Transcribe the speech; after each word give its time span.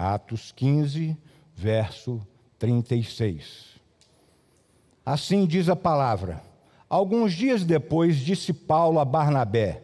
Atos 0.00 0.50
15, 0.52 1.14
verso 1.54 2.22
36. 2.58 3.78
Assim 5.04 5.44
diz 5.44 5.68
a 5.68 5.76
palavra. 5.76 6.40
Alguns 6.88 7.34
dias 7.34 7.64
depois, 7.64 8.16
disse 8.16 8.54
Paulo 8.54 8.98
a 8.98 9.04
Barnabé: 9.04 9.82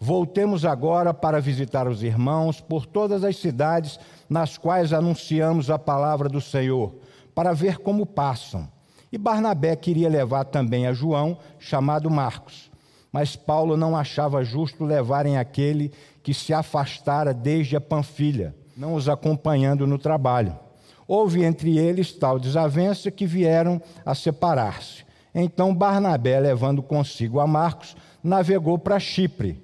Voltemos 0.00 0.64
agora 0.64 1.14
para 1.14 1.40
visitar 1.40 1.86
os 1.86 2.02
irmãos 2.02 2.60
por 2.60 2.86
todas 2.86 3.22
as 3.22 3.36
cidades 3.36 4.00
nas 4.28 4.58
quais 4.58 4.92
anunciamos 4.92 5.70
a 5.70 5.78
palavra 5.78 6.28
do 6.28 6.40
Senhor, 6.40 6.96
para 7.32 7.52
ver 7.52 7.78
como 7.78 8.04
passam. 8.04 8.68
E 9.12 9.16
Barnabé 9.16 9.76
queria 9.76 10.08
levar 10.08 10.42
também 10.46 10.88
a 10.88 10.92
João, 10.92 11.38
chamado 11.60 12.10
Marcos. 12.10 12.68
Mas 13.12 13.36
Paulo 13.36 13.76
não 13.76 13.96
achava 13.96 14.42
justo 14.42 14.84
levarem 14.84 15.38
aquele 15.38 15.92
que 16.20 16.34
se 16.34 16.52
afastara 16.52 17.32
desde 17.32 17.76
a 17.76 17.80
Panfilha, 17.80 18.56
não 18.76 18.94
os 18.94 19.08
acompanhando 19.08 19.86
no 19.86 19.98
trabalho. 19.98 20.58
Houve 21.06 21.44
entre 21.44 21.78
eles 21.78 22.12
tal 22.12 22.38
desavença 22.38 23.10
que 23.10 23.26
vieram 23.26 23.80
a 24.04 24.14
separar-se. 24.14 25.04
Então 25.34 25.74
Barnabé, 25.74 26.38
levando 26.38 26.82
consigo 26.82 27.40
a 27.40 27.46
Marcos, 27.46 27.96
navegou 28.22 28.78
para 28.78 29.00
Chipre. 29.00 29.60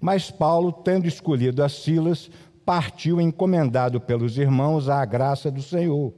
Mas 0.00 0.30
Paulo, 0.30 0.72
tendo 0.72 1.06
escolhido 1.06 1.62
a 1.62 1.68
Silas, 1.68 2.30
partiu 2.64 3.20
encomendado 3.20 4.00
pelos 4.00 4.38
irmãos 4.38 4.88
à 4.88 5.04
graça 5.04 5.50
do 5.50 5.62
Senhor 5.62 6.12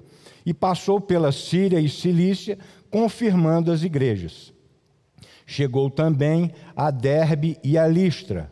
e 0.44 0.52
passou 0.52 1.00
pela 1.00 1.32
Síria 1.32 1.80
e 1.80 1.88
Cilícia, 1.88 2.58
confirmando 2.90 3.70
as 3.70 3.82
igrejas. 3.82 4.52
Chegou 5.46 5.90
também 5.90 6.52
a 6.76 6.90
Derbe 6.90 7.58
e 7.62 7.76
a 7.78 7.86
Listra. 7.86 8.50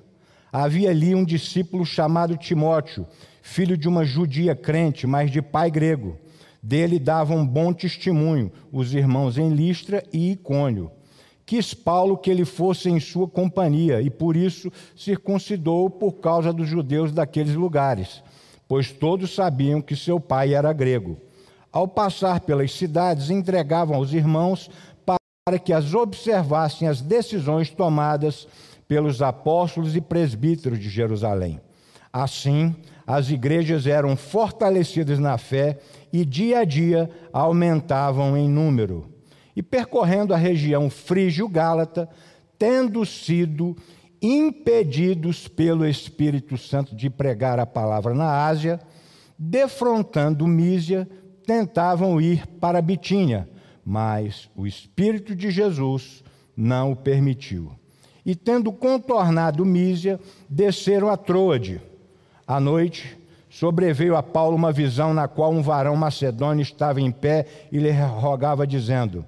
Havia 0.52 0.90
ali 0.90 1.14
um 1.14 1.24
discípulo 1.24 1.84
chamado 1.84 2.36
Timóteo, 2.36 3.06
filho 3.48 3.78
de 3.78 3.88
uma 3.88 4.04
judia 4.04 4.54
crente, 4.54 5.06
mas 5.06 5.30
de 5.30 5.40
pai 5.40 5.70
grego. 5.70 6.18
Dele 6.62 6.98
davam 6.98 7.46
bom 7.46 7.72
testemunho 7.72 8.52
os 8.70 8.92
irmãos 8.92 9.38
em 9.38 9.48
Listra 9.48 10.04
e 10.12 10.32
Icônio. 10.32 10.90
Quis 11.46 11.72
Paulo 11.72 12.18
que 12.18 12.30
ele 12.30 12.44
fosse 12.44 12.90
em 12.90 13.00
sua 13.00 13.26
companhia 13.26 14.02
e 14.02 14.10
por 14.10 14.36
isso 14.36 14.70
circuncidou 14.94 15.88
por 15.88 16.12
causa 16.20 16.52
dos 16.52 16.68
judeus 16.68 17.10
daqueles 17.10 17.54
lugares, 17.54 18.22
pois 18.68 18.92
todos 18.92 19.34
sabiam 19.34 19.80
que 19.80 19.96
seu 19.96 20.20
pai 20.20 20.52
era 20.52 20.70
grego. 20.74 21.16
Ao 21.72 21.88
passar 21.88 22.40
pelas 22.40 22.72
cidades, 22.72 23.30
entregavam 23.30 23.96
aos 23.96 24.12
irmãos 24.12 24.70
para 25.06 25.58
que 25.58 25.72
as 25.72 25.94
observassem 25.94 26.86
as 26.86 27.00
decisões 27.00 27.70
tomadas 27.70 28.46
pelos 28.86 29.22
apóstolos 29.22 29.96
e 29.96 30.02
presbíteros 30.02 30.78
de 30.78 30.90
Jerusalém. 30.90 31.58
Assim, 32.12 32.74
as 33.08 33.30
igrejas 33.30 33.86
eram 33.86 34.14
fortalecidas 34.14 35.18
na 35.18 35.38
fé 35.38 35.78
e 36.12 36.26
dia 36.26 36.58
a 36.58 36.64
dia 36.64 37.08
aumentavam 37.32 38.36
em 38.36 38.46
número. 38.46 39.10
E 39.56 39.62
percorrendo 39.62 40.34
a 40.34 40.36
região 40.36 40.90
frígio-gálata, 40.90 42.06
tendo 42.58 43.06
sido 43.06 43.74
impedidos 44.20 45.48
pelo 45.48 45.88
Espírito 45.88 46.58
Santo 46.58 46.94
de 46.94 47.08
pregar 47.08 47.58
a 47.58 47.64
palavra 47.64 48.12
na 48.12 48.46
Ásia, 48.46 48.78
defrontando 49.38 50.46
Mísia, 50.46 51.08
tentavam 51.46 52.20
ir 52.20 52.46
para 52.60 52.82
Bitínia, 52.82 53.48
mas 53.82 54.50
o 54.54 54.66
Espírito 54.66 55.34
de 55.34 55.50
Jesus 55.50 56.22
não 56.54 56.92
o 56.92 56.96
permitiu. 56.96 57.72
E 58.26 58.34
tendo 58.34 58.70
contornado 58.70 59.64
Mísia, 59.64 60.20
desceram 60.46 61.08
a 61.08 61.16
Troade. 61.16 61.87
À 62.48 62.58
noite, 62.58 63.14
sobreveio 63.50 64.16
a 64.16 64.22
Paulo 64.22 64.56
uma 64.56 64.72
visão 64.72 65.12
na 65.12 65.28
qual 65.28 65.52
um 65.52 65.60
varão 65.60 65.94
macedônio 65.94 66.62
estava 66.62 66.98
em 66.98 67.12
pé 67.12 67.44
e 67.70 67.76
lhe 67.76 67.90
rogava, 67.90 68.66
dizendo: 68.66 69.22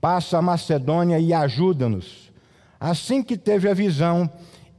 Passa 0.00 0.38
a 0.38 0.42
Macedônia 0.42 1.20
e 1.20 1.34
ajuda-nos. 1.34 2.32
Assim 2.80 3.22
que 3.22 3.36
teve 3.36 3.68
a 3.68 3.74
visão, 3.74 4.30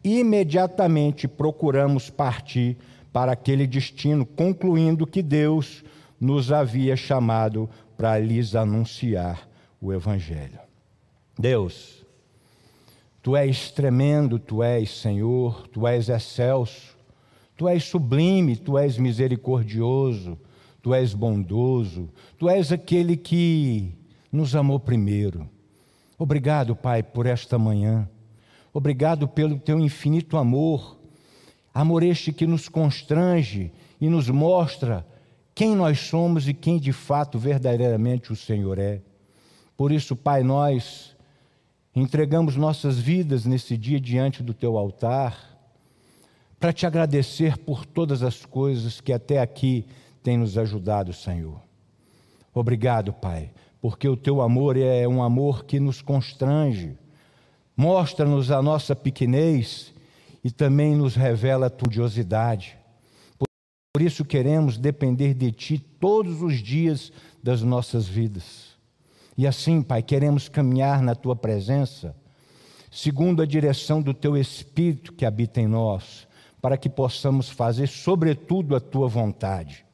imediatamente 0.03 1.27
procuramos 1.27 2.09
partir 2.09 2.75
para 3.13 3.33
aquele 3.33 3.67
destino, 3.67 4.25
concluindo 4.25 5.05
que 5.05 5.21
Deus 5.21 5.83
nos 6.19 6.51
havia 6.51 6.95
chamado 6.95 7.69
para 7.95 8.17
lhes 8.17 8.55
anunciar 8.55 9.47
o 9.79 9.93
Evangelho. 9.93 10.59
Deus, 11.37 12.03
Tu 13.21 13.35
és 13.35 13.69
tremendo, 13.69 14.39
Tu 14.39 14.63
és 14.63 14.89
Senhor, 14.89 15.67
Tu 15.67 15.87
és 15.87 16.09
excelso, 16.09 16.94
Tu 17.57 17.69
és 17.69 17.83
sublime, 17.83 18.57
tu 18.57 18.77
és 18.77 18.97
misericordioso, 18.97 20.37
tu 20.81 20.93
és 20.93 21.13
bondoso, 21.13 22.09
tu 22.37 22.49
és 22.49 22.71
aquele 22.71 23.15
que 23.15 23.93
nos 24.31 24.55
amou 24.55 24.79
primeiro. 24.79 25.49
Obrigado, 26.17 26.75
Pai, 26.75 27.01
por 27.01 27.25
esta 27.25 27.57
manhã. 27.57 28.09
Obrigado 28.73 29.27
pelo 29.27 29.57
teu 29.57 29.79
infinito 29.79 30.37
amor. 30.37 30.97
Amor 31.73 32.03
este 32.03 32.33
que 32.33 32.45
nos 32.45 32.67
constrange 32.67 33.71
e 33.99 34.09
nos 34.09 34.29
mostra 34.29 35.05
quem 35.53 35.73
nós 35.75 35.99
somos 35.99 36.47
e 36.49 36.53
quem 36.53 36.77
de 36.77 36.91
fato 36.91 37.39
verdadeiramente 37.39 38.33
o 38.33 38.35
Senhor 38.35 38.77
é. 38.77 39.01
Por 39.77 39.91
isso, 39.93 40.15
Pai, 40.15 40.43
nós 40.43 41.15
entregamos 41.95 42.57
nossas 42.57 42.99
vidas 42.99 43.45
nesse 43.45 43.77
dia 43.77 43.99
diante 43.99 44.43
do 44.43 44.53
teu 44.53 44.77
altar 44.77 45.54
para 46.65 46.73
te 46.73 46.87
agradecer 46.87 47.59
por 47.59 47.85
todas 47.85 48.23
as 48.23 48.43
coisas 48.43 48.99
que 48.99 49.13
até 49.13 49.39
aqui 49.39 49.85
tem 50.23 50.35
nos 50.35 50.57
ajudado, 50.57 51.13
Senhor. 51.13 51.61
Obrigado, 52.51 53.13
Pai, 53.13 53.51
porque 53.79 54.09
o 54.09 54.17
teu 54.17 54.41
amor 54.41 54.75
é 54.75 55.07
um 55.07 55.21
amor 55.21 55.65
que 55.65 55.79
nos 55.79 56.01
constrange, 56.01 56.97
mostra-nos 57.77 58.49
a 58.49 58.63
nossa 58.63 58.95
pequenez 58.95 59.93
e 60.43 60.49
também 60.49 60.95
nos 60.95 61.15
revela 61.15 61.67
a 61.67 61.69
tua. 61.69 61.87
Por 63.93 64.01
isso 64.01 64.25
queremos 64.25 64.75
depender 64.75 65.35
de 65.35 65.51
Ti 65.51 65.77
todos 65.77 66.41
os 66.41 66.63
dias 66.63 67.13
das 67.43 67.61
nossas 67.61 68.07
vidas. 68.07 68.75
E 69.37 69.45
assim, 69.45 69.83
Pai, 69.83 70.01
queremos 70.01 70.49
caminhar 70.49 70.99
na 71.03 71.13
Tua 71.13 71.35
presença, 71.35 72.15
segundo 72.89 73.43
a 73.43 73.45
direção 73.45 74.01
do 74.01 74.15
Teu 74.15 74.35
Espírito 74.35 75.13
que 75.13 75.27
habita 75.27 75.61
em 75.61 75.67
nós, 75.67 76.25
para 76.65 76.77
que 76.77 76.89
possamos 76.89 77.47
fazer, 77.47 77.85
sobretudo, 77.85 78.75
a 78.75 78.79
tua 78.79 79.07
vontade. 79.07 79.85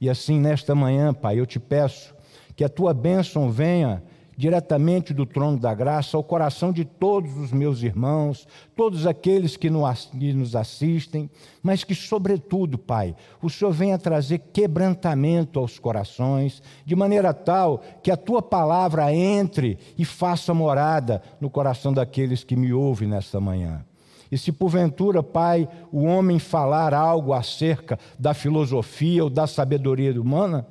E 0.00 0.08
assim, 0.08 0.38
nesta 0.38 0.72
manhã, 0.72 1.12
Pai, 1.12 1.40
eu 1.40 1.44
te 1.44 1.58
peço 1.58 2.14
que 2.54 2.62
a 2.62 2.68
tua 2.68 2.94
bênção 2.94 3.50
venha 3.50 4.00
diretamente 4.36 5.12
do 5.12 5.26
trono 5.26 5.58
da 5.58 5.74
graça 5.74 6.16
ao 6.16 6.22
coração 6.22 6.72
de 6.72 6.84
todos 6.84 7.36
os 7.36 7.50
meus 7.50 7.82
irmãos, 7.82 8.46
todos 8.76 9.08
aqueles 9.08 9.56
que 9.56 9.68
nos 9.68 10.54
assistem, 10.54 11.28
mas 11.60 11.82
que, 11.82 11.96
sobretudo, 11.96 12.78
Pai, 12.78 13.16
o 13.42 13.50
Senhor 13.50 13.72
venha 13.72 13.98
trazer 13.98 14.38
quebrantamento 14.52 15.58
aos 15.58 15.80
corações, 15.80 16.62
de 16.86 16.94
maneira 16.94 17.34
tal 17.34 17.82
que 18.04 18.12
a 18.12 18.16
tua 18.16 18.40
palavra 18.40 19.12
entre 19.12 19.78
e 19.98 20.04
faça 20.04 20.54
morada 20.54 21.20
no 21.40 21.50
coração 21.50 21.92
daqueles 21.92 22.44
que 22.44 22.54
me 22.54 22.72
ouvem 22.72 23.08
nesta 23.08 23.40
manhã. 23.40 23.84
E 24.34 24.38
se 24.38 24.50
porventura, 24.50 25.22
Pai, 25.22 25.68
o 25.92 26.02
homem 26.02 26.40
falar 26.40 26.92
algo 26.92 27.32
acerca 27.32 27.96
da 28.18 28.34
filosofia 28.34 29.22
ou 29.22 29.30
da 29.30 29.46
sabedoria 29.46 30.20
humana, 30.20 30.66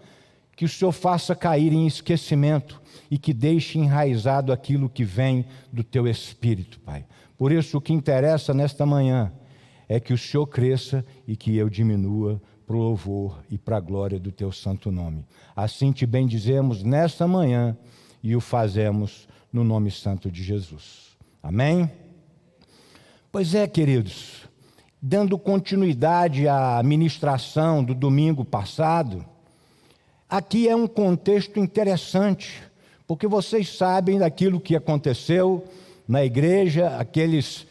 que 0.53 0.65
o 0.65 0.67
Senhor 0.67 0.91
faça 0.91 1.33
cair 1.33 1.71
em 1.71 1.87
esquecimento 1.87 2.81
e 3.09 3.17
que 3.17 3.33
deixe 3.33 3.79
enraizado 3.79 4.51
aquilo 4.51 4.89
que 4.89 5.05
vem 5.05 5.45
do 5.71 5.81
teu 5.81 6.05
espírito, 6.09 6.77
Pai. 6.81 7.05
Por 7.37 7.53
isso, 7.53 7.77
o 7.77 7.81
que 7.81 7.93
interessa 7.93 8.53
nesta 8.53 8.85
manhã 8.85 9.31
é 9.87 9.97
que 9.97 10.11
o 10.11 10.17
Senhor 10.17 10.45
cresça 10.47 11.05
e 11.25 11.37
que 11.37 11.55
eu 11.55 11.69
diminua 11.69 12.41
para 12.67 12.75
o 12.75 12.79
louvor 12.79 13.45
e 13.49 13.57
para 13.57 13.77
a 13.77 13.79
glória 13.79 14.19
do 14.19 14.29
teu 14.29 14.51
santo 14.51 14.91
nome. 14.91 15.25
Assim 15.55 15.93
te 15.93 16.05
bendizemos 16.05 16.83
nesta 16.83 17.25
manhã 17.25 17.77
e 18.21 18.35
o 18.35 18.41
fazemos 18.41 19.25
no 19.53 19.63
nome 19.63 19.89
santo 19.89 20.29
de 20.29 20.43
Jesus. 20.43 21.15
Amém? 21.41 22.02
Pois 23.33 23.55
é, 23.55 23.65
queridos, 23.65 24.47
dando 25.01 25.39
continuidade 25.39 26.47
à 26.47 26.79
ministração 26.83 27.83
do 27.83 27.95
domingo 27.95 28.45
passado, 28.45 29.25
aqui 30.29 30.69
é 30.69 30.75
um 30.75 30.85
contexto 30.85 31.59
interessante, 31.59 32.61
porque 33.07 33.25
vocês 33.25 33.75
sabem 33.75 34.19
daquilo 34.19 34.59
que 34.59 34.75
aconteceu 34.75 35.65
na 36.07 36.23
igreja, 36.23 36.95
aqueles, 36.99 37.65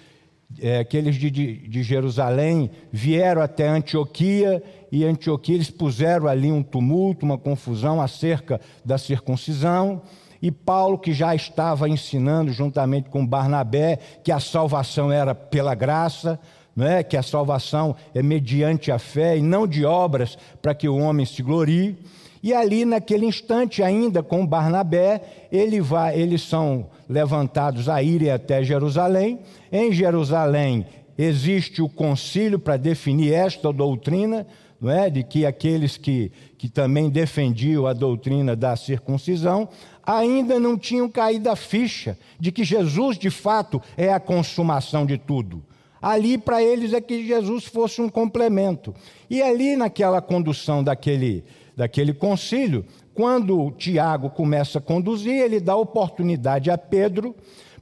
é, 0.59 0.81
aqueles 0.81 1.15
de, 1.15 1.31
de 1.31 1.83
Jerusalém 1.85 2.69
vieram 2.91 3.41
até 3.41 3.69
Antioquia, 3.69 4.61
e 4.91 5.05
Antioquia 5.05 5.55
eles 5.55 5.71
puseram 5.71 6.27
ali 6.27 6.51
um 6.51 6.61
tumulto, 6.61 7.25
uma 7.25 7.39
confusão 7.39 8.01
acerca 8.03 8.61
da 8.85 8.99
circuncisão. 8.99 10.03
E 10.43 10.51
Paulo, 10.51 10.99
que 10.99 11.13
já 11.13 11.35
estava 11.35 11.89
ensinando 11.89 12.53
juntamente 12.53 13.09
com 13.09 13.25
Barnabé 13.25 13.99
que 14.25 14.33
a 14.33 14.41
salvação 14.41 15.13
era 15.13 15.37
pela 15.37 15.73
graça, 15.73 16.39
não 16.75 16.87
é? 16.87 17.03
que 17.05 17.17
a 17.17 17.23
salvação 17.23 17.95
é 18.13 18.23
mediante 18.23 18.91
a 18.91 18.99
fé 18.99 19.39
e 19.39 19.43
não 19.43 19.67
de 19.67 19.85
obras 19.85 20.37
para 20.61 20.75
que 20.75 20.89
o 20.89 20.99
homem 20.99 21.25
se 21.25 21.43
glorie. 21.43 21.97
E 22.43 22.53
ali, 22.53 22.85
naquele 22.85 23.25
instante, 23.25 23.85
ainda 23.85 24.21
com 24.21 24.45
Barnabé, 24.45 25.23
ele 25.53 25.81
vai, 25.81 26.19
eles 26.19 26.43
são 26.43 26.89
levantados 27.09 27.89
a 27.89 28.03
irem 28.03 28.31
até 28.31 28.65
Jerusalém. 28.65 29.39
Em 29.71 29.93
Jerusalém 29.93 30.85
existe 31.17 31.81
o 31.81 31.89
concílio 31.89 32.59
para 32.59 32.77
definir 32.77 33.33
esta 33.33 33.73
doutrina, 33.73 34.45
não 34.81 34.91
é? 34.91 35.09
de 35.09 35.23
que 35.23 35.47
aqueles 35.47 35.97
que, 35.97 36.33
que 36.59 36.69
também 36.69 37.09
defendiam 37.09 37.87
a 37.87 37.93
doutrina 37.93 38.57
da 38.57 38.75
circuncisão 38.75 39.69
ainda 40.05 40.59
não 40.59 40.77
tinham 40.77 41.09
caído 41.09 41.49
a 41.49 41.57
ficha 41.57 42.19
de 42.39 42.51
que 42.51 42.65
Jesus, 42.65 43.19
de 43.19 43.31
fato, 43.31 43.81
é 43.97 44.13
a 44.13 44.21
consumação 44.21 45.07
de 45.07 45.17
tudo. 45.19 45.63
Ali, 46.01 46.37
para 46.37 46.63
eles, 46.63 46.93
é 46.93 47.01
que 47.01 47.25
Jesus 47.25 47.65
fosse 47.65 48.03
um 48.03 48.09
complemento. 48.09 48.93
E 49.31 49.41
ali, 49.41 49.77
naquela 49.77 50.21
condução 50.21 50.83
daquele, 50.83 51.45
daquele 51.77 52.13
concílio, 52.13 52.85
quando 53.15 53.71
Tiago 53.73 54.31
começa 54.31 54.79
a 54.79 54.83
conduzir, 54.83 55.35
ele 55.35 55.61
dá 55.61 55.77
oportunidade 55.77 56.71
a 56.71 56.77
Pedro 56.77 57.37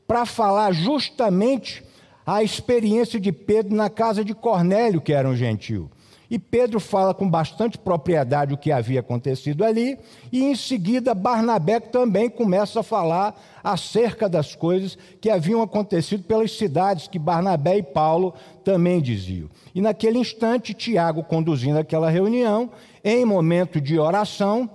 para 0.07 0.27
falar 0.27 0.73
justamente 0.73 1.83
a 2.27 2.43
experiência 2.43 3.19
de 3.19 3.33
Pedro 3.33 3.75
na 3.75 3.89
casa 3.89 4.25
de 4.25 4.35
Cornélio, 4.35 5.01
que 5.01 5.13
era 5.13 5.29
um 5.29 5.35
gentil. 5.35 5.91
E 6.31 6.39
Pedro 6.39 6.79
fala 6.79 7.13
com 7.13 7.29
bastante 7.29 7.77
propriedade 7.77 8.55
o 8.55 8.57
que 8.57 8.71
havia 8.71 9.01
acontecido 9.01 9.65
ali, 9.65 9.99
e 10.31 10.45
em 10.45 10.55
seguida 10.55 11.13
Barnabé 11.13 11.81
também 11.81 12.31
começa 12.31 12.81
a 12.81 12.85
falar 12.85 13.35
acerca 13.65 14.29
das 14.29 14.55
coisas 14.55 14.97
que 15.21 15.29
haviam 15.29 15.61
acontecido 15.61 16.23
pelas 16.23 16.53
cidades 16.57 17.09
que 17.09 17.19
Barnabé 17.19 17.79
e 17.79 17.83
Paulo 17.83 18.33
também 18.63 19.01
diziam. 19.01 19.51
E 19.75 19.81
naquele 19.81 20.19
instante, 20.19 20.73
Tiago 20.73 21.25
conduzindo 21.25 21.79
aquela 21.79 22.09
reunião, 22.09 22.71
em 23.03 23.25
momento 23.25 23.81
de 23.81 23.99
oração, 23.99 24.71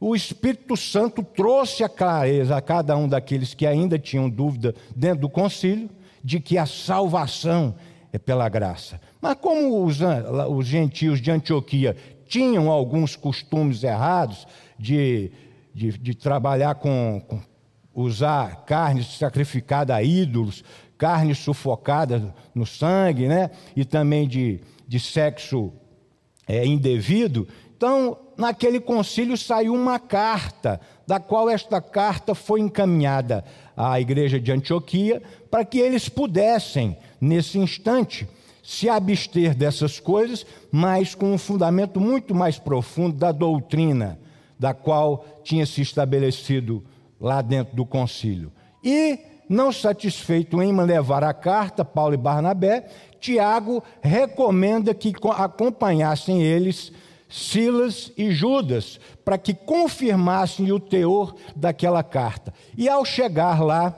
o 0.00 0.16
Espírito 0.16 0.76
Santo 0.76 1.22
trouxe 1.22 1.84
a 1.84 1.88
clareza 1.88 2.56
a 2.56 2.60
cada 2.60 2.96
um 2.96 3.06
daqueles 3.08 3.54
que 3.54 3.64
ainda 3.64 3.96
tinham 4.00 4.28
dúvida 4.28 4.74
dentro 4.96 5.20
do 5.20 5.28
concílio 5.28 5.88
de 6.24 6.40
que 6.40 6.58
a 6.58 6.66
salvação 6.66 7.76
é 8.12 8.18
pela 8.18 8.48
graça. 8.48 9.00
Mas 9.22 9.36
como 9.40 9.84
os, 9.84 10.00
os 10.50 10.66
gentios 10.66 11.20
de 11.20 11.30
Antioquia 11.30 11.96
tinham 12.26 12.68
alguns 12.68 13.14
costumes 13.14 13.84
errados 13.84 14.46
de, 14.76 15.30
de, 15.72 15.96
de 15.96 16.14
trabalhar 16.14 16.74
com, 16.74 17.22
com, 17.28 17.40
usar 17.94 18.64
carne 18.64 19.04
sacrificada 19.04 19.94
a 19.94 20.02
ídolos, 20.02 20.64
carne 20.98 21.36
sufocada 21.36 22.34
no 22.52 22.66
sangue, 22.66 23.28
né? 23.28 23.50
e 23.76 23.84
também 23.84 24.26
de, 24.26 24.60
de 24.88 24.98
sexo 24.98 25.72
é, 26.48 26.66
indevido, 26.66 27.46
então, 27.82 28.16
naquele 28.36 28.78
concílio 28.78 29.36
saiu 29.36 29.74
uma 29.74 29.98
carta, 29.98 30.80
da 31.04 31.18
qual 31.18 31.50
esta 31.50 31.80
carta 31.80 32.32
foi 32.32 32.60
encaminhada 32.60 33.44
à 33.76 34.00
igreja 34.00 34.38
de 34.38 34.52
Antioquia, 34.52 35.20
para 35.50 35.64
que 35.64 35.80
eles 35.80 36.08
pudessem, 36.08 36.96
nesse 37.20 37.58
instante, 37.58 38.28
se 38.62 38.88
abster 38.88 39.54
dessas 39.54 39.98
coisas, 39.98 40.46
mas 40.70 41.14
com 41.14 41.32
um 41.32 41.38
fundamento 41.38 42.00
muito 42.00 42.34
mais 42.34 42.58
profundo 42.58 43.16
da 43.16 43.32
doutrina, 43.32 44.18
da 44.58 44.72
qual 44.72 45.24
tinha 45.42 45.66
se 45.66 45.82
estabelecido 45.82 46.84
lá 47.20 47.42
dentro 47.42 47.74
do 47.74 47.84
concílio. 47.84 48.52
E, 48.84 49.18
não 49.48 49.72
satisfeito 49.72 50.62
em 50.62 50.72
levar 50.80 51.24
a 51.24 51.34
carta, 51.34 51.84
Paulo 51.84 52.14
e 52.14 52.16
Barnabé, 52.16 52.86
Tiago 53.20 53.82
recomenda 54.00 54.94
que 54.94 55.12
acompanhassem 55.36 56.42
eles 56.42 56.92
Silas 57.28 58.12
e 58.16 58.30
Judas, 58.30 59.00
para 59.24 59.38
que 59.38 59.54
confirmassem 59.54 60.70
o 60.70 60.78
teor 60.78 61.34
daquela 61.56 62.02
carta. 62.02 62.52
E 62.76 62.88
ao 62.90 63.06
chegar 63.06 63.62
lá, 63.64 63.96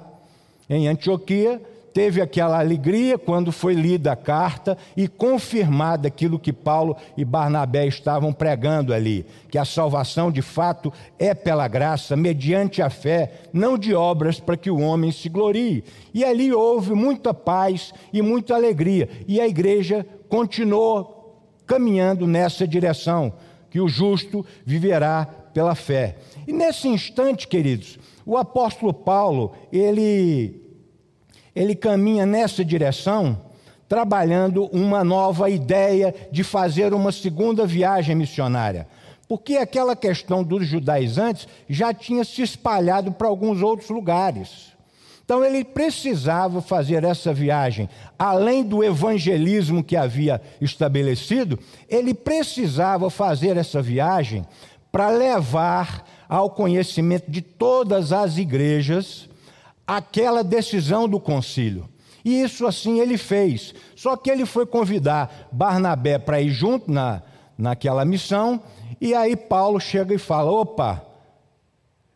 em 0.70 0.86
Antioquia, 0.86 1.60
teve 1.94 2.20
aquela 2.20 2.58
alegria 2.58 3.16
quando 3.16 3.52
foi 3.52 3.72
lida 3.72 4.10
a 4.10 4.16
carta 4.16 4.76
e 4.96 5.06
confirmada 5.06 6.08
aquilo 6.08 6.40
que 6.40 6.52
Paulo 6.52 6.96
e 7.16 7.24
Barnabé 7.24 7.86
estavam 7.86 8.32
pregando 8.32 8.92
ali, 8.92 9.24
que 9.48 9.56
a 9.56 9.64
salvação 9.64 10.30
de 10.30 10.42
fato 10.42 10.92
é 11.20 11.32
pela 11.32 11.68
graça, 11.68 12.16
mediante 12.16 12.82
a 12.82 12.90
fé, 12.90 13.42
não 13.52 13.78
de 13.78 13.94
obras 13.94 14.40
para 14.40 14.56
que 14.56 14.70
o 14.70 14.80
homem 14.80 15.12
se 15.12 15.28
glorie. 15.28 15.84
E 16.12 16.24
ali 16.24 16.52
houve 16.52 16.94
muita 16.94 17.32
paz 17.32 17.94
e 18.12 18.20
muita 18.20 18.56
alegria, 18.56 19.08
e 19.28 19.40
a 19.40 19.46
igreja 19.46 20.04
continuou 20.28 21.38
caminhando 21.64 22.26
nessa 22.26 22.66
direção, 22.66 23.32
que 23.70 23.80
o 23.80 23.88
justo 23.88 24.44
viverá 24.66 25.26
pela 25.54 25.76
fé. 25.76 26.16
E 26.46 26.52
nesse 26.52 26.88
instante, 26.88 27.46
queridos, 27.46 28.00
o 28.26 28.36
apóstolo 28.36 28.92
Paulo, 28.92 29.52
ele 29.72 30.63
ele 31.54 31.74
caminha 31.74 32.26
nessa 32.26 32.64
direção, 32.64 33.38
trabalhando 33.88 34.64
uma 34.66 35.04
nova 35.04 35.48
ideia 35.48 36.14
de 36.32 36.42
fazer 36.42 36.92
uma 36.92 37.12
segunda 37.12 37.66
viagem 37.66 38.16
missionária. 38.16 38.88
Porque 39.28 39.56
aquela 39.56 39.94
questão 39.94 40.42
dos 40.42 40.66
judaizantes 40.66 41.48
já 41.68 41.94
tinha 41.94 42.24
se 42.24 42.42
espalhado 42.42 43.12
para 43.12 43.28
alguns 43.28 43.62
outros 43.62 43.88
lugares. 43.90 44.74
Então 45.24 45.42
ele 45.42 45.64
precisava 45.64 46.60
fazer 46.60 47.02
essa 47.02 47.32
viagem, 47.32 47.88
além 48.18 48.62
do 48.62 48.84
evangelismo 48.84 49.82
que 49.82 49.96
havia 49.96 50.40
estabelecido, 50.60 51.58
ele 51.88 52.12
precisava 52.12 53.08
fazer 53.08 53.56
essa 53.56 53.80
viagem 53.80 54.44
para 54.92 55.08
levar 55.08 56.04
ao 56.28 56.50
conhecimento 56.50 57.30
de 57.30 57.40
todas 57.40 58.12
as 58.12 58.36
igrejas 58.36 59.28
aquela 59.86 60.42
decisão 60.42 61.08
do 61.08 61.20
concílio. 61.20 61.88
E 62.24 62.40
isso 62.40 62.66
assim 62.66 63.00
ele 63.00 63.18
fez. 63.18 63.74
Só 63.94 64.16
que 64.16 64.30
ele 64.30 64.46
foi 64.46 64.64
convidar 64.64 65.48
Barnabé 65.52 66.18
para 66.18 66.40
ir 66.40 66.50
junto 66.50 66.90
na, 66.90 67.22
naquela 67.56 68.04
missão, 68.04 68.62
e 69.00 69.14
aí 69.14 69.36
Paulo 69.36 69.78
chega 69.78 70.14
e 70.14 70.18
fala: 70.18 70.50
opa, 70.50 71.04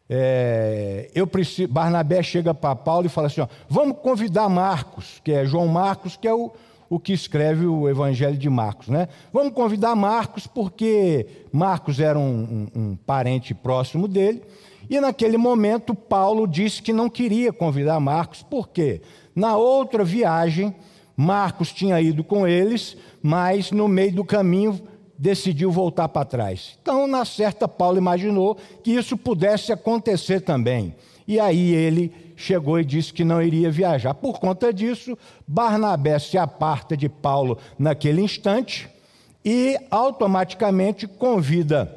é, 0.08 1.10
eu 1.14 1.26
preciso, 1.26 1.70
Barnabé 1.70 2.22
chega 2.22 2.54
para 2.54 2.74
Paulo 2.74 3.06
e 3.06 3.10
fala 3.10 3.26
assim: 3.26 3.42
ó, 3.42 3.48
vamos 3.68 3.98
convidar 3.98 4.48
Marcos, 4.48 5.20
que 5.22 5.32
é 5.32 5.44
João 5.44 5.66
Marcos, 5.66 6.16
que 6.16 6.26
é 6.26 6.32
o, 6.32 6.50
o 6.88 6.98
que 6.98 7.12
escreve 7.12 7.66
o 7.66 7.88
Evangelho 7.88 8.38
de 8.38 8.48
Marcos, 8.48 8.88
né? 8.88 9.08
Vamos 9.30 9.52
convidar 9.52 9.94
Marcos 9.94 10.46
porque 10.46 11.26
Marcos 11.52 12.00
era 12.00 12.18
um, 12.18 12.68
um, 12.74 12.80
um 12.80 12.96
parente 12.96 13.52
próximo 13.52 14.08
dele. 14.08 14.42
E 14.88 15.00
naquele 15.00 15.36
momento 15.36 15.94
Paulo 15.94 16.46
disse 16.46 16.82
que 16.82 16.92
não 16.92 17.10
queria 17.10 17.52
convidar 17.52 18.00
Marcos, 18.00 18.42
porque 18.42 19.02
na 19.34 19.56
outra 19.56 20.04
viagem 20.04 20.74
Marcos 21.16 21.72
tinha 21.72 22.00
ido 22.00 22.22
com 22.22 22.46
eles, 22.46 22.96
mas 23.22 23.70
no 23.70 23.88
meio 23.88 24.12
do 24.12 24.24
caminho 24.24 24.80
decidiu 25.18 25.70
voltar 25.70 26.08
para 26.08 26.24
trás. 26.24 26.78
Então, 26.80 27.06
na 27.08 27.24
certa, 27.24 27.66
Paulo 27.66 27.98
imaginou 27.98 28.56
que 28.82 28.92
isso 28.92 29.16
pudesse 29.16 29.72
acontecer 29.72 30.40
também. 30.40 30.94
E 31.26 31.40
aí 31.40 31.74
ele 31.74 32.32
chegou 32.36 32.78
e 32.78 32.84
disse 32.84 33.12
que 33.12 33.24
não 33.24 33.42
iria 33.42 33.70
viajar. 33.70 34.14
Por 34.14 34.38
conta 34.38 34.72
disso, 34.72 35.18
Barnabé 35.46 36.18
se 36.20 36.38
aparta 36.38 36.96
de 36.96 37.08
Paulo 37.08 37.58
naquele 37.76 38.22
instante 38.22 38.88
e 39.44 39.76
automaticamente 39.90 41.06
convida 41.06 41.94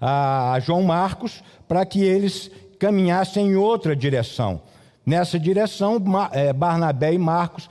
a 0.00 0.58
João 0.60 0.82
Marcos 0.82 1.42
para 1.68 1.84
que 1.84 2.02
eles 2.02 2.50
caminhassem 2.78 3.48
em 3.48 3.56
outra 3.56 3.96
direção. 3.96 4.60
Nessa 5.04 5.38
direção, 5.38 6.02
eh, 6.32 6.52
Barnabé 6.52 7.14
e 7.14 7.18
Marcos 7.18 7.68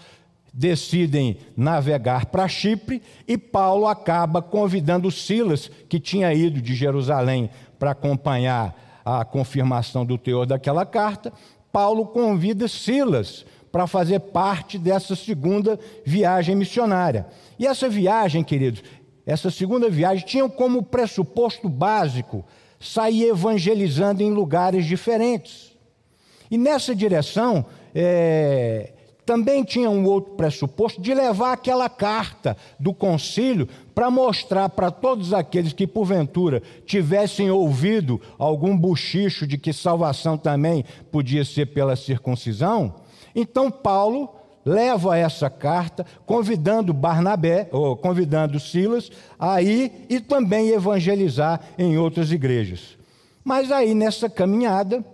decidem 0.54 1.38
navegar 1.56 2.28
para 2.28 2.48
Chipre 2.48 3.02
e 3.28 3.38
Paulo 3.38 3.88
acaba 3.88 4.42
convidando 4.42 5.12
Silas, 5.12 5.70
que 5.90 6.00
tinha 6.00 6.34
ido 6.34 6.62
de 6.62 6.74
Jerusalém 6.74 7.50
para 7.78 7.92
acompanhar 7.92 8.74
a 9.04 9.26
confirmação 9.26 10.06
do 10.06 10.18
teor 10.18 10.46
daquela 10.46 10.86
carta. 10.86 11.34
Paulo 11.74 12.06
convida 12.08 12.70
Silas 12.70 13.46
para 13.70 13.86
fazer 13.86 14.22
parte 14.22 14.78
dessa 14.78 15.14
segunda 15.14 15.78
viagem 16.06 16.56
missionária. 16.56 17.28
E 17.60 17.68
essa 17.68 17.90
viagem, 17.90 18.42
queridos, 18.42 18.82
essa 19.26 19.52
segunda 19.52 19.90
viagem 19.90 20.26
tinha 20.26 20.48
como 20.48 20.82
pressuposto 20.82 21.68
básico 21.68 22.46
sair 22.86 23.30
evangelizando 23.30 24.22
em 24.22 24.32
lugares 24.32 24.86
diferentes. 24.86 25.76
E 26.50 26.58
nessa 26.58 26.96
direção, 26.96 27.66
é, 27.94 28.94
também 29.26 29.64
tinha 29.64 29.90
um 29.90 30.06
outro 30.06 30.36
pressuposto 30.36 31.02
de 31.02 31.14
levar 31.14 31.54
aquela 31.54 31.90
carta 31.90 32.56
do 32.80 32.94
concílio 32.94 33.68
para 33.96 34.12
mostrar 34.12 34.70
para 34.70 34.92
todos 34.92 35.34
aqueles 35.34 35.74
que 35.74 35.88
porventura 35.88 36.62
tivessem 36.86 37.50
ouvido 37.50 38.22
algum 38.38 38.78
buchicho 38.78 39.48
de 39.48 39.58
que 39.58 39.74
salvação 39.74 40.38
também 40.38 40.86
podia 41.12 41.44
ser 41.44 41.68
pela 41.68 41.96
circuncisão. 41.96 42.96
Então 43.36 43.72
Paulo 43.72 44.30
leva 44.66 45.18
essa 45.18 45.50
carta 45.50 46.06
convidando 46.26 46.94
Barnabé, 46.94 47.70
ou 47.72 47.96
convidando 47.96 48.60
Silas 48.60 49.12
a 49.38 49.62
ir 49.62 50.08
e 50.10 50.20
também 50.20 50.70
evangelizar 50.70 51.62
em 51.78 51.98
outras 51.98 52.32
igrejas. 52.32 52.98
Mas 53.44 53.72
aí 53.72 53.94
nessa 53.94 54.28
caminhada, 54.28 55.06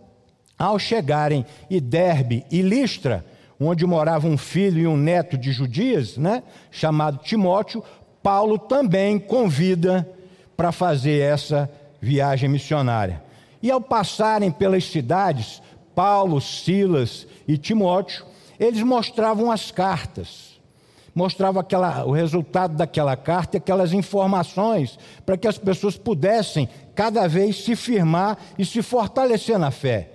ao 0.58 0.80
chegarem 0.80 1.46
em 1.70 1.82
Derbe 1.82 2.46
e 2.50 2.62
Listra, 2.62 3.26
onde 3.60 3.86
morava 3.86 4.28
um 4.28 4.38
filho 4.38 4.80
e 4.80 4.88
um 4.88 4.96
neto 4.96 5.38
de 5.38 5.52
Judias, 5.52 6.18
né, 6.18 6.42
chamado 6.72 7.18
Timóteo, 7.18 7.84
Paulo 8.24 8.58
também 8.58 9.20
convida 9.20 10.08
para 10.56 10.72
fazer 10.72 11.20
essa 11.20 11.70
viagem 12.00 12.48
missionária. 12.48 13.22
E 13.62 13.70
ao 13.70 13.82
passarem 13.82 14.50
pelas 14.50 14.86
cidades, 14.86 15.62
Paulo, 15.94 16.40
Silas 16.40 17.28
e 17.48 17.58
Timóteo 17.58 18.31
eles 18.62 18.84
mostravam 18.84 19.50
as 19.50 19.72
cartas, 19.72 20.62
mostravam 21.16 21.60
aquela, 21.60 22.06
o 22.06 22.12
resultado 22.12 22.76
daquela 22.76 23.18
carta, 23.18 23.58
aquelas 23.58 23.92
informações, 23.92 25.00
para 25.26 25.36
que 25.36 25.48
as 25.48 25.58
pessoas 25.58 25.98
pudessem 25.98 26.70
cada 26.94 27.28
vez 27.28 27.64
se 27.64 27.76
firmar 27.76 28.38
e 28.60 28.64
se 28.64 28.84
fortalecer 28.84 29.58
na 29.58 29.72
fé. 29.72 30.12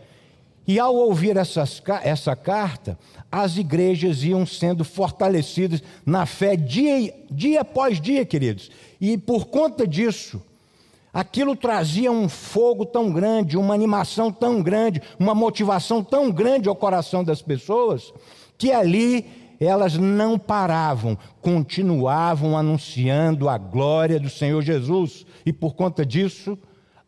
E 0.65 0.79
ao 0.79 0.95
ouvir 0.95 1.37
essas, 1.37 1.83
essa 2.05 2.37
carta, 2.37 2.97
as 3.33 3.57
igrejas 3.57 4.23
iam 4.23 4.47
sendo 4.47 4.85
fortalecidas 4.85 5.83
na 6.05 6.25
fé 6.25 6.55
dia, 6.55 7.13
dia 7.29 7.63
após 7.63 8.01
dia, 8.01 8.25
queridos. 8.25 8.71
E 9.01 9.19
por 9.19 9.47
conta 9.47 9.85
disso, 9.89 10.41
aquilo 11.17 11.57
trazia 11.57 12.13
um 12.13 12.29
fogo 12.29 12.85
tão 12.85 13.11
grande, 13.11 13.57
uma 13.57 13.73
animação 13.73 14.31
tão 14.31 14.63
grande, 14.63 15.01
uma 15.19 15.35
motivação 15.35 16.05
tão 16.05 16.31
grande 16.31 16.69
ao 16.69 16.77
coração 16.77 17.25
das 17.25 17.41
pessoas, 17.41 18.13
que 18.59 18.71
ali 18.71 19.25
elas 19.59 19.97
não 19.97 20.39
paravam, 20.39 21.17
continuavam 21.41 22.55
anunciando 22.55 23.49
a 23.49 23.57
glória 23.57 24.21
do 24.21 24.29
Senhor 24.29 24.61
Jesus, 24.61 25.25
e 25.47 25.55
por 25.55 25.75
conta 25.75 26.05
disso, 26.05 26.59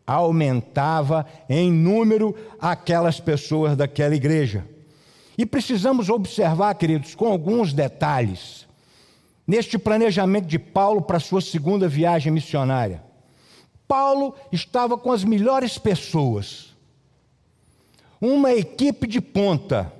aumentava 0.07 1.27
em 1.47 1.71
número 1.71 2.35
aquelas 2.59 3.21
pessoas 3.21 3.77
daquela 3.77 4.17
igreja. 4.17 4.67
E 5.37 5.45
precisamos 5.45 6.09
observar, 6.09 6.75
queridos, 6.77 7.15
com 7.15 7.27
alguns 7.27 7.75
detalhes, 7.75 8.67
neste 9.47 9.77
planejamento 9.77 10.47
de 10.47 10.59
Paulo 10.59 11.03
para 11.03 11.21
sua 11.21 11.43
segunda 11.43 11.87
viagem 11.87 12.33
missionária. 12.33 13.07
Paulo 13.89 14.35
estava 14.53 14.99
com 14.99 15.11
as 15.11 15.25
melhores 15.25 15.79
pessoas, 15.79 16.77
uma 18.21 18.53
equipe 18.53 19.07
de 19.07 19.19
ponta, 19.19 19.91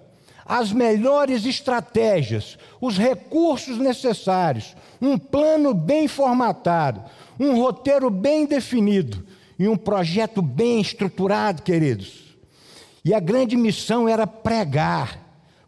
as 0.45 0.73
melhores 0.73 1.47
estratégias, 1.47 2.59
os 2.81 2.99
recursos 2.99 3.79
necessários, 3.79 4.77
um 5.01 5.17
plano 5.17 5.73
bem 5.73 6.07
formatado, 6.07 7.03
um 7.41 7.57
roteiro 7.61 8.11
bem 8.11 8.45
definido 8.45 9.25
e 9.59 9.67
um 9.67 9.77
projeto 9.77 10.43
bem 10.43 10.81
estruturado, 10.81 11.63
queridos. 11.63 12.37
E 13.05 13.15
a 13.15 13.21
grande 13.21 13.57
missão 13.57 14.07
era 14.09 14.27
pregar 14.27 15.19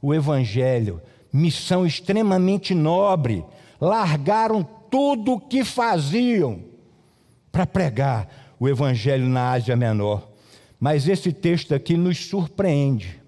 o 0.03 0.13
Evangelho, 0.13 1.01
missão 1.33 1.87
extremamente 1.87 2.75
nobre. 2.75 3.45
Largaram 3.81 4.67
tudo 4.91 5.35
o 5.35 5.41
que 5.41 5.65
faziam 5.65 6.70
para 7.51 7.67
pregar 7.67 8.55
o 8.59 8.69
Evangelho 8.69 9.29
na 9.29 9.53
Ásia 9.53 9.77
Menor. 9.77 10.29
Mas 10.79 11.09
esse 11.09 11.33
texto 11.33 11.75
aqui 11.75 11.97
nos 11.97 12.19
surpreende 12.27 13.21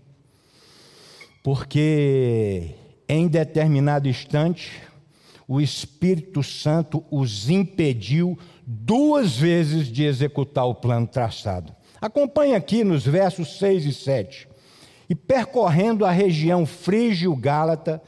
porque 1.43 2.71
em 3.09 3.27
determinado 3.27 4.09
instante 4.09 4.71
o 5.49 5.61
Espírito 5.61 6.43
Santo 6.43 7.05
os 7.11 7.51
impediu 7.51 8.39
duas 8.65 9.37
vezes 9.37 9.89
de 9.89 10.05
executar 10.05 10.67
o 10.67 10.75
plano 10.75 11.07
traçado. 11.07 11.75
Acompanhe 12.01 12.55
aqui 12.55 12.85
nos 12.85 13.05
versos 13.05 13.59
6 13.59 13.87
e 13.87 13.93
7. 13.93 14.49
E 15.11 15.15
percorrendo 15.15 16.07
a 16.07 16.11
região 16.11 16.65
frígio-gálata, 16.65 18.01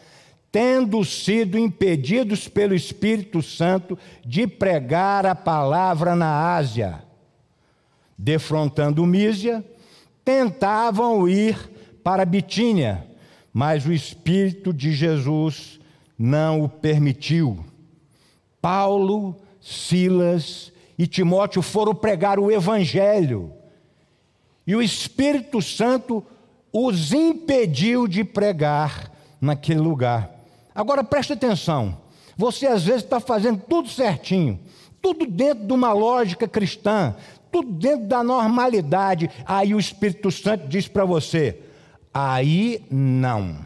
tendo 0.54 1.04
sido 1.04 1.58
impedidos 1.58 2.46
pelo 2.46 2.76
Espírito 2.76 3.42
Santo 3.42 3.98
de 4.24 4.46
pregar 4.46 5.26
a 5.26 5.34
palavra 5.34 6.14
na 6.14 6.54
Ásia, 6.54 7.02
defrontando 8.16 9.04
Mísia, 9.04 9.64
tentavam 10.24 11.28
ir 11.28 11.58
para 12.04 12.24
Bitínia 12.24 13.04
mas 13.54 13.86
o 13.86 13.92
Espírito 13.92 14.72
de 14.72 14.92
Jesus 14.92 15.78
não 16.18 16.64
o 16.64 16.68
permitiu. 16.68 17.64
Paulo, 18.60 19.36
Silas 19.60 20.72
e 20.98 21.06
Timóteo 21.06 21.62
foram 21.62 21.94
pregar 21.94 22.40
o 22.40 22.50
Evangelho, 22.50 23.52
e 24.66 24.74
o 24.74 24.82
Espírito 24.82 25.62
Santo 25.62 26.24
os 26.72 27.12
impediu 27.12 28.08
de 28.08 28.24
pregar 28.24 29.12
naquele 29.40 29.78
lugar. 29.78 30.33
Agora 30.74 31.04
preste 31.04 31.32
atenção, 31.32 31.96
você 32.36 32.66
às 32.66 32.84
vezes 32.84 33.04
está 33.04 33.20
fazendo 33.20 33.62
tudo 33.68 33.88
certinho, 33.88 34.58
tudo 35.00 35.26
dentro 35.26 35.66
de 35.66 35.72
uma 35.72 35.92
lógica 35.92 36.48
cristã, 36.48 37.14
tudo 37.52 37.70
dentro 37.70 38.06
da 38.06 38.24
normalidade, 38.24 39.30
aí 39.46 39.74
o 39.74 39.78
Espírito 39.78 40.30
Santo 40.32 40.66
diz 40.66 40.88
para 40.88 41.04
você: 41.04 41.60
Aí 42.12 42.84
não. 42.90 43.64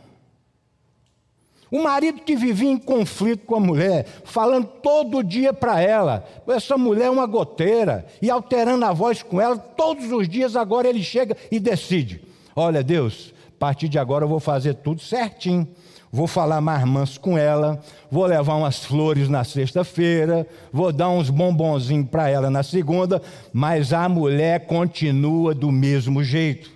O 1.70 1.82
marido 1.82 2.22
que 2.22 2.34
vivia 2.34 2.70
em 2.70 2.78
conflito 2.78 3.44
com 3.44 3.54
a 3.54 3.60
mulher, 3.60 4.06
falando 4.24 4.66
todo 4.82 5.22
dia 5.22 5.52
para 5.52 5.80
ela, 5.80 6.26
essa 6.48 6.78
mulher 6.78 7.06
é 7.06 7.10
uma 7.10 7.26
goteira, 7.26 8.06
e 8.22 8.30
alterando 8.30 8.86
a 8.86 8.92
voz 8.92 9.22
com 9.22 9.40
ela, 9.40 9.56
todos 9.58 10.10
os 10.10 10.26
dias 10.28 10.56
agora 10.56 10.88
ele 10.88 11.02
chega 11.02 11.36
e 11.50 11.58
decide: 11.60 12.22
Olha, 12.56 12.82
Deus, 12.82 13.34
a 13.48 13.58
partir 13.58 13.88
de 13.88 13.98
agora 13.98 14.24
eu 14.24 14.28
vou 14.28 14.40
fazer 14.40 14.74
tudo 14.74 15.00
certinho. 15.00 15.68
Vou 16.10 16.26
falar 16.26 16.60
mais 16.60 16.84
manso 16.84 17.20
com 17.20 17.36
ela, 17.36 17.82
vou 18.10 18.24
levar 18.24 18.54
umas 18.54 18.84
flores 18.84 19.28
na 19.28 19.44
sexta-feira, 19.44 20.46
vou 20.72 20.90
dar 20.90 21.10
uns 21.10 21.28
bombonzinhos 21.28 22.08
para 22.08 22.30
ela 22.30 22.48
na 22.48 22.62
segunda, 22.62 23.20
mas 23.52 23.92
a 23.92 24.08
mulher 24.08 24.66
continua 24.66 25.54
do 25.54 25.70
mesmo 25.70 26.24
jeito. 26.24 26.70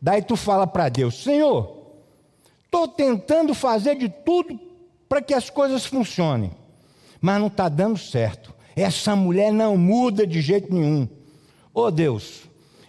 Daí 0.00 0.22
tu 0.22 0.34
fala 0.34 0.66
para 0.66 0.88
Deus: 0.88 1.22
Senhor, 1.22 1.76
estou 2.64 2.88
tentando 2.88 3.52
fazer 3.52 3.96
de 3.96 4.08
tudo 4.08 4.58
para 5.08 5.20
que 5.20 5.34
as 5.34 5.50
coisas 5.50 5.84
funcionem, 5.84 6.52
mas 7.20 7.38
não 7.38 7.48
está 7.48 7.68
dando 7.68 7.98
certo. 7.98 8.54
Essa 8.74 9.14
mulher 9.14 9.52
não 9.52 9.76
muda 9.76 10.26
de 10.26 10.40
jeito 10.40 10.72
nenhum. 10.72 11.06
Ô 11.74 11.82
oh, 11.82 11.90
Deus, 11.90 12.44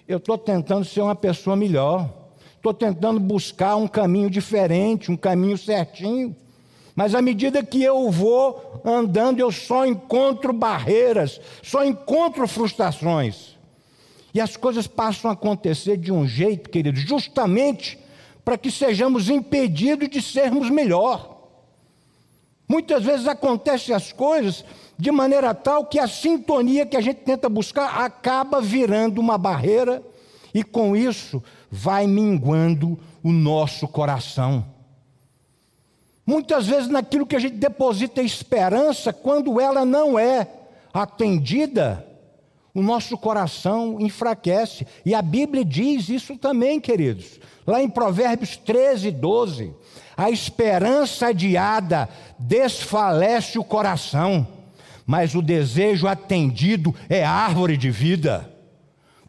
eu 0.07 0.17
estou 0.17 0.37
tentando 0.37 0.85
ser 0.85 1.01
uma 1.01 1.15
pessoa 1.15 1.55
melhor, 1.55 2.20
estou 2.61 2.75
tentando 2.75 3.19
buscar 3.19 3.75
um 3.75 3.87
caminho 3.87 4.29
diferente, 4.29 5.11
um 5.11 5.17
caminho 5.17 5.57
certinho. 5.57 6.35
Mas 6.95 7.15
à 7.15 7.21
medida 7.21 7.63
que 7.63 7.81
eu 7.81 8.11
vou 8.11 8.81
andando, 8.85 9.39
eu 9.39 9.51
só 9.51 9.83
encontro 9.83 10.53
barreiras, 10.53 11.41
só 11.63 11.83
encontro 11.83 12.47
frustrações. 12.47 13.57
E 14.31 14.39
as 14.39 14.55
coisas 14.55 14.85
passam 14.85 15.31
a 15.31 15.33
acontecer 15.33 15.97
de 15.97 16.11
um 16.11 16.27
jeito, 16.27 16.69
queridos, 16.69 17.01
justamente 17.01 17.97
para 18.45 18.57
que 18.57 18.69
sejamos 18.69 19.27
impedidos 19.27 20.07
de 20.07 20.21
sermos 20.21 20.69
melhor. 20.69 21.39
Muitas 22.67 23.03
vezes 23.03 23.27
acontecem 23.27 23.93
as 23.95 24.13
coisas 24.13 24.63
de 24.99 25.09
maneira 25.11 25.53
tal 25.55 25.85
que 25.85 25.97
a 25.97 26.07
sintonia 26.07 26.85
que 26.85 26.95
a 26.95 27.01
gente 27.01 27.21
tenta 27.21 27.49
buscar 27.49 28.03
acaba 28.03 28.61
virando 28.61 29.19
uma 29.19 29.37
barreira 29.37 30.03
e 30.53 30.63
com 30.63 30.95
isso 30.95 31.41
vai 31.71 32.05
minguando 32.05 32.99
o 33.23 33.31
nosso 33.31 33.87
coração. 33.87 34.65
Muitas 36.25 36.67
vezes 36.67 36.89
naquilo 36.89 37.25
que 37.25 37.35
a 37.35 37.39
gente 37.39 37.55
deposita 37.55 38.21
esperança, 38.21 39.11
quando 39.13 39.59
ela 39.59 39.85
não 39.85 40.19
é 40.19 40.47
atendida, 40.93 42.05
o 42.73 42.81
nosso 42.81 43.17
coração 43.17 43.97
enfraquece. 43.99 44.85
E 45.05 45.15
a 45.15 45.21
Bíblia 45.21 45.63
diz 45.63 46.09
isso 46.09 46.37
também, 46.37 46.79
queridos. 46.79 47.39
Lá 47.65 47.81
em 47.81 47.89
Provérbios 47.89 48.57
13, 48.57 49.11
12. 49.11 49.73
A 50.15 50.29
esperança 50.29 51.27
adiada 51.27 52.07
desfalece 52.37 53.57
o 53.57 53.63
coração, 53.63 54.47
mas 55.05 55.33
o 55.35 55.41
desejo 55.41 56.07
atendido 56.07 56.93
é 57.09 57.23
árvore 57.23 57.77
de 57.77 57.89
vida. 57.89 58.50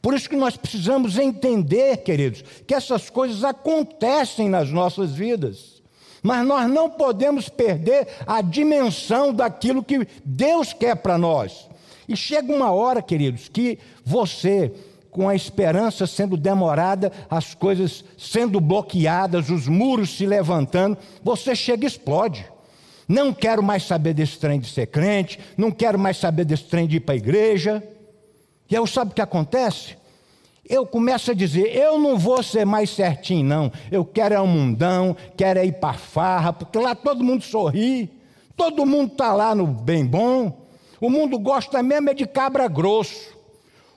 Por 0.03 0.15
isso 0.15 0.29
que 0.29 0.37
nós 0.37 0.57
precisamos 0.57 1.17
entender, 1.17 1.99
queridos, 1.99 2.43
que 2.67 2.75
essas 2.75 3.09
coisas 3.09 3.45
acontecem 3.45 4.49
nas 4.49 4.69
nossas 4.69 5.13
vidas. 5.13 5.81
Mas 6.21 6.45
nós 6.45 6.69
não 6.69 6.91
podemos 6.91 7.49
perder 7.49 8.09
a 8.27 8.43
dimensão 8.43 9.33
daquilo 9.33 9.83
que 9.83 10.07
Deus 10.25 10.73
quer 10.73 10.97
para 10.97 11.17
nós. 11.17 11.69
E 12.09 12.17
chega 12.17 12.53
uma 12.53 12.73
hora, 12.73 13.01
queridos, 13.01 13.49
que 13.49 13.79
você 14.05 14.73
com 15.13 15.29
a 15.29 15.37
esperança 15.37 16.07
sendo 16.07 16.39
demorada, 16.39 17.13
as 17.31 17.55
coisas 17.55 18.03
sendo 18.17 18.59
bloqueadas, 18.59 19.51
os 19.51 19.69
muros 19.69 20.17
se 20.17 20.25
levantando, 20.25 20.97
você 21.23 21.55
chega 21.55 21.85
e 21.85 21.87
explode. 21.87 22.47
Não 23.07 23.33
quero 23.33 23.63
mais 23.63 23.83
saber 23.83 24.15
desse 24.15 24.39
trem 24.39 24.59
de 24.59 24.71
ser 24.71 24.87
crente, 24.87 25.39
não 25.57 25.71
quero 25.71 25.99
mais 25.99 26.17
saber 26.17 26.47
desse 26.47 26.65
trem 26.65 26.87
de 26.87 26.97
ir 26.97 27.01
para 27.01 27.15
a 27.15 27.19
igreja. 27.19 27.83
E 28.73 28.77
aí, 28.77 28.89
sabe 28.89 29.11
o 29.11 29.15
que 29.15 29.21
acontece? 29.21 29.99
Eu 30.67 30.87
começo 30.87 31.31
a 31.31 31.35
dizer, 31.35 31.77
eu 31.77 31.99
não 31.99 32.17
vou 32.17 32.43
ser 32.43 32.65
mais 32.65 32.89
certinho, 32.89 33.45
não. 33.45 33.73
Eu 33.91 34.03
quero 34.03 34.35
é 34.35 34.41
um 34.41 34.47
mundão, 34.47 35.15
quero 35.37 35.59
é 35.59 35.67
ir 35.67 35.73
para 35.73 35.93
farra, 35.93 36.55
porque 36.55 36.79
lá 36.79 36.95
todo 36.95 37.23
mundo 37.23 37.45
sorri, 37.45 38.11
todo 38.57 38.87
mundo 38.87 39.13
está 39.13 39.35
lá 39.35 39.55
no 39.55 39.67
bem 39.67 40.07
bom. 40.07 40.67
O 40.99 41.11
mundo 41.11 41.39
gosta 41.39 41.83
mesmo 41.83 42.09
é 42.09 42.15
de 42.15 42.27
cabra 42.27 42.67
grosso. 42.67 43.37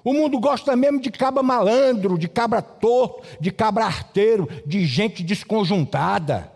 O 0.04 0.14
mundo 0.14 0.38
gosta 0.42 0.76
mesmo 0.76 1.00
de 1.00 1.10
cabra 1.10 1.42
malandro, 1.42 2.18
de 2.18 2.28
cabra 2.28 2.62
torto, 2.62 3.24
de 3.40 3.52
cabra 3.54 3.86
arteiro, 3.86 4.50
de 4.66 4.86
gente 4.86 5.24
desconjuntada. 5.24 6.52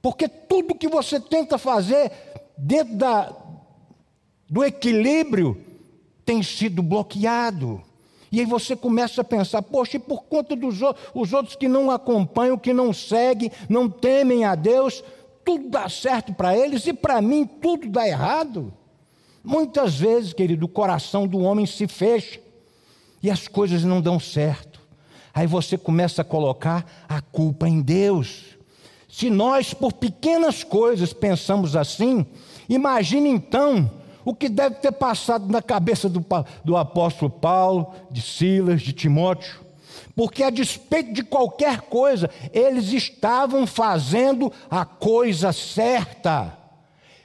Porque 0.00 0.26
tudo 0.26 0.74
que 0.74 0.88
você 0.88 1.20
tenta 1.20 1.58
fazer 1.58 2.10
dentro 2.56 2.96
da, 2.96 3.30
do 4.48 4.64
equilíbrio 4.64 5.66
tem 6.30 6.44
sido 6.44 6.80
bloqueado. 6.80 7.82
E 8.30 8.38
aí 8.38 8.46
você 8.46 8.76
começa 8.76 9.20
a 9.20 9.24
pensar, 9.24 9.62
poxa, 9.62 9.96
e 9.96 9.98
por 9.98 10.22
conta 10.26 10.54
dos 10.54 10.76
os 11.12 11.32
outros 11.32 11.56
que 11.56 11.66
não 11.66 11.90
acompanham, 11.90 12.56
que 12.56 12.72
não 12.72 12.92
seguem, 12.92 13.50
não 13.68 13.90
temem 13.90 14.44
a 14.44 14.54
Deus, 14.54 15.02
tudo 15.44 15.68
dá 15.68 15.88
certo 15.88 16.32
para 16.32 16.56
eles 16.56 16.86
e 16.86 16.92
para 16.92 17.20
mim 17.20 17.44
tudo 17.44 17.88
dá 17.88 18.06
errado. 18.06 18.72
Muitas 19.42 19.96
vezes, 19.96 20.32
querido, 20.32 20.66
o 20.66 20.68
coração 20.68 21.26
do 21.26 21.40
homem 21.40 21.66
se 21.66 21.88
fecha 21.88 22.38
e 23.20 23.28
as 23.28 23.48
coisas 23.48 23.82
não 23.82 24.00
dão 24.00 24.20
certo. 24.20 24.80
Aí 25.34 25.48
você 25.48 25.76
começa 25.76 26.22
a 26.22 26.24
colocar 26.24 26.86
a 27.08 27.20
culpa 27.20 27.68
em 27.68 27.80
Deus. 27.80 28.56
Se 29.08 29.28
nós, 29.28 29.74
por 29.74 29.94
pequenas 29.94 30.62
coisas, 30.62 31.12
pensamos 31.12 31.74
assim, 31.74 32.24
imagine 32.68 33.28
então 33.28 33.90
o 34.24 34.34
que 34.34 34.48
deve 34.48 34.76
ter 34.76 34.92
passado 34.92 35.50
na 35.50 35.62
cabeça 35.62 36.08
do, 36.08 36.24
do 36.64 36.76
apóstolo 36.76 37.30
Paulo, 37.30 37.94
de 38.10 38.22
Silas, 38.22 38.82
de 38.82 38.92
Timóteo. 38.92 39.60
Porque, 40.14 40.42
a 40.42 40.50
despeito 40.50 41.12
de 41.12 41.22
qualquer 41.22 41.82
coisa, 41.82 42.28
eles 42.52 42.92
estavam 42.92 43.66
fazendo 43.66 44.52
a 44.70 44.84
coisa 44.84 45.52
certa. 45.52 46.56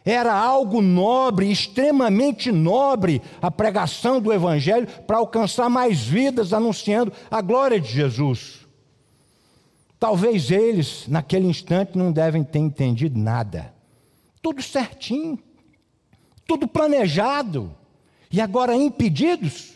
Era 0.05 0.33
algo 0.33 0.81
nobre, 0.81 1.51
extremamente 1.51 2.51
nobre, 2.51 3.21
a 3.41 3.49
pregação 3.49 4.21
do 4.21 4.31
Evangelho 4.31 4.87
para 5.07 5.17
alcançar 5.17 5.69
mais 5.69 6.01
vidas, 6.01 6.53
anunciando 6.53 7.11
a 7.29 7.41
glória 7.41 7.79
de 7.79 7.91
Jesus. 7.91 8.65
Talvez 9.99 10.51
eles, 10.51 11.07
naquele 11.07 11.47
instante, 11.47 11.97
não 11.97 12.11
devem 12.11 12.43
ter 12.43 12.59
entendido 12.59 13.17
nada. 13.17 13.73
Tudo 14.41 14.61
certinho, 14.61 15.39
tudo 16.47 16.67
planejado, 16.67 17.75
e 18.31 18.41
agora 18.41 18.75
impedidos. 18.75 19.75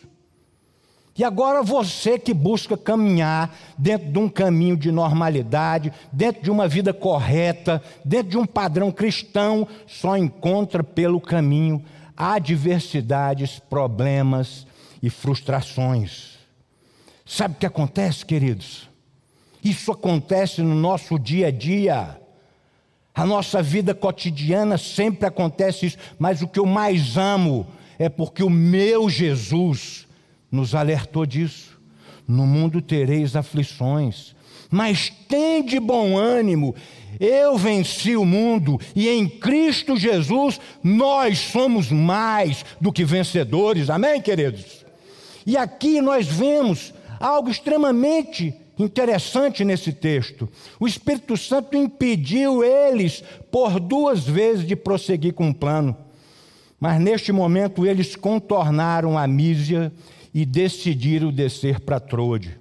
E 1.16 1.24
agora 1.24 1.62
você 1.62 2.18
que 2.18 2.32
busca 2.32 2.76
caminhar 2.76 3.54
dentro 3.76 4.10
de 4.10 4.18
um 4.18 4.28
caminho 4.28 4.76
de 4.76 4.90
normalidade, 4.90 5.92
dentro 6.12 6.42
de 6.42 6.50
uma 6.50 6.66
vida 6.66 6.94
correta, 6.94 7.82
dentro 8.04 8.30
de 8.30 8.38
um 8.38 8.46
padrão 8.46 8.90
cristão, 8.90 9.66
só 9.86 10.16
encontra 10.16 10.82
pelo 10.82 11.20
caminho 11.20 11.84
adversidades, 12.16 13.58
problemas 13.58 14.66
e 15.02 15.10
frustrações. 15.10 16.38
Sabe 17.24 17.54
o 17.54 17.58
que 17.58 17.66
acontece, 17.66 18.24
queridos? 18.24 18.88
Isso 19.62 19.92
acontece 19.92 20.62
no 20.62 20.74
nosso 20.74 21.18
dia 21.18 21.48
a 21.48 21.50
dia. 21.50 22.19
A 23.14 23.26
nossa 23.26 23.62
vida 23.62 23.94
cotidiana 23.94 24.78
sempre 24.78 25.26
acontece 25.26 25.86
isso, 25.86 25.98
mas 26.18 26.42
o 26.42 26.48
que 26.48 26.58
eu 26.58 26.66
mais 26.66 27.16
amo 27.16 27.66
é 27.98 28.08
porque 28.08 28.42
o 28.42 28.50
meu 28.50 29.10
Jesus 29.10 30.06
nos 30.50 30.74
alertou 30.74 31.26
disso. 31.26 31.78
No 32.26 32.46
mundo 32.46 32.80
tereis 32.80 33.34
aflições, 33.34 34.34
mas 34.70 35.10
tende 35.28 35.80
bom 35.80 36.16
ânimo. 36.16 36.74
Eu 37.18 37.58
venci 37.58 38.16
o 38.16 38.24
mundo 38.24 38.80
e 38.94 39.08
em 39.08 39.28
Cristo 39.28 39.96
Jesus 39.96 40.60
nós 40.82 41.38
somos 41.38 41.90
mais 41.90 42.64
do 42.80 42.92
que 42.92 43.04
vencedores. 43.04 43.90
Amém, 43.90 44.20
queridos? 44.20 44.86
E 45.44 45.56
aqui 45.56 46.00
nós 46.00 46.26
vemos 46.26 46.94
algo 47.18 47.50
extremamente 47.50 48.54
interessante 48.82 49.64
nesse 49.64 49.92
texto. 49.92 50.48
O 50.78 50.86
Espírito 50.86 51.36
Santo 51.36 51.76
impediu 51.76 52.64
eles 52.64 53.22
por 53.50 53.78
duas 53.78 54.24
vezes 54.24 54.66
de 54.66 54.76
prosseguir 54.76 55.34
com 55.34 55.50
o 55.50 55.54
plano. 55.54 55.96
Mas 56.78 57.00
neste 57.00 57.30
momento 57.30 57.86
eles 57.86 58.16
contornaram 58.16 59.18
a 59.18 59.26
Mísia 59.26 59.92
e 60.32 60.44
decidiram 60.44 61.30
descer 61.30 61.80
para 61.80 62.00
Trode. 62.00 62.58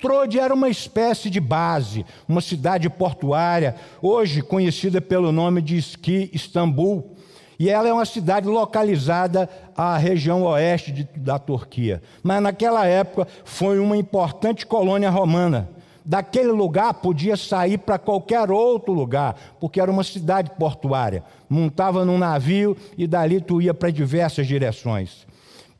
Trode 0.00 0.38
era 0.38 0.52
uma 0.52 0.68
espécie 0.68 1.30
de 1.30 1.40
base, 1.40 2.04
uma 2.28 2.40
cidade 2.40 2.90
portuária, 2.90 3.76
hoje 4.02 4.42
conhecida 4.42 5.00
pelo 5.00 5.32
nome 5.32 5.62
de 5.62 5.76
Ski 5.78 6.30
Istambul, 6.32 7.13
e 7.58 7.70
ela 7.70 7.88
é 7.88 7.92
uma 7.92 8.04
cidade 8.04 8.48
localizada 8.48 9.48
à 9.76 9.96
região 9.96 10.42
oeste 10.42 10.92
de, 10.92 11.04
da 11.16 11.38
Turquia. 11.38 12.02
Mas 12.22 12.42
naquela 12.42 12.86
época 12.86 13.28
foi 13.44 13.78
uma 13.78 13.96
importante 13.96 14.66
colônia 14.66 15.10
romana. 15.10 15.68
Daquele 16.04 16.50
lugar 16.52 16.92
podia 16.94 17.36
sair 17.36 17.78
para 17.78 17.98
qualquer 17.98 18.50
outro 18.50 18.92
lugar, 18.92 19.36
porque 19.58 19.80
era 19.80 19.90
uma 19.90 20.04
cidade 20.04 20.50
portuária. 20.58 21.24
Montava 21.48 22.04
num 22.04 22.18
navio 22.18 22.76
e 22.98 23.06
dali 23.06 23.40
tu 23.40 23.62
ia 23.62 23.72
para 23.72 23.90
diversas 23.90 24.46
direções. 24.46 25.26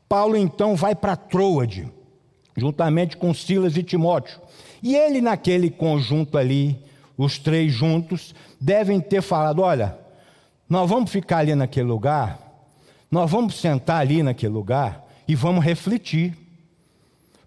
Paulo 0.09 0.35
então 0.35 0.75
vai 0.75 0.95
para 0.95 1.15
Troade, 1.15 1.87
juntamente 2.57 3.17
com 3.17 3.33
Silas 3.33 3.77
e 3.77 3.83
Timóteo. 3.83 4.39
E 4.81 4.95
ele, 4.95 5.21
naquele 5.21 5.69
conjunto 5.69 6.37
ali, 6.37 6.79
os 7.17 7.37
três 7.37 7.71
juntos, 7.71 8.33
devem 8.59 8.99
ter 8.99 9.21
falado: 9.21 9.61
olha, 9.61 9.97
nós 10.69 10.89
vamos 10.89 11.11
ficar 11.11 11.39
ali 11.39 11.55
naquele 11.55 11.87
lugar, 11.87 12.39
nós 13.09 13.29
vamos 13.29 13.59
sentar 13.59 14.01
ali 14.01 14.23
naquele 14.23 14.53
lugar 14.53 15.05
e 15.27 15.35
vamos 15.35 15.63
refletir. 15.63 16.35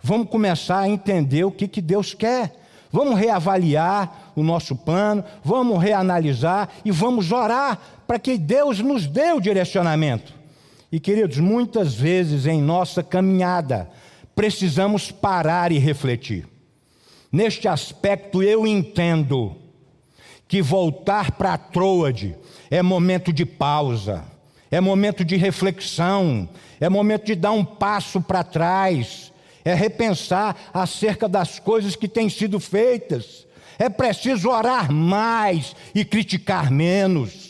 Vamos 0.02 0.28
começar 0.28 0.80
a 0.80 0.88
entender 0.88 1.44
o 1.44 1.50
que, 1.50 1.66
que 1.66 1.82
Deus 1.82 2.14
quer. 2.14 2.54
Vamos 2.90 3.18
reavaliar 3.18 4.32
o 4.34 4.42
nosso 4.42 4.74
plano, 4.74 5.22
vamos 5.44 5.82
reanalisar 5.82 6.70
e 6.84 6.90
vamos 6.90 7.32
orar 7.32 7.78
para 8.06 8.18
que 8.18 8.38
Deus 8.38 8.78
nos 8.80 9.06
dê 9.06 9.32
o 9.32 9.40
direcionamento. 9.40 10.32
E 10.90 10.98
queridos, 10.98 11.38
muitas 11.38 11.94
vezes 11.94 12.46
em 12.46 12.62
nossa 12.62 13.02
caminhada 13.02 13.90
precisamos 14.34 15.10
parar 15.10 15.70
e 15.70 15.78
refletir. 15.78 16.48
Neste 17.30 17.68
aspecto 17.68 18.42
eu 18.42 18.66
entendo 18.66 19.54
que 20.46 20.62
voltar 20.62 21.32
para 21.32 21.58
Troade 21.58 22.34
é 22.70 22.82
momento 22.82 23.32
de 23.32 23.44
pausa, 23.46 24.24
é 24.70 24.80
momento 24.80 25.24
de 25.24 25.36
reflexão, 25.36 26.48
é 26.80 26.88
momento 26.88 27.26
de 27.26 27.34
dar 27.34 27.52
um 27.52 27.64
passo 27.64 28.20
para 28.20 28.44
trás, 28.44 29.32
é 29.64 29.74
repensar 29.74 30.56
acerca 30.72 31.28
das 31.28 31.58
coisas 31.58 31.96
que 31.96 32.08
têm 32.08 32.28
sido 32.28 32.60
feitas. 32.60 33.46
É 33.78 33.88
preciso 33.88 34.48
orar 34.48 34.92
mais 34.92 35.74
e 35.94 36.04
criticar 36.04 36.70
menos. 36.70 37.48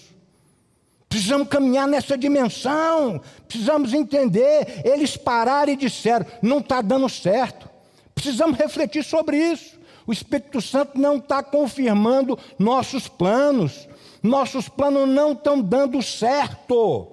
Precisamos 1.08 1.48
caminhar 1.48 1.88
nessa 1.88 2.18
dimensão, 2.18 3.20
precisamos 3.46 3.94
entender. 3.94 4.82
Eles 4.84 5.16
pararam 5.16 5.72
e 5.72 5.76
disseram: 5.76 6.26
não 6.42 6.58
está 6.58 6.82
dando 6.82 7.08
certo. 7.08 7.68
Precisamos 8.14 8.58
refletir 8.58 9.02
sobre 9.02 9.38
isso. 9.38 9.78
O 10.06 10.12
Espírito 10.12 10.60
Santo 10.60 10.98
não 10.98 11.16
está 11.16 11.42
confirmando 11.42 12.38
nossos 12.58 13.08
planos, 13.08 13.88
nossos 14.22 14.68
planos 14.68 15.08
não 15.08 15.32
estão 15.32 15.60
dando 15.60 16.02
certo. 16.02 17.12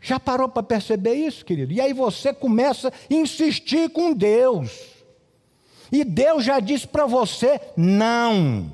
Já 0.00 0.18
parou 0.18 0.48
para 0.48 0.62
perceber 0.62 1.14
isso, 1.14 1.44
querido? 1.44 1.72
E 1.72 1.80
aí 1.80 1.92
você 1.92 2.32
começa 2.32 2.88
a 2.88 3.14
insistir 3.14 3.90
com 3.90 4.12
Deus. 4.12 4.70
E 5.92 6.04
Deus 6.04 6.44
já 6.44 6.60
disse 6.60 6.86
para 6.86 7.06
você: 7.06 7.60
não. 7.76 8.72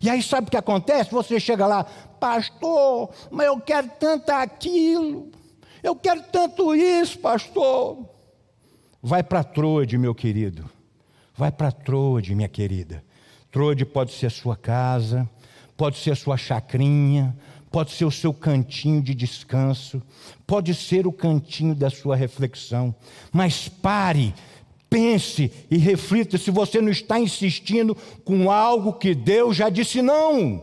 E 0.00 0.10
aí 0.10 0.22
sabe 0.22 0.48
o 0.48 0.50
que 0.50 0.56
acontece? 0.56 1.10
Você 1.10 1.40
chega 1.40 1.66
lá, 1.66 1.84
pastor, 2.20 3.10
mas 3.30 3.46
eu 3.46 3.58
quero 3.58 3.90
tanto 3.98 4.30
aquilo, 4.30 5.30
eu 5.82 5.96
quero 5.96 6.22
tanto 6.24 6.74
isso, 6.74 7.18
pastor. 7.18 8.06
Vai 9.02 9.22
para 9.22 9.42
Troade, 9.42 9.96
meu 9.96 10.14
querido. 10.14 10.68
Vai 11.34 11.50
para 11.50 11.72
Troade, 11.72 12.34
minha 12.34 12.48
querida. 12.48 13.02
Troade 13.50 13.84
pode 13.84 14.12
ser 14.12 14.26
a 14.26 14.30
sua 14.30 14.56
casa, 14.56 15.28
pode 15.76 15.98
ser 15.98 16.12
a 16.12 16.16
sua 16.16 16.36
chacrinha, 16.36 17.36
pode 17.70 17.92
ser 17.92 18.04
o 18.04 18.10
seu 18.10 18.32
cantinho 18.32 19.02
de 19.02 19.14
descanso, 19.14 20.02
Pode 20.46 20.74
ser 20.74 21.06
o 21.06 21.12
cantinho 21.12 21.74
da 21.74 21.88
sua 21.88 22.14
reflexão, 22.14 22.94
mas 23.32 23.66
pare, 23.66 24.34
pense 24.90 25.50
e 25.70 25.78
reflita 25.78 26.36
se 26.36 26.50
você 26.50 26.82
não 26.82 26.90
está 26.90 27.18
insistindo 27.18 27.96
com 28.24 28.50
algo 28.50 28.92
que 28.92 29.14
Deus 29.14 29.56
já 29.56 29.70
disse 29.70 30.02
não. 30.02 30.62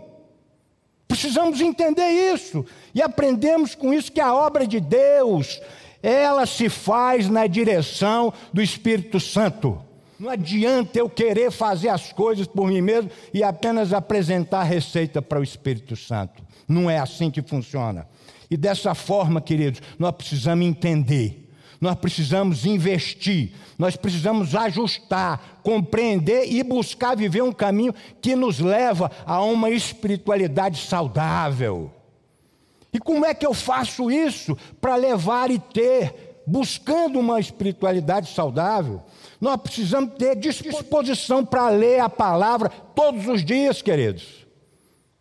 Precisamos 1.08 1.60
entender 1.60 2.10
isso 2.34 2.64
e 2.94 3.02
aprendemos 3.02 3.74
com 3.74 3.92
isso 3.92 4.12
que 4.12 4.22
a 4.22 4.34
obra 4.34 4.68
de 4.68 4.80
Deus, 4.80 5.60
ela 6.02 6.46
se 6.46 6.70
faz 6.70 7.28
na 7.28 7.48
direção 7.48 8.32
do 8.54 8.62
Espírito 8.62 9.20
Santo. 9.20 9.84
Não 10.22 10.30
adianta 10.30 11.00
eu 11.00 11.10
querer 11.10 11.50
fazer 11.50 11.90
as 11.90 12.14
coisas 12.14 12.46
por 12.46 12.68
mim 12.68 12.80
mesmo 12.80 13.10
e 13.34 13.42
apenas 13.42 13.92
apresentar 13.92 14.60
a 14.60 14.64
receita 14.64 15.20
para 15.20 15.40
o 15.40 15.44
Espírito 15.44 15.96
Santo. 15.96 16.44
Não 16.68 16.88
é 16.88 17.00
assim 17.00 17.32
que 17.32 17.42
funciona. 17.42 18.08
E 18.48 18.56
dessa 18.56 18.94
forma, 18.94 19.42
queridos, 19.42 19.82
nós 19.98 20.12
precisamos 20.12 20.64
entender, 20.64 21.50
nós 21.82 21.96
precisamos 21.96 22.68
investir, 22.68 23.54
nós 23.80 23.96
precisamos 23.96 24.54
ajustar, 24.54 25.60
compreender 25.64 26.46
e 26.54 26.62
buscar 26.62 27.18
viver 27.18 27.42
um 27.42 27.52
caminho 27.52 27.96
que 28.22 28.36
nos 28.36 28.60
leva 28.60 29.10
a 29.26 29.42
uma 29.44 29.72
espiritualidade 29.72 30.78
saudável. 30.78 31.92
E 32.94 33.00
como 33.00 33.26
é 33.26 33.34
que 33.34 33.48
eu 33.48 33.56
faço 33.56 34.12
isso 34.12 34.56
para 34.80 34.96
levar 34.96 35.50
e 35.50 35.58
ter, 35.58 36.31
buscando 36.46 37.20
uma 37.20 37.40
espiritualidade 37.40 38.30
saudável? 38.34 39.02
Nós 39.40 39.58
precisamos 39.58 40.14
ter 40.16 40.36
disposição 40.36 41.46
para 41.46 41.70
ler 41.70 42.00
a 42.00 42.10
palavra 42.10 42.70
todos 42.70 43.28
os 43.28 43.44
dias, 43.44 43.82
queridos. 43.82 44.46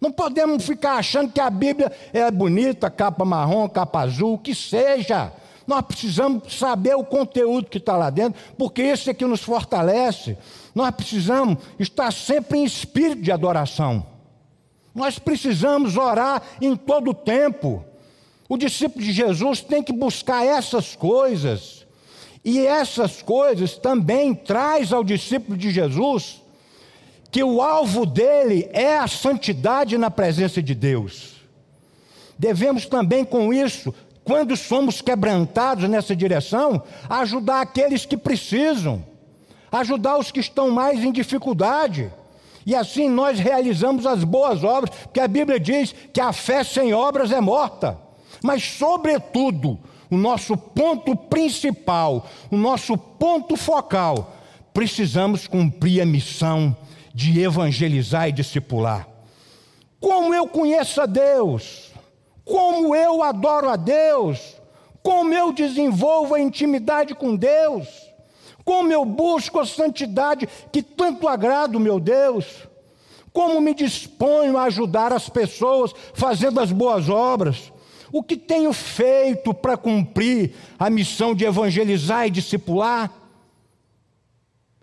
Não 0.01 0.11
podemos 0.11 0.65
ficar 0.65 0.95
achando 0.95 1.33
que 1.33 1.41
a 1.41 1.51
Bíblia 1.51 1.93
é 2.13 2.31
bonita, 2.31 2.91
capa 2.91 3.25
marrom, 3.25 3.69
capa 3.69 4.01
azul, 4.01 4.39
que 4.39 4.55
seja. 4.55 5.33
Nós 5.67 5.83
precisamos 5.83 6.59
saber 6.59 6.97
o 6.97 7.05
conteúdo 7.05 7.69
que 7.69 7.79
está 7.79 7.97
lá 7.97 8.11
dentro, 8.11 8.41
porque 8.57 8.83
esse 8.83 9.11
é 9.11 9.15
que 9.15 9.27
nos 9.27 9.43
fortalece. 9.43 10.37
Nós 10.75 10.91
precisamos 10.91 11.59
estar 11.79 12.13
sempre 12.13 12.59
em 12.59 12.65
espírito 12.65 13.23
de 13.23 13.31
adoração. 13.31 14.05
Nós 14.95 15.19
precisamos 15.19 15.97
orar 15.97 16.43
em 16.61 16.75
todo 16.75 17.11
o 17.11 17.15
tempo. 17.15 17.85
O 18.51 18.59
discípulo 18.59 19.05
de 19.05 19.13
Jesus 19.13 19.61
tem 19.61 19.81
que 19.81 19.93
buscar 19.93 20.45
essas 20.45 20.97
coisas. 20.97 21.87
E 22.45 22.59
essas 22.67 23.23
coisas 23.23 23.77
também 23.77 24.35
traz 24.35 24.93
ao 24.93 25.05
discípulo 25.05 25.57
de 25.57 25.71
Jesus 25.71 26.43
que 27.31 27.45
o 27.45 27.63
alvo 27.63 28.05
dele 28.05 28.69
é 28.73 28.99
a 28.99 29.07
santidade 29.07 29.97
na 29.97 30.11
presença 30.11 30.61
de 30.61 30.75
Deus. 30.75 31.37
Devemos 32.37 32.87
também 32.87 33.25
com 33.25 33.55
isso, 33.55 33.95
quando 34.25 34.57
somos 34.57 35.01
quebrantados 35.01 35.89
nessa 35.89 36.17
direção, 36.17 36.83
ajudar 37.09 37.61
aqueles 37.61 38.05
que 38.05 38.17
precisam, 38.17 39.07
ajudar 39.71 40.19
os 40.19 40.33
que 40.33 40.41
estão 40.41 40.73
mais 40.73 41.05
em 41.05 41.13
dificuldade. 41.13 42.13
E 42.67 42.75
assim 42.75 43.09
nós 43.09 43.39
realizamos 43.39 44.07
as 44.07 44.25
boas 44.25 44.65
obras, 44.65 44.91
porque 45.05 45.21
a 45.21 45.29
Bíblia 45.29 45.61
diz 45.61 45.95
que 46.13 46.21
a 46.21 46.33
fé 46.33 46.65
sem 46.65 46.93
obras 46.93 47.31
é 47.31 47.41
morta. 47.41 48.10
Mas, 48.43 48.63
sobretudo, 48.63 49.79
o 50.11 50.17
nosso 50.17 50.57
ponto 50.57 51.15
principal, 51.15 52.27
o 52.51 52.57
nosso 52.57 52.97
ponto 52.97 53.57
focal, 53.57 54.37
precisamos 54.73 55.47
cumprir 55.47 56.01
a 56.01 56.07
missão 56.07 56.77
de 57.15 57.41
evangelizar 57.41 58.29
e 58.29 58.33
discipular. 58.33 59.07
Como 60.01 60.35
eu 60.35 60.49
conheço 60.49 61.01
a 61.01 61.07
Deus, 61.07 61.91
como 62.45 62.95
eu 62.95 63.23
adoro 63.23 63.69
a 63.69 63.77
Deus, 63.77 64.57
como 65.03 65.33
eu 65.33 65.53
desenvolvo 65.53 66.35
a 66.35 66.41
intimidade 66.41 67.15
com 67.15 67.37
Deus, 67.37 67.87
como 68.65 68.93
eu 68.93 69.05
busco 69.05 69.59
a 69.59 69.67
santidade 69.67 70.49
que 70.73 70.83
tanto 70.83 71.29
agrada 71.29 71.77
o 71.77 71.81
meu 71.81 72.01
Deus, 72.01 72.47
como 73.33 73.61
me 73.61 73.75
disponho 73.75 74.59
a 74.59 74.65
ajudar 74.65 75.13
as 75.13 75.29
pessoas 75.29 75.93
fazendo 76.15 76.61
as 76.61 76.73
boas 76.73 77.09
obras, 77.09 77.73
o 78.13 78.23
que 78.23 78.37
tenho 78.37 78.73
feito 78.73 79.55
para 79.55 79.77
cumprir 79.77 80.55
a 80.79 80.91
missão 80.91 81.35
de 81.35 81.45
evangelizar 81.45 82.27
e 82.27 82.31
discipular? 82.31 83.13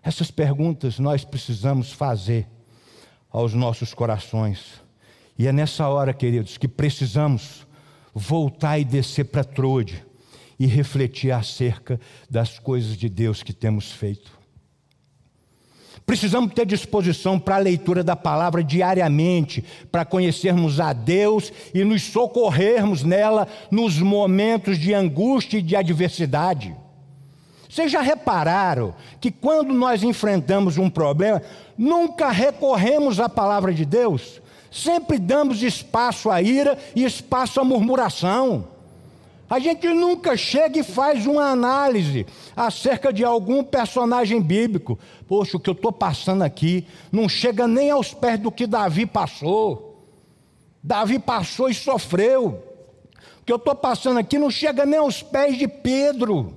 Essas 0.02 0.30
perguntas 0.30 0.98
nós 0.98 1.24
precisamos 1.24 1.92
fazer 1.92 2.46
aos 3.30 3.52
nossos 3.52 3.92
corações. 3.92 4.80
E 5.38 5.46
é 5.46 5.52
nessa 5.52 5.86
hora, 5.88 6.14
queridos, 6.14 6.56
que 6.56 6.66
precisamos 6.66 7.66
voltar 8.14 8.78
e 8.78 8.84
descer 8.84 9.24
para 9.24 9.44
Trode 9.44 10.04
e 10.58 10.66
refletir 10.66 11.30
acerca 11.30 12.00
das 12.28 12.58
coisas 12.58 12.96
de 12.96 13.08
Deus 13.08 13.42
que 13.42 13.52
temos 13.52 13.92
feito. 13.92 14.37
Precisamos 16.08 16.54
ter 16.54 16.64
disposição 16.64 17.38
para 17.38 17.56
a 17.56 17.58
leitura 17.58 18.02
da 18.02 18.16
palavra 18.16 18.64
diariamente, 18.64 19.62
para 19.92 20.06
conhecermos 20.06 20.80
a 20.80 20.94
Deus 20.94 21.52
e 21.74 21.84
nos 21.84 22.02
socorrermos 22.02 23.04
nela 23.04 23.46
nos 23.70 23.98
momentos 23.98 24.78
de 24.78 24.94
angústia 24.94 25.58
e 25.58 25.62
de 25.62 25.76
adversidade. 25.76 26.74
Vocês 27.68 27.92
já 27.92 28.00
repararam 28.00 28.94
que 29.20 29.30
quando 29.30 29.74
nós 29.74 30.02
enfrentamos 30.02 30.78
um 30.78 30.88
problema, 30.88 31.42
nunca 31.76 32.30
recorremos 32.30 33.20
à 33.20 33.28
palavra 33.28 33.74
de 33.74 33.84
Deus? 33.84 34.40
Sempre 34.70 35.18
damos 35.18 35.62
espaço 35.62 36.30
à 36.30 36.40
ira 36.40 36.78
e 36.96 37.04
espaço 37.04 37.60
à 37.60 37.64
murmuração. 37.64 38.66
A 39.48 39.58
gente 39.58 39.88
nunca 39.88 40.36
chega 40.36 40.80
e 40.80 40.82
faz 40.82 41.26
uma 41.26 41.44
análise 41.44 42.26
acerca 42.54 43.12
de 43.12 43.24
algum 43.24 43.64
personagem 43.64 44.42
bíblico. 44.42 44.98
Poxa, 45.26 45.56
o 45.56 45.60
que 45.60 45.70
eu 45.70 45.74
estou 45.74 45.90
passando 45.90 46.42
aqui 46.42 46.86
não 47.10 47.28
chega 47.28 47.66
nem 47.66 47.90
aos 47.90 48.12
pés 48.12 48.38
do 48.38 48.52
que 48.52 48.66
Davi 48.66 49.06
passou. 49.06 50.06
Davi 50.82 51.18
passou 51.18 51.70
e 51.70 51.74
sofreu. 51.74 52.62
O 53.40 53.44
que 53.44 53.52
eu 53.52 53.56
estou 53.56 53.74
passando 53.74 54.18
aqui 54.18 54.38
não 54.38 54.50
chega 54.50 54.84
nem 54.84 54.98
aos 54.98 55.22
pés 55.22 55.56
de 55.56 55.66
Pedro. 55.66 56.54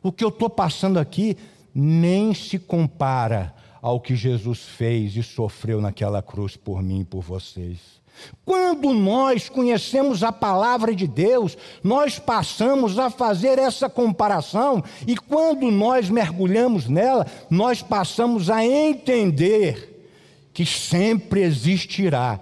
O 0.00 0.12
que 0.12 0.22
eu 0.22 0.28
estou 0.28 0.48
passando 0.48 0.98
aqui 0.98 1.36
nem 1.74 2.32
se 2.34 2.58
compara 2.58 3.52
ao 3.82 4.00
que 4.00 4.14
Jesus 4.14 4.60
fez 4.60 5.16
e 5.16 5.22
sofreu 5.22 5.80
naquela 5.80 6.22
cruz 6.22 6.56
por 6.56 6.82
mim 6.82 7.00
e 7.00 7.04
por 7.04 7.22
vocês. 7.22 7.98
Quando 8.44 8.92
nós 8.94 9.48
conhecemos 9.48 10.22
a 10.22 10.32
palavra 10.32 10.94
de 10.94 11.06
Deus, 11.06 11.56
nós 11.82 12.18
passamos 12.18 12.98
a 12.98 13.10
fazer 13.10 13.58
essa 13.58 13.88
comparação, 13.88 14.82
e 15.06 15.16
quando 15.16 15.70
nós 15.70 16.08
mergulhamos 16.08 16.88
nela, 16.88 17.26
nós 17.50 17.82
passamos 17.82 18.48
a 18.48 18.64
entender 18.64 20.10
que 20.52 20.64
sempre 20.64 21.42
existirá 21.42 22.40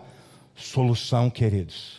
solução, 0.55 1.29
queridos. 1.29 1.97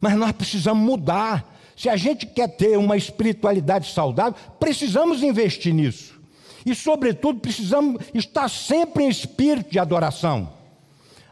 Mas 0.00 0.14
nós 0.14 0.32
precisamos 0.32 0.84
mudar. 0.84 1.56
Se 1.76 1.88
a 1.88 1.96
gente 1.96 2.26
quer 2.26 2.48
ter 2.48 2.76
uma 2.76 2.96
espiritualidade 2.96 3.90
saudável, 3.92 4.38
precisamos 4.58 5.22
investir 5.22 5.72
nisso. 5.72 6.20
E, 6.64 6.74
sobretudo, 6.74 7.40
precisamos 7.40 8.02
estar 8.12 8.48
sempre 8.48 9.04
em 9.04 9.08
espírito 9.08 9.70
de 9.70 9.78
adoração 9.78 10.59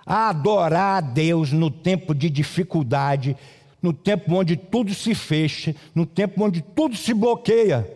a 0.08 0.30
adorar 0.30 0.96
a 0.96 1.00
Deus 1.02 1.52
no 1.52 1.70
tempo 1.70 2.14
de 2.14 2.30
dificuldade, 2.30 3.36
no 3.82 3.92
tempo 3.92 4.34
onde 4.34 4.56
tudo 4.56 4.94
se 4.94 5.14
fecha, 5.14 5.76
no 5.94 6.06
tempo 6.06 6.42
onde 6.42 6.62
tudo 6.62 6.96
se 6.96 7.12
bloqueia. 7.12 7.86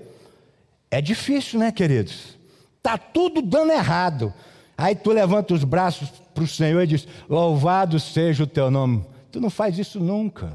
É 0.90 1.00
difícil, 1.00 1.58
né, 1.58 1.72
queridos? 1.72 2.36
Tá 2.82 2.98
tudo 2.98 3.40
dando 3.40 3.72
errado. 3.72 4.32
Aí 4.76 4.94
tu 4.94 5.10
levanta 5.10 5.54
os 5.54 5.64
braços 5.64 6.10
para 6.34 6.44
o 6.44 6.46
Senhor 6.46 6.82
e 6.82 6.86
diz: 6.86 7.08
Louvado 7.30 7.98
seja 7.98 8.44
o 8.44 8.46
teu 8.46 8.70
nome. 8.70 9.02
Tu 9.30 9.40
não 9.40 9.48
faz 9.48 9.78
isso 9.78 9.98
nunca. 9.98 10.52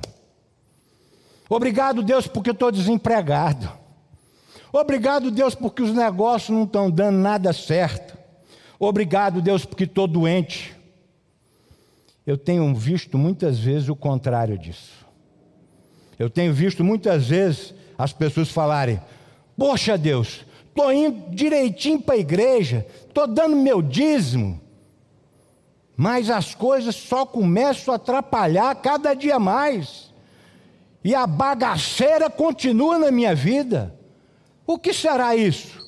Obrigado, 1.49 2.03
Deus, 2.03 2.27
porque 2.27 2.51
estou 2.51 2.71
desempregado. 2.71 3.67
Obrigado, 4.71 5.31
Deus, 5.31 5.55
porque 5.55 5.81
os 5.81 5.93
negócios 5.93 6.55
não 6.55 6.65
estão 6.65 6.91
dando 6.91 7.17
nada 7.17 7.51
certo. 7.51 8.15
Obrigado, 8.77 9.41
Deus, 9.41 9.65
porque 9.65 9.85
estou 9.85 10.05
doente 10.05 10.76
eu 12.27 12.37
tenho 12.37 12.75
visto 12.75 13.17
muitas 13.17 13.57
vezes 13.57 13.87
o 13.87 13.95
contrário 13.95 14.57
disso. 14.57 15.07
Eu 16.19 16.29
tenho 16.29 16.53
visto 16.53 16.83
muitas 16.83 17.29
vezes 17.29 17.73
as 17.97 18.11
pessoas 18.11 18.49
falarem: 18.49 18.99
Poxa 19.57 19.97
Deus, 19.97 20.45
estou 20.67 20.91
indo 20.91 21.33
direitinho 21.33 22.01
para 22.01 22.15
a 22.15 22.19
igreja, 22.19 22.85
estou 23.07 23.25
dando 23.27 23.55
meu 23.55 23.81
dízimo, 23.81 24.59
mas 25.95 26.29
as 26.29 26.53
coisas 26.53 26.97
só 26.97 27.25
começam 27.25 27.93
a 27.93 27.95
atrapalhar 27.95 28.75
cada 28.75 29.13
dia 29.13 29.39
mais, 29.39 30.13
e 31.05 31.15
a 31.15 31.25
bagaceira 31.25 32.29
continua 32.29 32.99
na 32.99 33.09
minha 33.09 33.33
vida. 33.33 33.95
O 34.65 34.77
que 34.77 34.91
será 34.91 35.33
isso? 35.33 35.87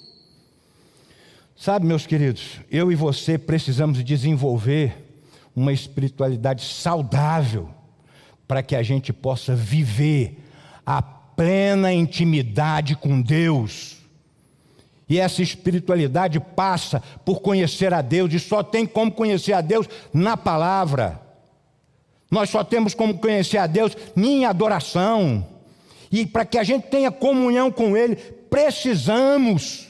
Sabe, 1.53 1.85
meus 1.85 2.07
queridos, 2.07 2.61
eu 2.71 2.89
e 2.89 2.95
você 2.95 3.37
precisamos 3.37 4.01
desenvolver 4.05 5.08
uma 5.59 5.73
espiritualidade 5.73 6.63
saudável, 6.63 7.69
para 8.47 8.63
que 8.63 8.77
a 8.77 8.81
gente 8.81 9.11
possa 9.11 9.53
viver 9.53 10.41
a 10.85 11.01
plena 11.01 11.91
intimidade 11.91 12.95
com 12.95 13.21
Deus. 13.21 13.97
E 15.09 15.19
essa 15.19 15.41
espiritualidade 15.41 16.39
passa 16.39 17.03
por 17.25 17.41
conhecer 17.41 17.93
a 17.93 18.01
Deus, 18.01 18.33
e 18.33 18.39
só 18.39 18.63
tem 18.63 18.85
como 18.85 19.11
conhecer 19.11 19.51
a 19.51 19.59
Deus 19.59 19.87
na 20.13 20.37
palavra. 20.37 21.21
Nós 22.31 22.49
só 22.49 22.63
temos 22.63 22.93
como 22.93 23.17
conhecer 23.17 23.57
a 23.57 23.67
Deus 23.67 23.97
em 24.15 24.45
adoração. 24.45 25.45
E 26.09 26.25
para 26.25 26.45
que 26.45 26.57
a 26.57 26.63
gente 26.63 26.87
tenha 26.87 27.11
comunhão 27.11 27.69
com 27.69 27.97
Ele, 27.97 28.15
precisamos 28.15 29.89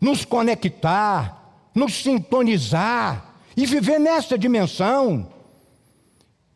nos 0.00 0.24
conectar, 0.24 1.70
nos 1.72 1.94
sintonizar 1.94 3.27
e 3.58 3.66
viver 3.66 3.98
nessa 3.98 4.38
dimensão. 4.38 5.28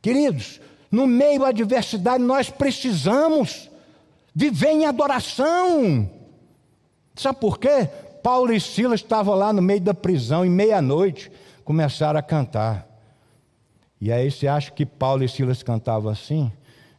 Queridos, 0.01 0.61
no 0.89 1.05
meio 1.05 1.41
da 1.41 1.49
adversidade, 1.49 2.23
nós 2.23 2.49
precisamos 2.49 3.69
viver 4.33 4.69
em 4.69 4.87
adoração. 4.87 6.09
Sabe 7.17 7.41
por 7.41 7.59
quê? 7.59 7.89
Paulo 8.23 8.53
e 8.53 8.61
Silas 8.61 9.01
estavam 9.01 9.35
lá 9.35 9.53
no 9.53 9.61
meio 9.61 9.81
da 9.81 9.93
prisão, 9.93 10.47
e 10.47 10.49
meia-noite 10.49 11.29
começaram 11.65 12.21
a 12.21 12.23
cantar. 12.23 12.87
E 14.01 14.13
aí 14.13 14.31
você 14.31 14.47
acha 14.47 14.71
que 14.71 14.87
Paulo 14.87 15.25
e 15.25 15.29
Silas 15.29 15.61
cantavam 15.61 16.09
assim? 16.09 16.53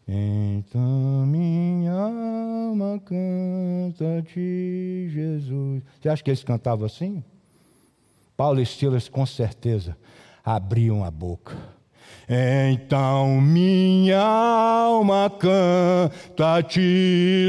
Então 0.06 1.26
minha 1.26 1.94
alma 1.94 3.02
canta-te, 3.06 4.36
Jesus. 5.14 5.82
Você 6.02 6.10
acha 6.10 6.22
que 6.22 6.30
eles 6.30 6.44
cantavam 6.44 6.86
assim? 6.86 7.24
Paulo 8.36 8.60
e 8.62 8.66
Silas, 8.66 9.08
com 9.08 9.26
certeza, 9.26 9.96
abriam 10.44 11.04
a 11.04 11.12
boca. 11.12 11.56
Então 12.28 13.42
minha 13.42 14.22
alma 14.22 15.30
canta-te, 15.30 16.80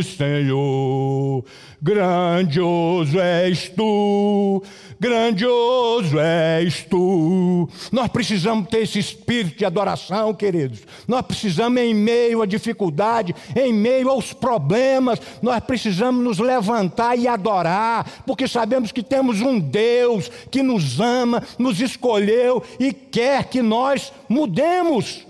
Senhor. 0.03 1.45
Grandioso 1.85 3.21
és 3.21 3.69
tu, 3.69 4.63
grandioso 4.99 6.19
és 6.19 6.83
tu. 6.83 7.69
Nós 7.93 8.09
precisamos 8.09 8.71
ter 8.71 8.85
esse 8.85 8.99
espírito 8.99 9.59
de 9.59 9.67
adoração, 9.67 10.33
queridos. 10.33 10.79
Nós 11.07 11.21
precisamos, 11.21 11.79
em 11.79 11.93
meio 11.93 12.41
à 12.41 12.47
dificuldade, 12.47 13.35
em 13.55 13.71
meio 13.71 14.09
aos 14.09 14.33
problemas, 14.33 15.21
nós 15.43 15.61
precisamos 15.61 16.25
nos 16.25 16.39
levantar 16.39 17.19
e 17.19 17.29
adorar, 17.29 18.23
porque 18.27 18.49
sabemos 18.49 18.91
que 18.91 19.03
temos 19.03 19.43
um 19.43 19.61
Deus 19.61 20.31
que 20.51 20.63
nos 20.63 20.99
ama, 21.01 21.43
nos 21.59 21.83
escolheu 21.83 22.63
e 22.81 22.95
quer 22.95 23.45
que 23.45 23.61
nós 23.61 24.11
mudemos. 24.27 25.27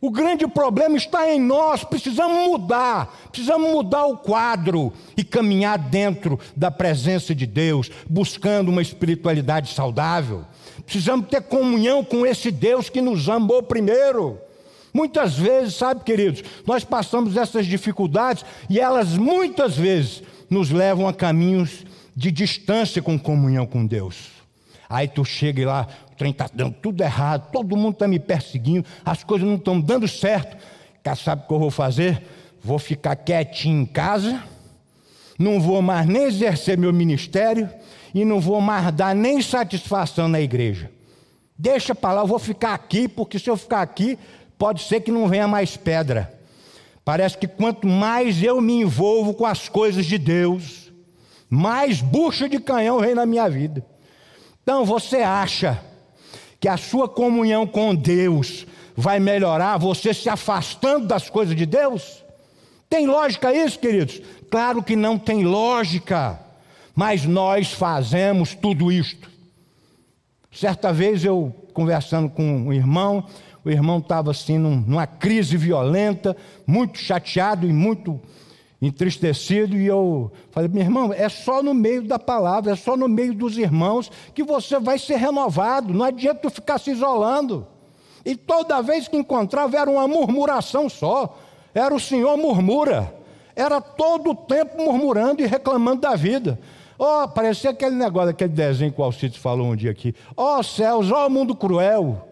O 0.00 0.10
grande 0.10 0.46
problema 0.48 0.96
está 0.96 1.30
em 1.30 1.38
nós, 1.38 1.84
precisamos 1.84 2.48
mudar, 2.48 3.28
precisamos 3.30 3.70
mudar 3.70 4.06
o 4.06 4.16
quadro 4.16 4.94
e 5.14 5.22
caminhar 5.22 5.78
dentro 5.78 6.40
da 6.56 6.70
presença 6.70 7.34
de 7.34 7.44
Deus, 7.44 7.90
buscando 8.08 8.70
uma 8.70 8.80
espiritualidade 8.80 9.74
saudável. 9.74 10.46
Precisamos 10.86 11.28
ter 11.28 11.42
comunhão 11.42 12.02
com 12.02 12.24
esse 12.24 12.50
Deus 12.50 12.88
que 12.88 13.02
nos 13.02 13.28
amou 13.28 13.62
primeiro. 13.62 14.38
Muitas 14.92 15.36
vezes, 15.36 15.74
sabe, 15.74 16.02
queridos, 16.02 16.42
nós 16.66 16.82
passamos 16.82 17.36
essas 17.36 17.66
dificuldades 17.66 18.42
e 18.70 18.80
elas 18.80 19.18
muitas 19.18 19.76
vezes 19.76 20.22
nos 20.48 20.70
levam 20.70 21.06
a 21.06 21.12
caminhos 21.12 21.84
de 22.16 22.32
distância 22.32 23.02
com 23.02 23.18
comunhão 23.18 23.66
com 23.66 23.86
Deus. 23.86 24.40
Aí 24.88 25.06
tu 25.06 25.24
chega 25.24 25.66
lá, 25.66 25.86
trem 26.20 26.32
está 26.32 26.50
dando 26.52 26.74
tudo 26.74 27.02
errado, 27.02 27.50
todo 27.50 27.74
mundo 27.74 27.94
está 27.94 28.06
me 28.06 28.18
perseguindo, 28.18 28.86
as 29.02 29.24
coisas 29.24 29.48
não 29.48 29.54
estão 29.56 29.80
dando 29.80 30.06
certo. 30.06 30.54
Cara, 31.02 31.16
sabe 31.16 31.44
o 31.44 31.48
que 31.48 31.54
eu 31.54 31.58
vou 31.58 31.70
fazer? 31.70 32.22
Vou 32.62 32.78
ficar 32.78 33.16
quietinho 33.16 33.80
em 33.80 33.86
casa, 33.86 34.42
não 35.38 35.58
vou 35.58 35.80
mais 35.80 36.06
nem 36.06 36.24
exercer 36.24 36.76
meu 36.76 36.92
ministério 36.92 37.70
e 38.14 38.22
não 38.22 38.38
vou 38.38 38.60
mais 38.60 38.92
dar 38.92 39.14
nem 39.14 39.40
satisfação 39.40 40.28
na 40.28 40.38
igreja. 40.42 40.90
Deixa 41.56 41.94
para 41.94 42.12
lá, 42.12 42.20
eu 42.20 42.26
vou 42.26 42.38
ficar 42.38 42.74
aqui, 42.74 43.08
porque 43.08 43.38
se 43.38 43.48
eu 43.48 43.56
ficar 43.56 43.80
aqui, 43.80 44.18
pode 44.58 44.82
ser 44.82 45.00
que 45.00 45.10
não 45.10 45.26
venha 45.26 45.48
mais 45.48 45.74
pedra. 45.74 46.38
Parece 47.02 47.38
que 47.38 47.48
quanto 47.48 47.86
mais 47.86 48.42
eu 48.42 48.60
me 48.60 48.74
envolvo 48.74 49.32
com 49.32 49.46
as 49.46 49.70
coisas 49.70 50.04
de 50.04 50.18
Deus, 50.18 50.92
mais 51.48 52.02
bucha 52.02 52.46
de 52.46 52.60
canhão 52.60 53.00
vem 53.00 53.14
na 53.14 53.24
minha 53.24 53.48
vida. 53.48 53.82
Então 54.62 54.84
você 54.84 55.22
acha 55.22 55.82
que 56.60 56.68
a 56.68 56.76
sua 56.76 57.08
comunhão 57.08 57.66
com 57.66 57.94
Deus 57.94 58.66
vai 58.94 59.18
melhorar 59.18 59.78
você 59.78 60.12
se 60.12 60.28
afastando 60.28 61.06
das 61.06 61.30
coisas 61.30 61.56
de 61.56 61.64
Deus? 61.64 62.22
Tem 62.88 63.06
lógica 63.06 63.52
isso, 63.54 63.78
queridos? 63.78 64.20
Claro 64.50 64.82
que 64.82 64.94
não 64.94 65.18
tem 65.18 65.44
lógica, 65.44 66.38
mas 66.94 67.24
nós 67.24 67.72
fazemos 67.72 68.54
tudo 68.54 68.92
isto. 68.92 69.30
Certa 70.52 70.92
vez 70.92 71.24
eu 71.24 71.54
conversando 71.72 72.28
com 72.28 72.42
um 72.42 72.72
irmão, 72.72 73.24
o 73.64 73.70
irmão 73.70 73.98
estava 73.98 74.32
assim 74.32 74.58
numa 74.58 75.06
crise 75.06 75.56
violenta, 75.56 76.36
muito 76.66 76.98
chateado 76.98 77.66
e 77.66 77.72
muito 77.72 78.20
entristecido 78.80 79.76
e 79.76 79.86
eu 79.86 80.32
falei, 80.50 80.68
meu 80.68 80.82
irmão, 80.82 81.12
é 81.12 81.28
só 81.28 81.62
no 81.62 81.74
meio 81.74 82.02
da 82.02 82.18
palavra, 82.18 82.72
é 82.72 82.76
só 82.76 82.96
no 82.96 83.08
meio 83.08 83.34
dos 83.34 83.58
irmãos 83.58 84.10
que 84.34 84.42
você 84.42 84.78
vai 84.78 84.98
ser 84.98 85.16
renovado, 85.16 85.92
não 85.92 86.04
adianta 86.04 86.40
tu 86.40 86.50
ficar 86.50 86.78
se 86.78 86.90
isolando. 86.90 87.66
E 88.24 88.34
toda 88.34 88.82
vez 88.82 89.06
que 89.06 89.16
encontrava 89.16 89.76
era 89.76 89.90
uma 89.90 90.08
murmuração 90.08 90.88
só, 90.88 91.38
era 91.74 91.94
o 91.94 92.00
Senhor 92.00 92.36
murmura, 92.38 93.14
era 93.54 93.80
todo 93.80 94.30
o 94.30 94.34
tempo 94.34 94.82
murmurando 94.82 95.42
e 95.42 95.46
reclamando 95.46 96.02
da 96.02 96.14
vida. 96.14 96.58
Ó, 96.98 97.24
oh, 97.24 97.28
parecia 97.28 97.70
aquele 97.70 97.96
negócio, 97.96 98.30
aquele 98.30 98.52
desenho 98.52 98.92
que 98.92 99.00
o 99.00 99.04
Alcides 99.04 99.38
falou 99.38 99.68
um 99.68 99.76
dia 99.76 99.90
aqui. 99.90 100.14
Ó 100.36 100.58
oh, 100.58 100.62
céus, 100.62 101.10
ó 101.10 101.26
oh, 101.26 101.30
mundo 101.30 101.54
cruel. 101.54 102.28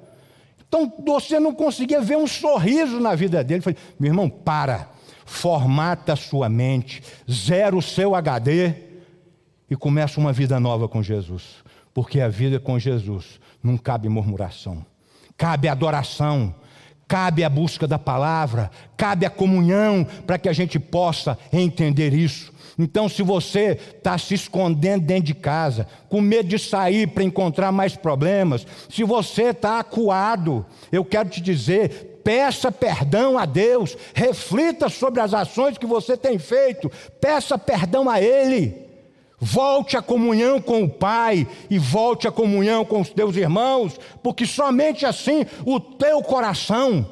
Então 0.66 0.92
você 1.06 1.40
não 1.40 1.54
conseguia 1.54 2.00
ver 2.02 2.18
um 2.18 2.26
sorriso 2.26 3.00
na 3.00 3.14
vida 3.14 3.42
dele. 3.42 3.62
Falei, 3.62 3.78
meu 3.98 4.11
irmão, 4.11 4.28
para 4.28 4.90
formata 5.28 6.16
sua 6.16 6.48
mente, 6.48 7.02
zera 7.30 7.76
o 7.76 7.82
seu 7.82 8.14
HD 8.14 8.72
e 9.70 9.76
começa 9.76 10.18
uma 10.18 10.32
vida 10.32 10.58
nova 10.58 10.88
com 10.88 11.02
Jesus. 11.02 11.56
Porque 11.92 12.20
a 12.20 12.28
vida 12.28 12.58
com 12.58 12.78
Jesus 12.78 13.38
não 13.62 13.76
cabe 13.76 14.08
murmuração, 14.08 14.84
cabe 15.36 15.68
adoração, 15.68 16.54
cabe 17.06 17.44
a 17.44 17.50
busca 17.50 17.86
da 17.86 17.98
palavra, 17.98 18.70
cabe 18.96 19.26
a 19.26 19.30
comunhão 19.30 20.06
para 20.26 20.38
que 20.38 20.48
a 20.48 20.52
gente 20.52 20.78
possa 20.78 21.38
entender 21.52 22.14
isso. 22.14 22.52
Então, 22.78 23.08
se 23.08 23.22
você 23.22 23.78
está 23.96 24.16
se 24.16 24.34
escondendo 24.34 25.04
dentro 25.04 25.24
de 25.24 25.34
casa, 25.34 25.86
com 26.08 26.20
medo 26.20 26.48
de 26.48 26.58
sair 26.58 27.06
para 27.08 27.24
encontrar 27.24 27.70
mais 27.70 27.96
problemas, 27.96 28.66
se 28.88 29.04
você 29.04 29.50
está 29.50 29.80
acuado, 29.80 30.64
eu 30.90 31.04
quero 31.04 31.28
te 31.28 31.40
dizer: 31.40 32.17
peça 32.24 32.70
perdão 32.70 33.38
a 33.38 33.44
Deus, 33.44 33.96
reflita 34.14 34.88
sobre 34.88 35.20
as 35.20 35.35
ações 35.35 35.78
que 35.78 35.87
você 35.87 36.16
tem 36.16 36.38
feito, 36.38 36.90
peça 37.20 37.59
perdão 37.59 38.09
a 38.09 38.20
Ele. 38.20 38.87
Volte 39.40 39.96
à 39.96 40.02
comunhão 40.02 40.61
com 40.61 40.83
o 40.83 40.88
Pai 40.88 41.46
e 41.70 41.78
volte 41.78 42.26
à 42.26 42.33
comunhão 42.33 42.85
com 42.85 43.00
os 43.00 43.11
teus 43.11 43.37
irmãos, 43.37 43.98
porque 44.22 44.44
somente 44.44 45.07
assim 45.07 45.46
o 45.64 45.78
teu 45.78 46.20
coração 46.22 47.09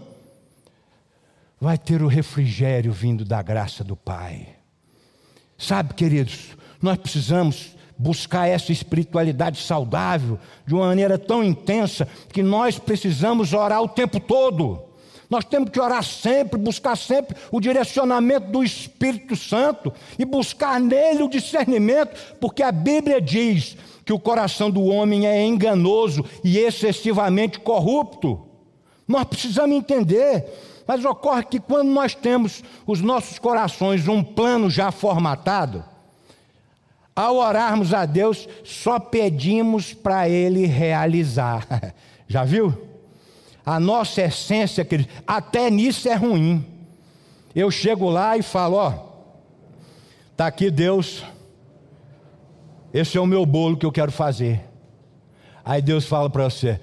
vai 1.60 1.78
ter 1.78 2.02
o 2.02 2.08
refrigério 2.08 2.92
vindo 2.92 3.24
da 3.24 3.40
graça 3.42 3.84
do 3.84 3.96
Pai. 3.96 4.48
Sabe, 5.56 5.94
queridos, 5.94 6.56
nós 6.82 6.98
precisamos 6.98 7.76
buscar 7.98 8.46
essa 8.46 8.72
espiritualidade 8.72 9.60
saudável 9.62 10.38
de 10.66 10.74
uma 10.74 10.86
maneira 10.86 11.18
tão 11.18 11.42
intensa 11.42 12.06
que 12.32 12.42
nós 12.42 12.78
precisamos 12.78 13.52
orar 13.52 13.82
o 13.82 13.88
tempo 13.88 14.20
todo. 14.20 14.85
Nós 15.28 15.44
temos 15.44 15.70
que 15.70 15.80
orar 15.80 16.02
sempre, 16.04 16.58
buscar 16.58 16.96
sempre 16.96 17.36
o 17.50 17.60
direcionamento 17.60 18.50
do 18.50 18.62
Espírito 18.62 19.34
Santo 19.34 19.92
e 20.18 20.24
buscar 20.24 20.80
nele 20.80 21.22
o 21.22 21.28
discernimento, 21.28 22.36
porque 22.40 22.62
a 22.62 22.70
Bíblia 22.70 23.20
diz 23.20 23.76
que 24.04 24.12
o 24.12 24.20
coração 24.20 24.70
do 24.70 24.84
homem 24.84 25.26
é 25.26 25.44
enganoso 25.44 26.24
e 26.44 26.58
excessivamente 26.58 27.58
corrupto. 27.58 28.46
Nós 29.06 29.24
precisamos 29.24 29.76
entender, 29.76 30.44
mas 30.86 31.04
ocorre 31.04 31.44
que 31.44 31.58
quando 31.58 31.88
nós 31.88 32.14
temos 32.14 32.62
os 32.86 33.00
nossos 33.00 33.38
corações 33.38 34.06
um 34.06 34.22
plano 34.22 34.70
já 34.70 34.92
formatado, 34.92 35.84
ao 37.16 37.36
orarmos 37.36 37.94
a 37.94 38.04
Deus, 38.04 38.46
só 38.62 39.00
pedimos 39.00 39.94
para 39.94 40.28
Ele 40.28 40.66
realizar. 40.66 41.66
Já 42.28 42.44
viu? 42.44 42.76
A 43.66 43.80
nossa 43.80 44.22
essência, 44.22 44.84
querido, 44.84 45.10
até 45.26 45.68
nisso 45.68 46.08
é 46.08 46.14
ruim. 46.14 46.64
Eu 47.52 47.68
chego 47.68 48.08
lá 48.08 48.38
e 48.38 48.42
falo: 48.42 48.76
Ó, 48.76 48.92
está 50.30 50.46
aqui 50.46 50.70
Deus, 50.70 51.24
esse 52.94 53.18
é 53.18 53.20
o 53.20 53.26
meu 53.26 53.44
bolo 53.44 53.76
que 53.76 53.84
eu 53.84 53.90
quero 53.90 54.12
fazer. 54.12 54.62
Aí 55.64 55.82
Deus 55.82 56.06
fala 56.06 56.30
para 56.30 56.44
você: 56.44 56.80